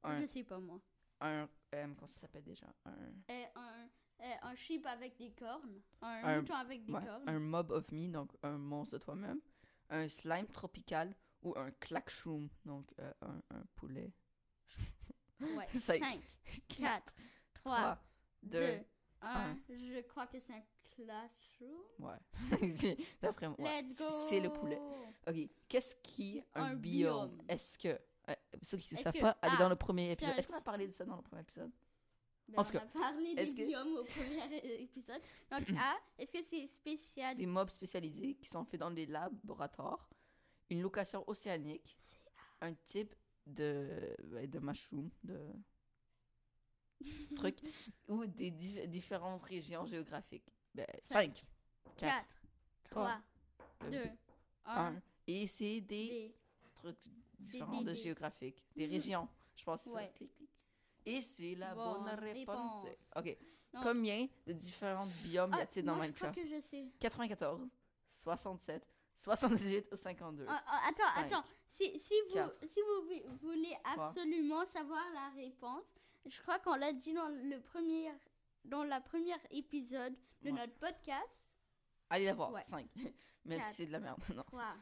un, 0.02 0.20
Je 0.20 0.26
sais 0.26 0.44
pas 0.44 0.58
moi. 0.58 0.80
un, 1.20 1.48
euh, 1.74 1.86
comment 1.94 2.06
ça 2.06 2.20
s'appelle 2.20 2.44
déjà? 2.44 2.66
Un, 2.84 2.92
Euh, 3.30 3.44
un, 3.56 3.88
euh, 4.20 4.34
un 4.42 4.54
sheep 4.54 4.84
avec 4.86 5.16
des 5.16 5.30
cornes. 5.32 5.80
Un, 6.02 6.40
mouton 6.40 6.54
avec 6.54 6.84
des 6.84 6.92
ouais, 6.92 7.04
cornes. 7.04 7.28
un 7.28 7.38
mob 7.38 7.70
of 7.70 7.90
me, 7.92 8.08
donc 8.08 8.30
un 8.42 8.58
monstre 8.58 8.98
de 8.98 9.02
toi-même. 9.04 9.40
Un 9.90 10.08
slime 10.08 10.46
tropical 10.48 11.14
ou 11.42 11.54
un 11.58 11.70
clackshroom, 11.72 12.48
donc 12.64 12.86
euh, 13.00 13.12
un, 13.22 13.42
un 13.56 13.64
poulet. 13.74 14.12
Ouais. 15.40 15.66
Cinq, 15.78 16.02
5, 16.02 16.20
4, 16.68 17.12
3, 17.54 17.76
Trois, 17.76 17.98
2, 18.42 18.60
deux, 18.60 18.84
1. 19.22 19.28
un. 19.50 19.56
Je 19.68 20.00
crois 20.02 20.26
que 20.26 20.38
c'est 20.40 20.52
un 20.54 20.62
classroom. 20.94 21.82
Ouais. 21.98 22.96
D'après 23.22 23.48
moi. 23.48 23.56
ouais. 23.58 23.82
Let's 23.82 23.96
C'est- 23.98 24.04
go! 24.04 24.26
C'est 24.28 24.40
le 24.40 24.52
poulet. 24.52 24.78
Ok. 25.26 25.36
Qu'est-ce 25.68 25.94
qui 26.02 26.38
est 26.38 26.44
un, 26.54 26.62
Un 26.64 26.74
biome? 26.74 27.28
biome. 27.36 27.42
Est-ce 27.48 27.78
que. 27.78 27.88
euh, 27.88 28.34
ceux 28.62 28.78
qui 28.78 28.94
ne 28.94 29.00
savent 29.00 29.12
que- 29.12 29.20
pas, 29.20 29.36
allez 29.42 29.54
ah, 29.56 29.62
dans 29.62 29.68
le 29.68 29.76
premier 29.76 30.12
épisode. 30.12 30.36
Est-ce 30.38 30.48
qu'on 30.48 30.54
a 30.56 30.60
parlé 30.60 30.86
de 30.86 30.92
ça 30.92 31.04
dans 31.04 31.16
le 31.16 31.22
premier 31.22 31.42
épisode? 31.42 31.70
Ben, 32.48 32.58
En 32.58 32.64
tout 32.64 32.72
on 32.74 32.78
a 32.78 32.86
parlé 32.86 33.34
des 33.34 33.54
que- 33.54 33.64
biomes 33.64 33.96
au 33.96 34.04
premier 34.04 34.56
épisode. 34.82 35.20
Donc, 35.50 35.70
A, 35.78 35.96
est-ce 36.18 36.32
que 36.32 36.42
c'est 36.42 36.66
spécial? 36.66 37.36
Des 37.36 37.46
mobs 37.46 37.70
spécialisés 37.70 38.34
qui 38.34 38.46
sont 38.46 38.64
faits 38.64 38.80
dans 38.80 38.90
des 38.90 39.06
laboratoires, 39.06 40.10
une 40.70 40.82
location 40.82 41.24
océanique, 41.28 41.96
un 42.60 42.74
type 42.74 43.14
de, 43.46 44.14
de 44.46 44.58
mushroom, 44.58 45.10
de 45.24 45.38
truc, 47.36 47.56
ou 48.08 48.26
des 48.26 48.50
dif- 48.50 48.86
différentes 48.88 49.42
régions 49.44 49.86
géographiques. 49.86 50.52
Ben, 50.74 50.86
Cinq. 51.02 51.44
5, 51.96 51.96
4, 51.96 52.26
3, 52.90 53.20
2, 53.90 54.02
1. 54.64 54.86
1. 54.94 55.02
Et 55.26 55.46
c'est 55.46 55.80
des 55.80 56.08
D. 56.08 56.34
trucs 56.74 56.96
différents 57.38 57.78
des- 57.78 57.84
de 57.84 57.90
des- 57.90 57.96
géographiques, 57.96 58.64
des 58.76 58.86
régions. 58.86 59.28
Je 59.56 59.64
pense 59.64 59.82
ça. 59.82 59.90
Ouais. 59.90 60.10
Clic. 60.16 60.30
Et 61.04 61.20
c'est 61.20 61.54
la 61.56 61.74
Bonne 61.74 62.04
bonne 62.04 62.18
réponse. 62.20 62.84
réponse. 62.84 62.88
Ok. 63.16 63.36
Donc- 63.74 63.82
Combien 63.82 64.28
de 64.46 64.52
différents 64.52 65.06
biomes 65.24 65.52
y 65.52 65.54
Ah, 65.58 65.62
a-t-il 65.62 65.84
dans 65.84 65.94
moi, 65.96 66.06
je 66.06 66.12
crois 66.12 66.28
Minecraft? 66.30 66.48
que 66.50 66.56
je 66.56 66.60
sais. 66.62 66.84
94, 67.00 67.68
67, 68.12 68.86
78 69.16 69.88
ou 69.92 69.96
52 69.96 70.46
Ah, 70.48 70.62
ah, 70.66 70.80
attends, 70.88 71.14
Cinq. 71.14 71.32
attends. 71.32 71.44
Si, 71.66 71.98
si, 71.98 72.14
vous, 72.28 72.34
Quatre. 72.34 72.56
si 72.68 72.80
vous 72.80 73.36
voulez 73.40 73.76
Trois. 73.84 74.06
absolument 74.08 74.64
savoir 74.66 75.04
la 75.14 75.28
réponse, 75.30 75.84
je 76.26 76.40
crois 76.42 76.58
qu'on 76.60 76.74
l'a 76.74 76.92
dit 76.92 77.14
dans 77.14 77.28
le 77.28 77.60
premier, 77.60 78.10
dans 78.64 78.84
la 78.84 79.00
première 79.00 79.40
épisode 79.50 80.14
de 80.42 80.50
Ouais. 80.50 80.52
notre 80.58 80.74
podcast. 80.74 81.28
Allez 82.10 82.26
la 82.26 82.34
voir. 82.34 82.52
Ouais. 82.52 82.62
5. 82.64 82.88
Même 83.44 83.58
Quatre. 83.58 83.70
si 83.70 83.76
c'est 83.76 83.86
de 83.86 83.92
la 83.92 84.00
merde. 84.00 84.18
Non. 84.36 84.42
3, 84.44 84.76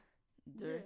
2, 0.47 0.61
2, 0.61 0.83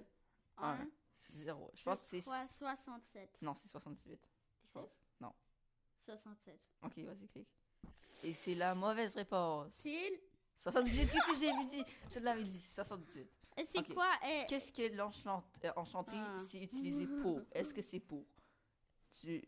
1. 0.59 0.73
1, 0.75 0.89
0. 1.35 1.71
Je 1.75 1.83
pense 1.83 1.99
que 2.01 2.05
c'est. 2.11 2.21
3, 2.21 2.47
67. 2.59 3.43
Non, 3.43 3.55
c'est 3.55 3.69
78. 3.69 4.11
Je 4.11 4.67
17? 4.67 4.73
pense. 4.73 4.91
Non. 5.21 5.33
67. 6.05 6.61
Ok, 6.83 6.99
vas-y, 6.99 7.29
clique. 7.29 7.49
Et 8.23 8.33
c'est 8.33 8.55
la 8.55 8.75
mauvaise 8.75 9.15
réponse. 9.15 9.73
C'est 9.83 10.23
78, 10.57 11.11
qu'est-ce 11.11 11.33
que 11.33 11.37
j'ai 11.39 11.65
dit? 11.67 11.85
Je 12.13 12.19
l'avais 12.21 12.43
dit, 12.45 12.61
78. 12.61 13.29
et 13.57 13.65
c'est 13.67 13.79
Ok. 13.81 13.93
quoi? 13.95 14.09
Euh, 14.25 14.43
Qu'est-ce 14.49 14.73
que 14.73 14.95
l'enchant- 14.95 15.43
euh, 15.65 15.73
Ah. 15.77 16.37
c'est 16.49 16.63
utilisé 16.63 17.07
pour? 17.23 17.41
Est-ce 17.53 17.75
que 17.75 17.83
c'est 17.83 18.01
pour? 18.01 18.25
Tu, 19.21 19.43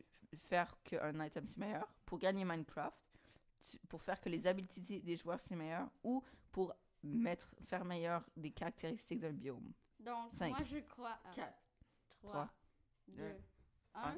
faire 0.48 0.76
qu'un 0.82 1.24
item 1.24 1.46
c'est 1.46 1.56
meilleur, 1.56 1.86
pour 2.04 2.18
gagner 2.18 2.44
Minecraft, 2.44 2.96
pour 3.88 4.02
faire 4.02 4.20
que 4.20 4.28
les 4.28 4.46
habiletés 4.46 5.00
des 5.00 5.16
joueurs 5.16 5.40
c'est 5.40 5.56
meilleur, 5.56 5.88
ou 6.04 6.22
pour 6.52 6.74
mettre, 7.02 7.54
faire 7.62 7.84
meilleur 7.84 8.24
des 8.36 8.50
caractéristiques 8.50 9.20
d'un 9.20 9.32
biome? 9.32 9.72
Donc, 10.00 10.32
Cinq. 10.38 10.50
moi, 10.50 10.62
je 10.64 10.78
crois 10.78 11.18
à 11.24 11.30
4. 11.34 11.54
3, 12.20 12.30
Trois, 12.30 12.50
2, 13.08 13.16
deux, 13.16 13.36
1. 13.94 14.16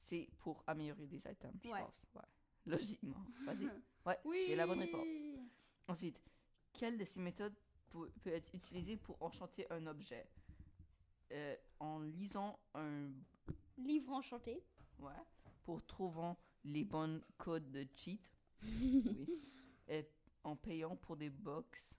C'est 0.00 0.28
pour 0.38 0.62
améliorer 0.66 1.06
des 1.06 1.16
items, 1.18 1.54
je 1.62 1.68
pense. 1.68 2.06
Ouais. 2.14 2.22
Logiquement. 2.66 3.24
Vas-y. 3.44 3.68
Ouais, 4.04 4.18
Oui! 4.24 4.44
c'est 4.48 4.56
la 4.56 4.66
bonne 4.66 4.80
réponse. 4.80 5.06
Ensuite, 5.86 6.20
quelle 6.72 6.98
de 6.98 7.04
ces 7.04 7.20
méthodes 7.20 7.54
peut, 7.88 8.10
peut 8.20 8.30
être 8.30 8.52
utilisée 8.52 8.96
pour 8.96 9.16
enchanter 9.22 9.64
un 9.70 9.86
objet? 9.86 10.26
Euh, 11.30 11.56
En 11.78 12.00
lisant 12.00 12.58
un 12.74 13.12
Livre 13.78 14.12
enchanté. 14.12 14.60
Ouais. 14.98 15.12
Pour 15.62 15.86
trouvant 15.86 16.36
les 16.64 16.82
bonnes 16.84 17.22
codes 17.38 17.70
de 17.70 17.86
cheat. 17.94 18.20
oui. 18.64 19.40
Et 19.88 20.08
en 20.44 20.56
payant 20.56 20.96
pour 20.96 21.16
des 21.16 21.30
box 21.30 21.94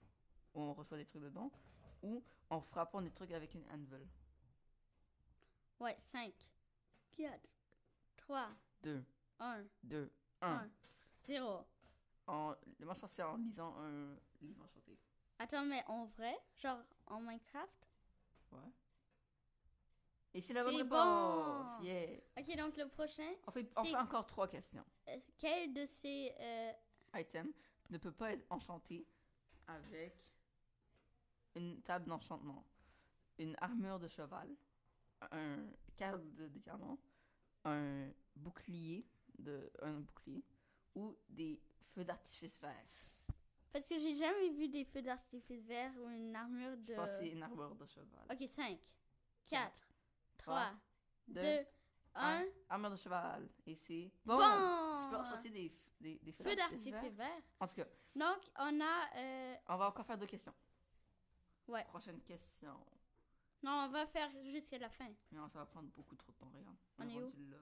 où 0.54 0.60
on 0.60 0.74
reçoit 0.74 0.98
des 0.98 1.04
trucs 1.04 1.22
dedans. 1.22 1.50
Ou 2.02 2.22
en 2.50 2.60
frappant 2.60 3.00
des 3.00 3.10
trucs 3.10 3.32
avec 3.32 3.54
une 3.54 3.64
anvil. 3.70 4.06
Ouais, 5.80 5.96
5, 5.98 6.32
4, 7.12 7.40
3, 8.16 8.48
2, 8.82 9.04
1, 9.40 9.64
2, 9.84 10.12
1. 10.40 10.48
1, 10.48 10.70
0. 11.24 11.66
En, 12.26 12.54
moi, 12.80 12.94
je 12.94 13.00
pense 13.00 13.10
c'est 13.12 13.22
en 13.22 13.36
lisant 13.36 13.74
un 13.78 14.16
livre 14.40 14.64
enchanté. 14.64 14.98
Attends, 15.38 15.64
mais 15.64 15.82
en 15.88 16.06
vrai, 16.06 16.34
genre 16.56 16.82
en 17.06 17.20
Minecraft 17.20 17.88
Ouais. 18.52 18.72
Et 20.34 20.40
c'est 20.42 20.52
la 20.52 20.64
bonne 20.64 20.74
réponse. 20.76 20.90
bon. 20.90 21.82
Yeah. 21.84 22.18
Ok, 22.38 22.56
donc 22.56 22.76
le 22.76 22.88
prochain, 22.88 23.30
On 23.46 23.52
fait, 23.52 23.70
on 23.76 23.84
C'est- 23.84 23.90
fait 23.90 23.96
encore 23.96 24.26
trois 24.26 24.48
questions. 24.48 24.84
euh, 25.08 25.16
quel 25.38 25.72
de 25.72 25.86
ces... 25.86 26.32
euh, 26.40 26.72
Item 27.16 27.52
ne 27.90 27.98
peut 27.98 28.10
pas 28.12 28.32
être 28.32 28.44
enchanté 28.50 29.06
avec 29.68 30.12
une 31.54 31.80
table 31.82 32.06
d'enchantement, 32.06 32.64
une 33.38 33.54
armure 33.60 34.00
de 34.00 34.08
cheval, 34.08 34.48
un 35.30 35.58
cadre 35.96 36.24
de, 36.32 36.48
de 36.48 36.58
diamant, 36.58 36.98
un 37.64 38.08
bouclier, 38.34 39.06
de, 39.38 39.70
un 39.82 40.00
bouclier 40.00 40.42
ou 40.96 41.16
des 41.28 41.60
feux 41.92 42.04
d'artifice 42.04 42.58
verts? 42.60 42.88
Parce 43.72 43.88
que 43.88 43.98
j'ai 44.00 44.14
jamais 44.16 44.50
vu 44.50 44.68
des 44.68 44.84
feux 44.84 45.02
d'artifice 45.02 45.62
verts 45.64 45.92
ou 45.98 46.08
une 46.08 46.34
armure 46.34 46.76
de... 46.78 46.92
Je 46.92 46.96
pense 46.96 47.06
que 47.08 47.18
c'est 47.20 47.28
une 47.28 47.42
armure 47.42 47.74
de 47.76 47.86
cheval. 47.86 48.26
Ok, 48.32 48.48
5, 48.48 48.78
4, 49.46 49.72
3, 50.44 50.54
Trois, 50.54 50.72
2, 51.28 51.42
deux, 51.42 51.66
1. 52.14 52.44
Armure 52.68 52.90
de 52.90 52.96
cheval. 52.96 53.48
Et 53.66 53.74
c'est 53.74 54.12
bon. 54.24 54.36
Bon! 54.36 54.98
Tu 55.00 55.08
peux 55.10 55.16
enchanter 55.16 55.50
des, 55.50 55.72
des, 56.00 56.18
des 56.18 56.32
feux 56.32 56.54
d'artifice 56.54 56.92
verts. 56.92 57.10
verts. 57.12 57.42
En 57.60 57.66
tout 57.66 57.74
cas, 57.74 57.86
Donc, 58.14 58.38
on 58.58 58.80
a... 58.80 59.16
euh, 59.16 59.56
on 59.68 59.76
va 59.76 59.88
encore 59.88 60.06
faire 60.06 60.18
deux 60.18 60.26
questions. 60.26 60.54
Ouais. 61.66 61.84
Prochaine 61.84 62.20
question. 62.22 62.74
Non, 63.62 63.86
on 63.86 63.88
va 63.88 64.06
faire 64.06 64.30
jusqu'à 64.44 64.78
la 64.78 64.90
fin. 64.90 65.08
Non, 65.32 65.48
ça 65.48 65.60
va 65.60 65.66
prendre 65.66 65.88
beaucoup 65.88 66.14
trop 66.16 66.30
de 66.32 66.36
temps, 66.36 66.50
regarde. 66.54 66.76
On 66.98 67.08
est 67.08 67.16
où? 67.18 67.24
rendu 67.24 67.46
là. 67.48 67.56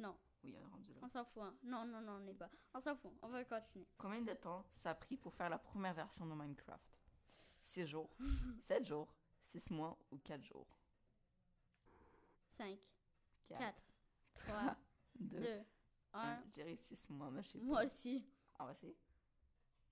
Non. 0.00 0.18
Oui, 0.42 0.54
on 0.58 0.60
est 0.62 0.70
rendu 0.72 0.92
là. 0.92 1.00
On 1.02 1.08
s'en 1.08 1.24
fout. 1.24 1.42
hein. 1.44 1.54
Non, 1.62 1.84
non, 1.86 2.00
non, 2.00 2.12
on 2.16 2.20
n'est 2.20 2.34
pas. 2.34 2.50
On 2.74 2.80
s'en 2.80 2.96
fout. 2.96 3.12
On 3.22 3.28
va 3.28 3.44
continuer. 3.44 3.86
Combien 3.96 4.20
de 4.20 4.32
temps 4.34 4.64
ça 4.82 4.90
a 4.90 4.94
pris 4.96 5.16
pour 5.16 5.32
faire 5.32 5.48
la 5.48 5.58
première 5.58 5.94
version 5.94 6.26
de 6.26 6.34
Minecraft? 6.34 6.82
6 7.62 7.86
jours, 7.86 8.10
7 8.62 8.84
jours, 8.84 9.14
6 9.42 9.70
mois 9.70 9.96
ou 10.10 10.18
4 10.18 10.42
jours? 10.42 10.66
5, 12.56 12.78
4, 13.48 13.58
4, 13.58 13.82
3, 14.34 14.76
2, 15.20 15.38
2, 15.40 15.64
1. 16.14 16.20
1. 16.20 16.42
Je 16.46 16.50
dirais 16.50 16.76
6 16.76 17.10
mois, 17.10 17.30
mais 17.30 17.42
je 17.42 17.48
sais 17.50 17.58
Moi 17.60 17.78
pas. 17.80 17.86
aussi. 17.86 18.24
On 18.58 18.64
va 18.64 18.72
essayer. 18.72 18.96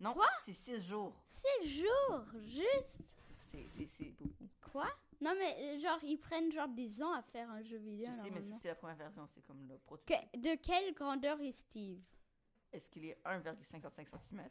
Non, 0.00 0.12
Quoi? 0.14 0.26
c'est 0.44 0.52
6 0.54 0.80
jours. 0.80 1.14
6 1.26 1.80
jours, 1.82 2.24
juste? 2.46 3.00
C'est- 3.42 3.68
C'est 3.68 3.86
c'est 3.86 4.10
beaucoup. 4.10 4.48
Quoi? 4.72 4.88
Non, 5.20 5.32
mais 5.38 5.54
euh, 5.60 5.78
genre, 5.80 6.00
ils 6.02 6.16
prennent 6.18 6.50
genre 6.50 6.68
des 6.68 7.00
ans 7.02 7.12
à 7.12 7.22
faire 7.22 7.48
un 7.50 7.62
jeu 7.62 7.78
Je 7.78 7.84
vidéo. 7.84 8.06
sais, 8.06 8.22
mais 8.24 8.30
normalement. 8.30 8.56
si 8.56 8.62
c'est 8.62 8.68
la 8.68 8.74
première 8.74 8.96
version, 8.96 9.26
c'est 9.28 9.42
comme 9.42 9.68
le 9.68 9.78
prototype. 9.78 10.32
Que- 10.32 10.38
de 10.38 10.54
quelle 10.60 10.92
grandeur 10.94 11.40
est 11.40 11.52
Steve? 11.52 12.02
Est-ce 12.72 12.90
qu'il 12.90 13.04
est 13.04 13.20
1,55 13.24 14.08
cm, 14.18 14.50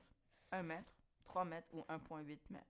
1 0.51 0.63
mètre, 0.63 0.93
3 1.25 1.43
mètres 1.43 1.67
ou 1.73 1.81
1,8 1.89 2.39
mètres? 2.49 2.65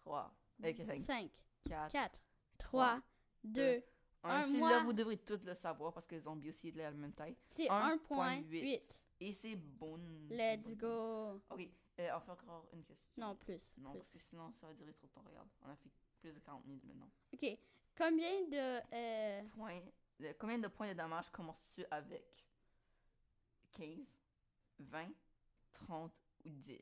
3, 0.00 0.34
5, 0.60 1.00
5, 1.00 1.30
4, 1.64 1.92
4, 1.92 2.18
3, 2.58 3.00
2. 3.44 3.80
Un, 4.24 4.42
Un 4.44 4.46
mois. 4.46 4.82
vous 4.82 4.92
devrez 4.92 5.18
tous 5.18 5.44
le 5.44 5.54
savoir 5.54 5.92
parce 5.92 6.06
que 6.06 6.14
les 6.14 6.20
zombies 6.22 6.48
aussi 6.48 6.72
de 6.72 6.78
la 6.78 6.90
même 6.92 7.12
taille. 7.12 7.36
C'est 7.50 7.66
1.8. 7.66 8.48
1.8. 8.48 8.80
Et 9.20 9.32
c'est 9.32 9.56
bon. 9.56 9.98
Let's 10.30 10.74
bon. 10.76 10.76
go. 10.76 11.42
Ok, 11.50 11.68
euh, 12.00 12.10
on 12.16 12.20
fait 12.20 12.30
encore 12.32 12.66
une 12.72 12.84
question. 12.84 13.12
Non, 13.18 13.36
plus. 13.36 13.60
Non, 13.78 13.90
plus. 13.90 13.98
parce 14.00 14.12
que 14.12 14.18
sinon, 14.18 14.52
ça 14.60 14.66
va 14.66 14.74
durer 14.74 14.92
trop 14.94 15.06
de 15.06 15.12
temps. 15.12 15.22
Regarde, 15.26 15.48
on 15.62 15.70
a 15.70 15.76
fait 15.76 15.90
plus 16.20 16.32
de 16.32 16.38
40 16.40 16.64
minutes 16.66 16.84
maintenant. 16.84 17.10
Ok. 17.32 17.58
Combien 17.96 18.42
de. 18.48 18.80
euh, 18.94 19.42
Point, 19.56 19.80
euh, 20.22 20.32
combien 20.38 20.58
de 20.58 20.68
points 20.68 20.88
de 20.88 20.94
damage 20.94 21.30
commences-tu 21.30 21.84
avec? 21.90 22.24
15, 23.74 23.98
20, 24.78 25.08
30 25.72 26.12
ou 26.44 26.48
10 26.48 26.80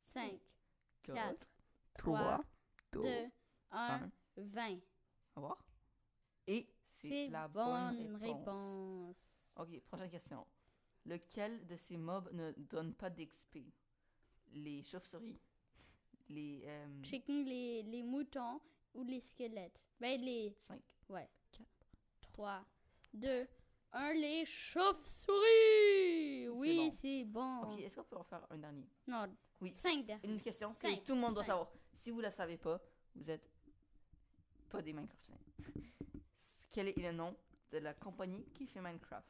5, 0.00 0.40
4, 1.02 1.14
4, 1.14 1.48
3, 1.98 2.40
2, 2.92 3.02
1, 3.70 4.10
20. 4.36 4.70
Au 4.72 5.40
revoir. 5.40 5.65
Et 6.46 6.68
c'est 7.00 7.28
la 7.28 7.48
bonne, 7.48 7.96
bonne 7.96 8.16
réponse. 8.16 9.16
Ok, 9.56 9.80
prochaine 9.86 10.10
question. 10.10 10.46
Lequel 11.04 11.66
de 11.66 11.76
ces 11.76 11.96
mobs 11.96 12.30
ne 12.32 12.52
donne 12.52 12.92
pas 12.94 13.10
d'XP 13.10 13.58
Les 14.52 14.82
chauves-souris 14.82 15.38
Les. 16.28 16.62
Euh, 16.66 17.02
Chicken, 17.04 17.44
les, 17.44 17.82
les 17.84 18.02
moutons 18.02 18.60
ou 18.94 19.02
les 19.02 19.20
squelettes? 19.20 19.80
Ben, 20.00 20.20
les 20.20 20.50
5. 20.68 20.80
3, 22.32 22.64
2, 23.14 23.46
1, 23.92 24.12
les 24.14 24.44
chauves-souris. 24.44 26.48
Oui, 26.50 26.90
c'est 26.92 27.24
bon. 27.24 27.62
Ok, 27.62 27.80
est-ce 27.80 27.96
qu'on 27.96 28.04
peut 28.04 28.16
en 28.18 28.24
faire 28.24 28.46
un 28.50 28.58
dernier? 28.58 28.86
Non, 29.06 29.26
Oui. 29.60 29.72
5 29.72 30.04
derniers. 30.04 30.28
Une 30.28 30.40
question 30.40 30.72
Cinq. 30.72 31.00
que 31.00 31.06
tout 31.06 31.14
le 31.14 31.20
monde 31.20 31.32
doit 31.34 31.44
Cinq. 31.44 31.52
savoir. 31.52 31.70
Si 31.94 32.10
vous 32.10 32.18
ne 32.18 32.22
la 32.22 32.30
savez 32.30 32.58
pas, 32.58 32.80
vous 33.14 33.30
êtes 33.30 33.48
pas 34.68 34.82
des 34.82 34.92
Minecraftiens. 34.92 35.38
Quel 36.76 36.88
est 36.88 36.98
le 36.98 37.10
nom 37.10 37.34
de 37.72 37.78
la 37.78 37.94
compagnie 37.94 38.44
qui 38.52 38.66
fait 38.66 38.82
Minecraft? 38.82 39.26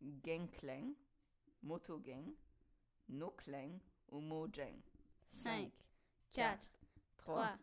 Gangclang, 0.00 0.94
Motogang, 1.62 2.32
Noclang 3.10 3.78
ou 4.08 4.20
Mojang? 4.20 4.80
5, 5.28 5.70
quatre, 6.30 6.70
4, 6.70 6.70
3, 7.18 7.58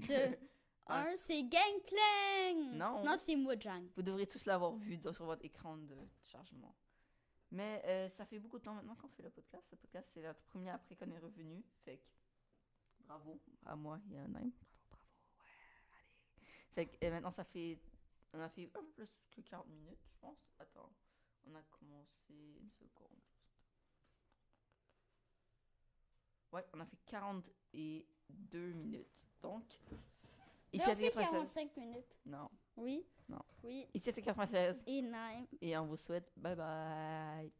3, 0.00 0.08
2, 0.08 0.38
1, 0.86 1.16
c'est 1.18 1.42
Gangplank. 1.42 2.72
Non. 2.72 3.04
Non, 3.04 3.16
c'est 3.18 3.36
Mojang. 3.36 3.86
Vous 3.96 4.02
devriez 4.02 4.26
tous 4.26 4.46
l'avoir 4.46 4.74
vu 4.76 4.98
sur 4.98 5.26
votre 5.26 5.44
écran 5.44 5.76
de 5.76 5.98
chargement. 6.22 6.74
Mais 7.50 7.82
euh, 7.84 8.08
ça 8.08 8.24
fait 8.24 8.38
beaucoup 8.38 8.58
de 8.58 8.64
temps 8.64 8.72
maintenant 8.72 8.94
qu'on 8.94 9.10
fait 9.10 9.24
le 9.24 9.28
podcast. 9.28 9.68
Le 9.72 9.76
podcast, 9.76 10.08
c'est 10.14 10.22
notre 10.22 10.40
premier 10.44 10.70
après 10.70 10.96
qu'on 10.96 11.10
est 11.10 11.18
revenu. 11.18 11.62
Fait 11.84 11.98
que 11.98 12.08
bravo 13.00 13.38
à 13.66 13.76
moi 13.76 14.00
et 14.10 14.18
à 14.20 14.26
Naim. 14.26 14.30
Bravo, 14.30 14.40
bravo. 14.40 14.40
Ouais, 14.40 14.40
allez. 14.40 14.52
Fait 16.74 16.86
que 16.86 17.04
euh, 17.04 17.10
maintenant, 17.10 17.30
ça 17.30 17.44
fait. 17.44 17.78
On 18.34 18.40
a 18.40 18.48
fait 18.48 18.70
un 18.74 18.84
peu 18.96 19.06
plus 19.06 19.08
que 19.30 19.40
40 19.42 19.68
minutes, 19.68 20.00
je 20.04 20.16
pense. 20.20 20.38
Attends. 20.58 20.90
On 21.46 21.54
a 21.54 21.62
commencé 21.70 22.32
une 22.60 22.70
seconde. 22.70 23.20
Ouais, 26.52 26.64
on 26.74 26.80
a 26.80 26.84
fait 26.84 26.98
42 27.06 28.72
minutes. 28.72 29.24
Donc. 29.40 29.64
Ici 30.72 30.84
on 30.88 30.96
fait 30.96 31.10
96. 31.10 31.30
45 31.30 31.76
minutes. 31.76 32.16
Non. 32.26 32.50
Oui. 32.76 33.06
Non. 33.28 33.42
Oui. 33.62 33.86
Ici 33.94 34.08
à 34.08 34.12
96. 34.12 34.82
Et 34.88 35.02
Nine. 35.02 35.46
Et 35.60 35.76
on 35.78 35.86
vous 35.86 35.96
souhaite 35.96 36.32
bye 36.36 36.56
bye. 36.56 37.52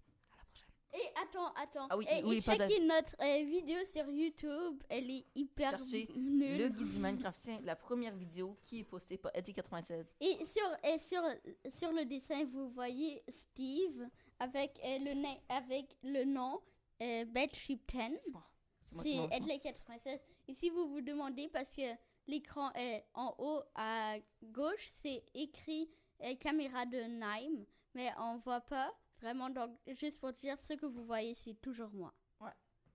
Et 0.94 1.08
attends, 1.20 1.52
attends. 1.56 1.88
Ah 1.90 1.96
oui, 1.96 2.06
et, 2.08 2.22
oui, 2.22 2.40
notre 2.86 3.16
euh, 3.20 3.44
vidéo 3.44 3.78
sur 3.84 4.08
YouTube. 4.10 4.80
Elle 4.88 5.10
est 5.10 5.26
hyper 5.34 5.70
Cherchez 5.70 6.08
nulle. 6.14 6.56
Le 6.56 6.68
guide 6.68 6.88
du 6.88 6.98
Minecraftien, 6.98 7.58
la 7.64 7.74
première 7.74 8.14
vidéo 8.14 8.56
qui 8.62 8.78
est 8.78 8.84
postée 8.84 9.18
par 9.18 9.32
ET96. 9.32 10.12
Et 10.20 10.44
sur, 10.44 10.62
et 10.84 10.98
sur, 11.00 11.22
sur 11.68 11.90
le 11.90 12.04
dessin, 12.04 12.44
vous 12.44 12.70
voyez 12.70 13.24
Steve 13.28 14.08
avec, 14.38 14.80
euh, 14.84 14.98
le, 15.00 15.24
avec 15.48 15.96
le 16.04 16.24
nom 16.24 16.60
euh, 17.02 17.24
10. 17.24 17.48
C'est 17.52 18.30
moi. 18.30 18.44
C'est 18.92 18.94
moi, 18.94 19.02
C'est 19.02 19.02
c'est 19.02 19.02
moi, 19.02 19.02
c'est 19.02 19.14
moi. 19.16 19.28
Edley 19.32 19.58
96. 19.58 20.20
Et 20.46 20.54
si 20.54 20.70
vous 20.70 20.88
vous 20.88 21.00
demandez, 21.00 21.48
parce 21.48 21.74
que 21.74 21.92
l'écran 22.28 22.72
est 22.74 23.04
en 23.14 23.34
haut 23.38 23.62
à 23.74 24.14
gauche, 24.44 24.90
c'est 24.92 25.24
écrit 25.34 25.90
euh, 26.22 26.36
caméra 26.36 26.86
de 26.86 26.98
Nime, 26.98 27.64
mais 27.94 28.10
on 28.18 28.36
voit 28.36 28.60
pas 28.60 28.94
vraiment. 29.24 29.50
Donc, 29.50 29.70
juste 29.98 30.20
pour 30.20 30.32
dire, 30.32 30.60
ce 30.60 30.74
que 30.74 30.86
vous 30.86 31.04
voyez, 31.04 31.34
c'est 31.34 31.54
toujours 31.60 31.90
moi 31.92 32.12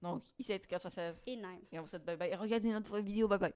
Donc, 0.01 0.23
ici 0.37 0.53
ET96. 0.53 1.15
et 1.25 1.35
Nime. 1.35 1.59
Et 1.71 1.79
on 1.79 1.81
vous 1.81 1.87
souhaite 1.89 2.05
bye 2.05 2.15
bye. 2.15 2.29
Et 2.31 2.35
regardez 2.35 2.69
notre 2.69 2.99
vidéo. 2.99 3.27
Bye 3.27 3.39
bye. 3.39 3.53